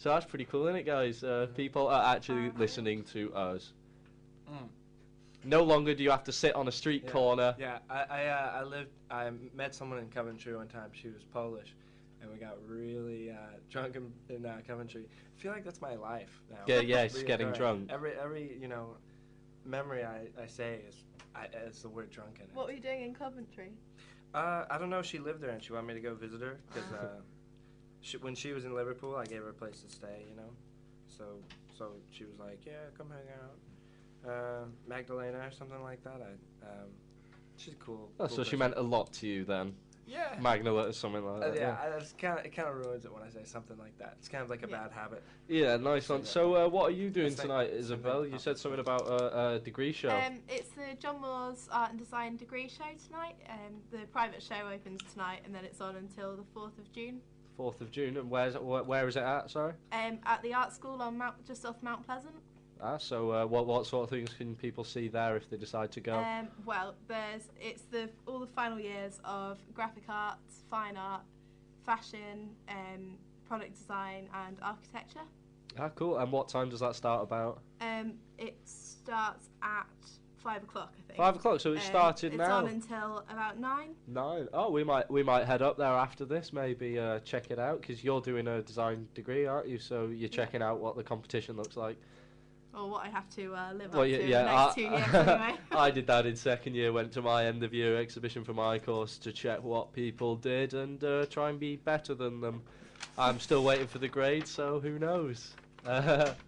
So 0.00 0.08
that's 0.08 0.24
pretty 0.24 0.46
cool, 0.46 0.66
isn't 0.66 0.76
it, 0.76 0.86
guys? 0.86 1.22
Uh, 1.22 1.48
people 1.54 1.86
are 1.86 2.14
actually 2.14 2.50
listening 2.56 3.04
to 3.12 3.34
us. 3.34 3.74
No 5.44 5.62
longer 5.62 5.94
do 5.94 6.02
you 6.02 6.10
have 6.10 6.24
to 6.24 6.32
sit 6.32 6.54
on 6.54 6.68
a 6.68 6.72
street 6.72 7.02
Yeah. 7.04 7.10
corner. 7.12 7.54
Yeah, 7.58 7.78
I 7.90 8.04
I, 8.08 8.26
uh, 8.26 8.60
I 8.60 8.62
lived. 8.62 8.90
I 9.10 9.30
met 9.54 9.74
someone 9.74 9.98
in 9.98 10.08
Coventry 10.08 10.56
one 10.56 10.68
time. 10.68 10.90
She 10.92 11.08
was 11.08 11.22
Polish, 11.22 11.74
and 12.22 12.30
we 12.30 12.38
got 12.38 12.56
really 12.66 13.30
uh, 13.30 13.36
drunk 13.68 13.96
in, 13.96 14.10
in 14.34 14.46
uh, 14.46 14.60
Coventry. 14.66 15.04
I 15.06 15.40
feel 15.40 15.52
like 15.52 15.64
that's 15.64 15.82
my 15.82 15.96
life 15.96 16.42
now. 16.50 16.58
Yeah, 16.66 16.80
yeah, 16.80 17.02
it's 17.02 17.22
getting 17.32 17.52
drunk. 17.52 17.90
Every 17.90 18.12
every 18.12 18.56
you 18.58 18.68
know 18.68 18.96
memory 19.66 20.02
I, 20.02 20.28
I 20.42 20.46
say 20.46 20.80
is 20.88 20.96
I, 21.34 21.46
is 21.66 21.82
the 21.82 21.90
word 21.90 22.10
drunk 22.10 22.36
in 22.36 22.44
it. 22.44 22.54
What 22.54 22.66
were 22.66 22.72
you 22.72 22.80
doing 22.80 23.02
in 23.02 23.14
Coventry? 23.14 23.72
Uh, 24.34 24.64
I 24.70 24.78
don't 24.78 24.90
know. 24.90 25.02
She 25.02 25.18
lived 25.18 25.42
there, 25.42 25.50
and 25.50 25.62
she 25.62 25.74
wanted 25.74 25.88
me 25.88 25.94
to 25.94 26.00
go 26.00 26.14
visit 26.14 26.40
her 26.40 26.58
because 26.72 26.90
uh, 26.92 27.08
she, 28.00 28.16
when 28.18 28.34
she 28.34 28.52
was 28.52 28.64
in 28.64 28.74
Liverpool, 28.74 29.16
I 29.16 29.24
gave 29.24 29.42
her 29.42 29.50
a 29.50 29.54
place 29.54 29.80
to 29.82 29.90
stay. 29.94 30.24
You 30.28 30.36
know, 30.36 30.50
so 31.06 31.24
so 31.76 31.92
she 32.10 32.24
was 32.24 32.38
like, 32.38 32.60
"Yeah, 32.66 32.72
come 32.96 33.08
hang 33.10 33.28
out." 33.42 34.30
Uh, 34.32 34.64
Magdalena 34.86 35.38
or 35.38 35.50
something 35.50 35.82
like 35.82 36.02
that. 36.04 36.20
I, 36.20 36.66
um, 36.66 36.88
she's 37.56 37.74
cool. 37.78 38.10
Oh, 38.20 38.26
cool 38.26 38.36
so 38.36 38.44
she 38.44 38.56
meant 38.56 38.74
a 38.76 38.82
lot 38.82 39.12
to 39.14 39.26
you 39.26 39.44
then. 39.44 39.74
Yeah. 40.06 40.34
Magnolet 40.40 40.88
or 40.88 40.92
something 40.92 41.24
like 41.24 41.36
Uh, 41.42 41.50
that. 41.50 41.56
yeah, 41.56 41.76
I, 41.80 41.86
it's 41.96 42.12
kind 42.14 42.36
of 42.38 42.44
it 42.44 42.50
kind 42.50 42.68
of 42.68 42.74
ruins 42.84 43.04
it 43.04 43.12
when 43.12 43.22
I 43.22 43.28
say 43.30 43.44
something 43.44 43.78
like 43.78 43.96
that. 43.98 44.16
It's 44.18 44.28
kind 44.28 44.42
of 44.42 44.50
like 44.50 44.64
a 44.64 44.66
bad 44.66 44.90
habit. 44.90 45.22
Yeah, 45.46 45.76
nice 45.76 46.08
one. 46.08 46.24
So, 46.24 46.56
uh, 46.56 46.68
what 46.68 46.88
are 46.88 46.94
you 46.94 47.10
doing 47.10 47.28
That's 47.28 47.44
like- 47.48 47.68
tonight, 47.68 47.78
Isabel? 47.78 48.26
You 48.26 48.36
said 48.38 48.58
something 48.58 48.80
about 48.80 49.02
a, 49.06 49.54
a 49.54 49.58
degree 49.60 49.92
show. 49.92 50.10
Um, 50.10 50.40
it's 50.48 50.70
the 50.70 50.96
John 50.98 51.20
Moores 51.20 51.68
Art 51.70 51.90
and 51.90 51.98
Design 51.98 52.36
degree 52.36 52.68
show 52.68 52.84
tonight. 53.06 53.36
Um, 53.48 53.76
the 53.92 53.98
private 54.08 54.42
show 54.42 54.68
opens 54.68 55.00
tonight, 55.12 55.42
and 55.44 55.54
then 55.54 55.64
it's 55.64 55.80
on 55.80 55.94
until 55.94 56.36
the 56.36 56.44
fourth 56.52 56.76
of 56.78 56.90
June. 56.92 57.20
Fourth 57.56 57.80
of 57.80 57.90
June, 57.90 58.16
and 58.16 58.30
where's 58.30 58.54
where 58.54 59.08
is 59.08 59.16
it 59.16 59.22
at? 59.22 59.50
Sorry. 59.50 59.74
Um, 59.92 60.18
at 60.24 60.42
the 60.42 60.54
art 60.54 60.72
school 60.72 61.00
on 61.02 61.18
Mount, 61.18 61.44
just 61.46 61.64
off 61.66 61.76
Mount 61.82 62.04
Pleasant. 62.06 62.34
Ah, 62.82 62.96
so 62.96 63.30
uh, 63.30 63.44
what 63.44 63.66
what 63.66 63.86
sort 63.86 64.04
of 64.04 64.10
things 64.10 64.30
can 64.32 64.54
people 64.56 64.84
see 64.84 65.08
there 65.08 65.36
if 65.36 65.50
they 65.50 65.56
decide 65.58 65.92
to 65.92 66.00
go? 66.00 66.14
Um, 66.18 66.48
well, 66.64 66.94
there's 67.08 67.48
it's 67.60 67.82
the 67.82 68.08
all 68.26 68.38
the 68.38 68.46
final 68.46 68.80
years 68.80 69.20
of 69.24 69.58
graphic 69.74 70.04
arts, 70.08 70.64
fine 70.70 70.96
art, 70.96 71.22
fashion, 71.84 72.50
um, 72.68 73.18
product 73.46 73.74
design, 73.74 74.28
and 74.46 74.56
architecture. 74.62 75.20
ah, 75.78 75.90
cool. 75.90 76.16
And 76.18 76.32
what 76.32 76.48
time 76.48 76.70
does 76.70 76.80
that 76.80 76.96
start 76.96 77.22
about? 77.22 77.60
Um, 77.82 78.14
it 78.38 78.56
starts 78.64 79.50
at 79.62 79.86
five 80.42 80.62
o'clock, 80.62 80.92
I 80.98 81.02
think. 81.06 81.16
Five 81.16 81.36
o'clock, 81.36 81.60
so 81.60 81.72
it 81.72 81.76
Um, 81.76 81.82
started 81.82 82.32
it's 82.32 82.38
now. 82.38 82.56
on 82.58 82.66
until 82.68 83.24
about 83.30 83.58
nine. 83.58 83.94
Nine. 84.08 84.48
Oh, 84.52 84.70
we 84.70 84.84
might 84.84 85.10
we 85.10 85.22
might 85.22 85.46
head 85.46 85.62
up 85.62 85.76
there 85.76 85.86
after 85.88 86.24
this. 86.24 86.52
Maybe 86.52 86.98
uh, 86.98 87.20
check 87.20 87.50
it 87.50 87.58
out 87.58 87.80
because 87.80 88.02
you're 88.02 88.20
doing 88.20 88.46
a 88.48 88.62
design 88.62 89.06
degree, 89.14 89.46
aren't 89.46 89.68
you? 89.68 89.78
So 89.78 90.06
you're 90.06 90.28
checking 90.28 90.62
out 90.62 90.80
what 90.80 90.96
the 90.96 91.02
competition 91.04 91.56
looks 91.56 91.76
like. 91.76 91.96
Or 92.72 92.88
what 92.88 93.04
I 93.04 93.08
have 93.08 93.28
to 93.30 93.52
uh, 93.52 93.72
live 93.74 93.92
Well, 93.92 94.02
up 94.02 94.08
yeah, 94.08 94.18
to 94.18 94.28
yeah. 94.28 94.40
in 94.40 94.46
the 94.46 94.52
next 94.52 94.70
I, 94.70 94.74
two 94.74 94.80
years 94.82 95.28
anyway. 95.28 95.54
I 95.72 95.90
did 95.90 96.06
that 96.06 96.24
in 96.26 96.36
second 96.36 96.74
year. 96.76 96.92
Went 96.92 97.10
to 97.12 97.22
my 97.22 97.46
end 97.46 97.64
of 97.64 97.74
year 97.74 97.96
exhibition 97.96 98.44
for 98.44 98.54
my 98.54 98.78
course 98.78 99.18
to 99.18 99.32
check 99.32 99.60
what 99.62 99.92
people 99.92 100.36
did 100.36 100.72
and 100.74 101.02
uh, 101.02 101.26
try 101.26 101.50
and 101.50 101.58
be 101.58 101.76
better 101.76 102.14
than 102.14 102.40
them. 102.40 102.62
I'm 103.18 103.40
still 103.40 103.64
waiting 103.64 103.88
for 103.88 103.98
the 103.98 104.06
grade, 104.08 104.46
so 104.46 104.78
who 104.78 104.98
knows? 104.98 105.52
Uh, 105.84 106.32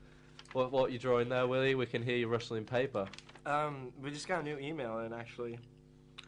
What 0.53 0.71
what 0.71 0.93
you 0.93 0.99
drawing 0.99 1.31
there, 1.31 1.47
Willie? 1.47 1.75
We 1.75 1.87
can 1.87 2.03
hear 2.03 2.17
you 2.19 2.29
rustling 2.29 2.65
paper. 2.67 3.09
Um, 3.47 3.93
we 4.01 4.11
just 4.11 4.29
got 4.29 4.41
a 4.41 4.43
new 4.43 4.59
email 4.59 4.99
in 5.01 5.13
actually. 5.13 5.59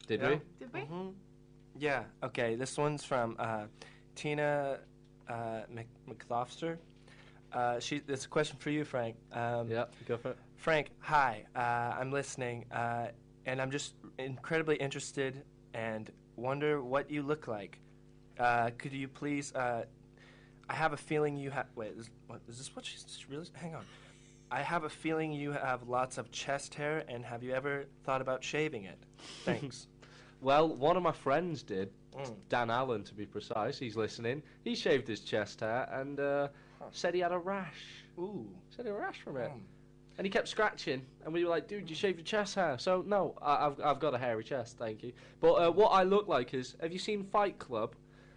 Did 0.07 0.20
Yeah. 0.20 0.28
we? 0.31 0.41
Did 0.59 0.73
we? 0.73 0.81
hmm 0.81 1.09
Yeah. 1.78 2.05
Okay. 2.23 2.57
This 2.57 2.77
one's 2.77 3.05
from 3.05 3.36
uh, 3.39 3.66
Tina 4.15 4.81
uh, 5.28 5.62
Mc- 5.70 5.89
McLofster. 6.09 6.78
Uh, 7.53 7.78
she. 7.78 8.03
It's 8.09 8.24
a 8.24 8.28
question 8.28 8.57
for 8.59 8.70
you, 8.70 8.85
Frank. 8.85 9.16
Um, 9.32 9.70
yeah. 9.70 9.85
Go 10.07 10.16
for 10.16 10.31
it. 10.31 10.39
Frank, 10.57 10.91
hi. 10.99 11.45
Uh, 11.55 11.95
I'm 12.01 12.11
listening, 12.11 12.65
uh, 12.73 13.09
and 13.47 13.61
I'm 13.61 13.70
just 13.70 13.95
incredibly 14.19 14.77
interested 14.77 15.45
and 15.74 16.11
wonder 16.36 16.82
what 16.82 17.11
you 17.11 17.23
look 17.23 17.47
like. 17.49 17.78
Uh, 18.39 18.70
could 18.78 18.93
you 18.93 19.07
please? 19.07 19.55
Uh, 19.55 19.85
I 20.69 20.74
have 20.74 20.93
a 20.93 20.97
feeling 20.97 21.36
you 21.36 21.51
have. 21.51 21.66
Wait, 21.77 21.93
is, 21.97 22.11
what, 22.27 22.41
is 22.49 22.59
this 22.59 22.74
what 22.74 22.85
she's 22.85 23.05
she's 23.09 23.28
really? 23.28 23.47
Hang 23.55 23.74
on. 23.74 23.85
I 24.55 24.63
have 24.63 24.85
a 24.85 24.89
feeling 24.89 25.33
you 25.33 25.51
have 25.51 25.89
lots 25.89 26.17
of 26.17 26.31
chest 26.31 26.75
hair, 26.75 27.03
and 27.09 27.25
have 27.25 27.43
you 27.43 27.53
ever 27.53 27.87
thought 28.05 28.21
about 28.21 28.45
shaving 28.45 28.85
it? 28.85 28.99
Thanks. 29.45 29.89
Well, 30.41 30.69
one 30.77 30.99
of 30.99 31.03
my 31.03 31.13
friends 31.13 31.63
did. 31.63 31.91
Mm. 32.15 32.35
Dan 32.51 32.69
Allen, 32.69 33.03
to 33.05 33.15
be 33.15 33.25
precise. 33.25 33.79
He's 33.79 33.97
listening. 33.97 34.43
He 34.63 34.75
shaved 34.75 35.09
his 35.09 35.21
chest 35.21 35.61
hair 35.61 35.89
and 35.91 36.21
uh, 36.21 36.49
said 36.91 37.15
he 37.15 37.21
had 37.21 37.33
a 37.33 37.39
rash. 37.39 37.81
Ooh. 38.19 38.47
Said 38.69 38.85
he 38.85 38.91
had 38.91 38.99
a 38.99 39.01
rash 39.01 39.23
from 39.23 39.39
it. 39.39 39.51
Mm. 39.51 39.61
And 40.19 40.27
he 40.27 40.31
kept 40.31 40.49
scratching, 40.49 41.01
and 41.25 41.33
we 41.33 41.45
were 41.45 41.51
like, 41.51 41.67
"Dude, 41.67 41.89
you 41.89 41.97
shaved 41.97 42.19
your 42.19 42.27
chest 42.27 42.57
hair." 42.57 42.77
So 42.77 43.03
no, 43.07 43.35
I, 43.41 43.69
I've 43.69 43.81
I've 43.81 44.01
got 44.01 44.13
a 44.13 44.19
hairy 44.19 44.45
chest, 44.45 44.77
thank 44.77 45.03
you. 45.03 45.15
But 45.41 45.53
uh, 45.55 45.71
what 45.71 45.89
I 45.89 46.03
look 46.03 46.29
like 46.29 46.53
is, 46.53 46.77
have 46.83 46.93
you 46.93 46.99
seen 46.99 47.25
Fight 47.25 47.59
Club? 47.59 47.95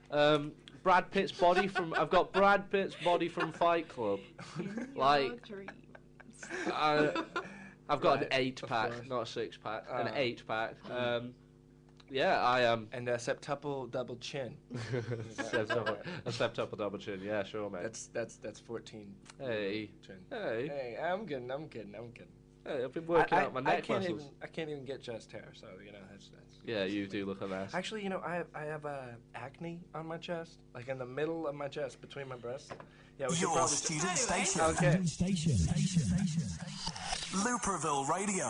Um, 0.10 0.54
Brad 0.82 1.12
Pitt's 1.12 1.34
body 1.34 1.68
from 1.68 1.94
I've 1.96 2.10
got 2.10 2.32
Brad 2.32 2.72
Pitt's 2.72 2.96
body 3.04 3.28
from 3.28 3.52
Fight 3.52 3.90
Club. 3.90 4.22
like 4.96 5.34
I, 6.68 7.12
I've 7.90 8.02
got 8.02 8.22
an 8.24 8.28
eight 8.32 8.62
pack, 8.68 9.08
not 9.08 9.22
a 9.22 9.26
six 9.26 9.58
pack, 9.58 9.86
an 9.92 10.08
Uh, 10.08 10.14
eight 10.16 10.44
pack. 10.48 10.76
Um, 10.90 11.34
yeah, 12.10 12.40
I 12.42 12.62
am. 12.62 12.88
And 12.94 13.08
a 13.10 13.16
septuple 13.16 13.92
double 13.92 14.16
chin. 14.18 14.56
septuple, 15.34 15.98
a 16.26 16.30
septuple 16.30 16.78
double 16.78 16.98
chin. 16.98 17.20
Yeah, 17.24 17.44
sure, 17.44 17.70
mate. 17.70 17.84
That's 17.84 18.08
that's 18.08 18.38
that's 18.38 18.60
fourteen. 18.60 19.14
Hey. 19.40 19.92
Chin. 20.06 20.16
Hey. 20.30 20.68
Hey, 20.68 20.98
I'm 21.04 21.26
kidding. 21.28 21.52
I'm 21.52 21.68
kidding. 21.68 21.96
I'm 21.96 22.12
kidding. 22.12 22.32
Hey, 22.66 22.84
I've 22.84 22.94
been 22.94 23.08
working 23.08 23.38
I, 23.38 23.44
out 23.44 23.54
my 23.54 23.60
I, 23.60 23.64
neck 23.64 23.74
I 23.74 23.82
can't 23.82 24.00
muscles. 24.02 24.22
even. 24.22 24.34
I 24.42 24.48
can't 24.48 24.70
even 24.70 24.86
get 24.86 25.02
chest 25.02 25.32
hair. 25.32 25.50
So 25.54 25.68
you 25.86 25.92
know 25.92 26.00
that's 26.10 26.30
that's. 26.30 26.47
Yeah, 26.68 26.84
you 26.84 27.08
do 27.08 27.26
look 27.26 27.42
a 27.42 27.48
mess. 27.48 27.74
Actually, 27.74 28.04
you 28.04 28.10
know, 28.10 28.22
I 28.26 28.36
have 28.36 28.48
I 28.54 28.64
have 28.66 28.86
uh, 28.86 28.98
acne 29.34 29.80
on 29.96 30.06
my 30.06 30.18
chest, 30.18 30.60
like 30.76 30.90
in 30.90 31.00
the 31.00 31.06
middle 31.06 31.48
of 31.48 31.56
my 31.56 31.70
chest, 31.70 32.02
between 32.02 32.28
my 32.28 32.36
breasts. 32.36 32.70
Yeah, 33.18 33.28
we 33.30 33.36
should 33.36 33.44
Your 33.44 33.54
probably. 33.54 33.76
student 33.78 34.18
station. 34.18 34.62
Okay. 34.62 35.00
Looperville 37.32 38.08
Radio. 38.10 38.48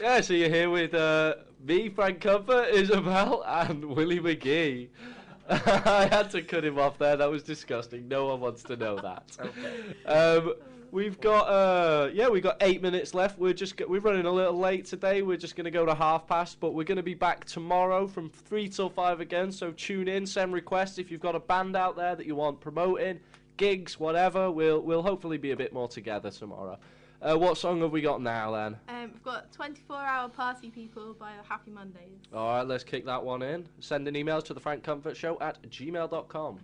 Yeah, 0.00 0.20
so 0.20 0.34
you're 0.34 0.48
here 0.48 0.70
with 0.70 0.94
uh, 0.94 1.34
me, 1.62 1.88
Frank 1.88 2.20
Comfort, 2.20 2.68
Isabel, 2.72 3.42
and 3.44 3.84
Willie 3.84 4.20
McGee. 4.20 4.88
I 5.50 6.06
had 6.10 6.30
to 6.30 6.42
cut 6.42 6.64
him 6.64 6.78
off 6.78 6.96
there. 6.98 7.16
That 7.16 7.30
was 7.30 7.42
disgusting. 7.42 8.08
No 8.08 8.26
one 8.26 8.40
wants 8.40 8.62
to 8.64 8.76
know 8.76 8.96
that. 9.00 9.36
Okay. 9.38 10.08
Um, 10.08 10.54
we've 10.90 11.20
got 11.20 11.42
uh, 11.42 12.10
yeah, 12.12 12.28
we've 12.28 12.42
got 12.42 12.56
eight 12.60 12.82
minutes 12.82 13.14
left. 13.14 13.38
We're 13.38 13.52
just 13.52 13.80
we're 13.86 14.00
running 14.00 14.26
a 14.26 14.30
little 14.30 14.58
late 14.58 14.86
today. 14.86 15.22
We're 15.22 15.36
just 15.36 15.56
gonna 15.56 15.70
go 15.70 15.86
to 15.86 15.94
half 15.94 16.26
past, 16.26 16.60
but 16.60 16.74
we're 16.74 16.84
gonna 16.84 17.02
be 17.02 17.14
back 17.14 17.44
tomorrow 17.44 18.06
from 18.06 18.30
three 18.30 18.68
till 18.68 18.88
five 18.88 19.20
again. 19.20 19.52
So 19.52 19.72
tune 19.72 20.08
in, 20.08 20.26
send 20.26 20.52
requests 20.52 20.98
if 20.98 21.10
you've 21.10 21.20
got 21.20 21.34
a 21.34 21.40
band 21.40 21.76
out 21.76 21.96
there 21.96 22.16
that 22.16 22.26
you 22.26 22.34
want 22.34 22.60
promoting, 22.60 23.20
gigs, 23.56 23.98
whatever. 23.98 24.50
We'll 24.50 24.80
we'll 24.80 25.02
hopefully 25.02 25.38
be 25.38 25.52
a 25.52 25.56
bit 25.56 25.72
more 25.72 25.88
together 25.88 26.30
tomorrow. 26.30 26.78
Uh, 27.22 27.34
what 27.34 27.56
song 27.56 27.80
have 27.80 27.92
we 27.92 28.02
got 28.02 28.20
now 28.20 28.50
then? 28.52 28.76
Um, 28.88 29.10
we've 29.12 29.22
got 29.22 29.50
24 29.52 29.96
Hour 29.96 30.28
Party 30.28 30.70
People 30.70 31.14
by 31.14 31.32
the 31.40 31.48
Happy 31.48 31.70
Mondays. 31.70 32.20
All 32.32 32.48
right, 32.48 32.66
let's 32.66 32.84
kick 32.84 33.06
that 33.06 33.24
one 33.24 33.42
in. 33.42 33.66
Send 33.80 34.06
an 34.06 34.16
email 34.16 34.42
to 34.42 34.52
the 34.52 34.60
Frank 34.60 34.82
Comfort 34.82 35.16
Show 35.16 35.38
at 35.40 35.60
gmail.com. 35.62 36.58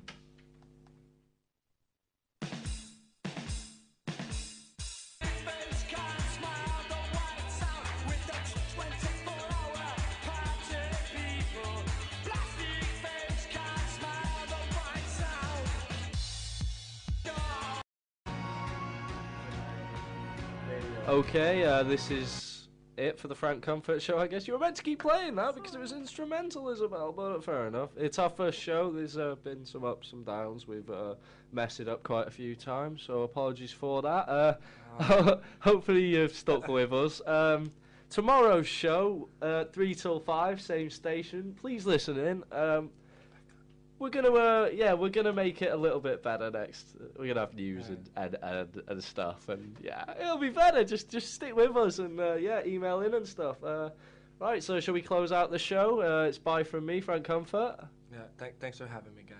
Okay, 21.13 21.63
uh, 21.65 21.83
this 21.83 22.11
is 22.11 22.69
it 22.97 23.19
for 23.19 23.29
the 23.29 23.35
Frank 23.35 23.63
Comfort 23.63 24.01
Show. 24.01 24.19
I 24.19 24.27
guess 24.27 24.49
you 24.49 24.55
were 24.55 24.59
meant 24.59 24.77
to 24.77 24.83
keep 24.83 25.01
playing 25.01 25.35
that 25.35 25.55
because 25.55 25.75
it 25.75 25.79
was 25.79 25.93
instrumental, 25.93 26.71
Isabel. 26.71 27.13
But 27.13 27.45
fair 27.45 27.67
enough. 27.67 27.91
It's 27.99 28.19
our 28.19 28.31
first 28.31 28.59
show. 28.59 28.91
There's 28.91 29.19
uh, 29.19 29.35
been 29.45 29.67
some 29.67 29.85
ups, 29.85 30.09
some 30.09 30.25
downs. 30.25 30.67
We've 30.67 30.89
uh, 30.89 31.17
messed 31.53 31.81
it 31.81 31.89
up 31.89 32.03
quite 32.03 32.29
a 32.29 32.31
few 32.31 32.57
times, 32.57 33.03
so 33.07 33.25
apologies 33.25 33.73
for 33.73 34.01
that. 34.01 34.27
Uh, 34.27 35.37
hopefully 35.61 36.07
you've 36.07 36.35
stuck 36.35 36.67
with 36.67 36.95
us. 36.95 37.21
Um, 37.27 37.73
tomorrow's 38.09 38.67
show, 38.67 39.29
uh, 39.43 39.67
three 39.67 39.95
till 39.95 40.19
five, 40.19 40.63
same 40.63 40.89
station. 40.89 41.55
Please 41.61 41.85
listen 41.85 42.19
in. 42.19 42.43
Um, 42.51 42.89
we're 44.03 44.11
gonna, 44.11 44.33
uh, 44.33 44.69
yeah, 44.75 44.95
we're 44.95 45.11
gonna 45.11 45.33
make 45.33 45.63
it 45.63 45.73
a 45.73 45.77
little 45.77 46.01
bit 46.01 46.25
better 46.25 46.51
next. 46.51 46.97
We're 47.17 47.29
gonna 47.29 47.41
have 47.41 47.55
news 47.55 47.89
and, 47.89 48.11
and, 48.17 48.37
and, 48.43 48.83
and 48.89 49.05
stuff, 49.05 49.49
and 49.49 49.77
yeah, 49.81 50.03
it'll 50.21 50.39
be 50.39 50.51
better. 50.51 50.83
Just 50.83 51.09
just 51.09 51.33
stick 51.33 51.55
with 51.55 51.77
us 51.77 52.01
and 52.01 52.19
uh, 52.19 52.35
yeah, 52.35 52.63
email 52.67 53.01
in 53.03 53.15
and 53.15 53.27
stuff. 53.27 53.63
Uh, 53.63 53.91
right, 54.41 54.61
so 54.61 54.81
shall 54.81 54.95
we 54.95 55.03
close 55.03 55.31
out 55.31 55.53
the 55.53 55.59
show? 55.59 56.03
Uh, 56.03 56.25
it's 56.27 56.37
bye 56.37 56.65
from 56.65 56.85
me, 56.85 57.01
Frank 57.01 57.25
Comfort. 57.25 57.77
Yeah. 58.11 58.19
Th- 58.41 58.55
thanks 58.59 58.79
for 58.79 58.89
having 58.89 59.15
me, 59.15 59.23
guys. 59.23 59.39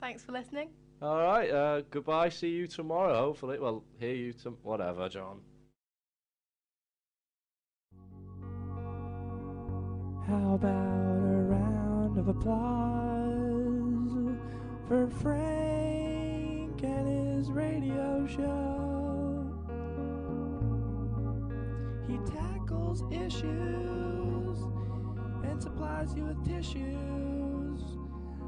Thanks 0.00 0.22
for 0.24 0.32
listening. 0.32 0.70
All 1.02 1.20
right, 1.22 1.50
uh, 1.50 1.82
goodbye. 1.90 2.30
See 2.30 2.48
you 2.48 2.66
tomorrow. 2.66 3.14
Hopefully, 3.18 3.58
well, 3.58 3.84
hear 3.98 4.14
you 4.14 4.32
to 4.44 4.50
whatever, 4.62 5.10
John. 5.10 5.40
How 10.26 10.54
about 10.54 10.70
a 10.70 11.42
round 11.42 12.18
of 12.18 12.28
applause 12.28 13.49
for 14.90 15.06
Frank 15.22 16.82
and 16.82 17.36
his 17.36 17.48
radio 17.52 18.26
show? 18.26 19.46
He 22.08 22.18
tackles 22.28 23.04
issues 23.12 24.58
and 25.44 25.62
supplies 25.62 26.12
you 26.16 26.24
with 26.24 26.44
tissues 26.44 27.82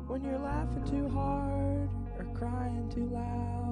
when 0.08 0.24
you're 0.24 0.40
laughing 0.40 0.82
too 0.82 1.08
hard 1.10 1.88
or 2.18 2.24
crying 2.34 2.90
too 2.92 3.06
loud. 3.06 3.62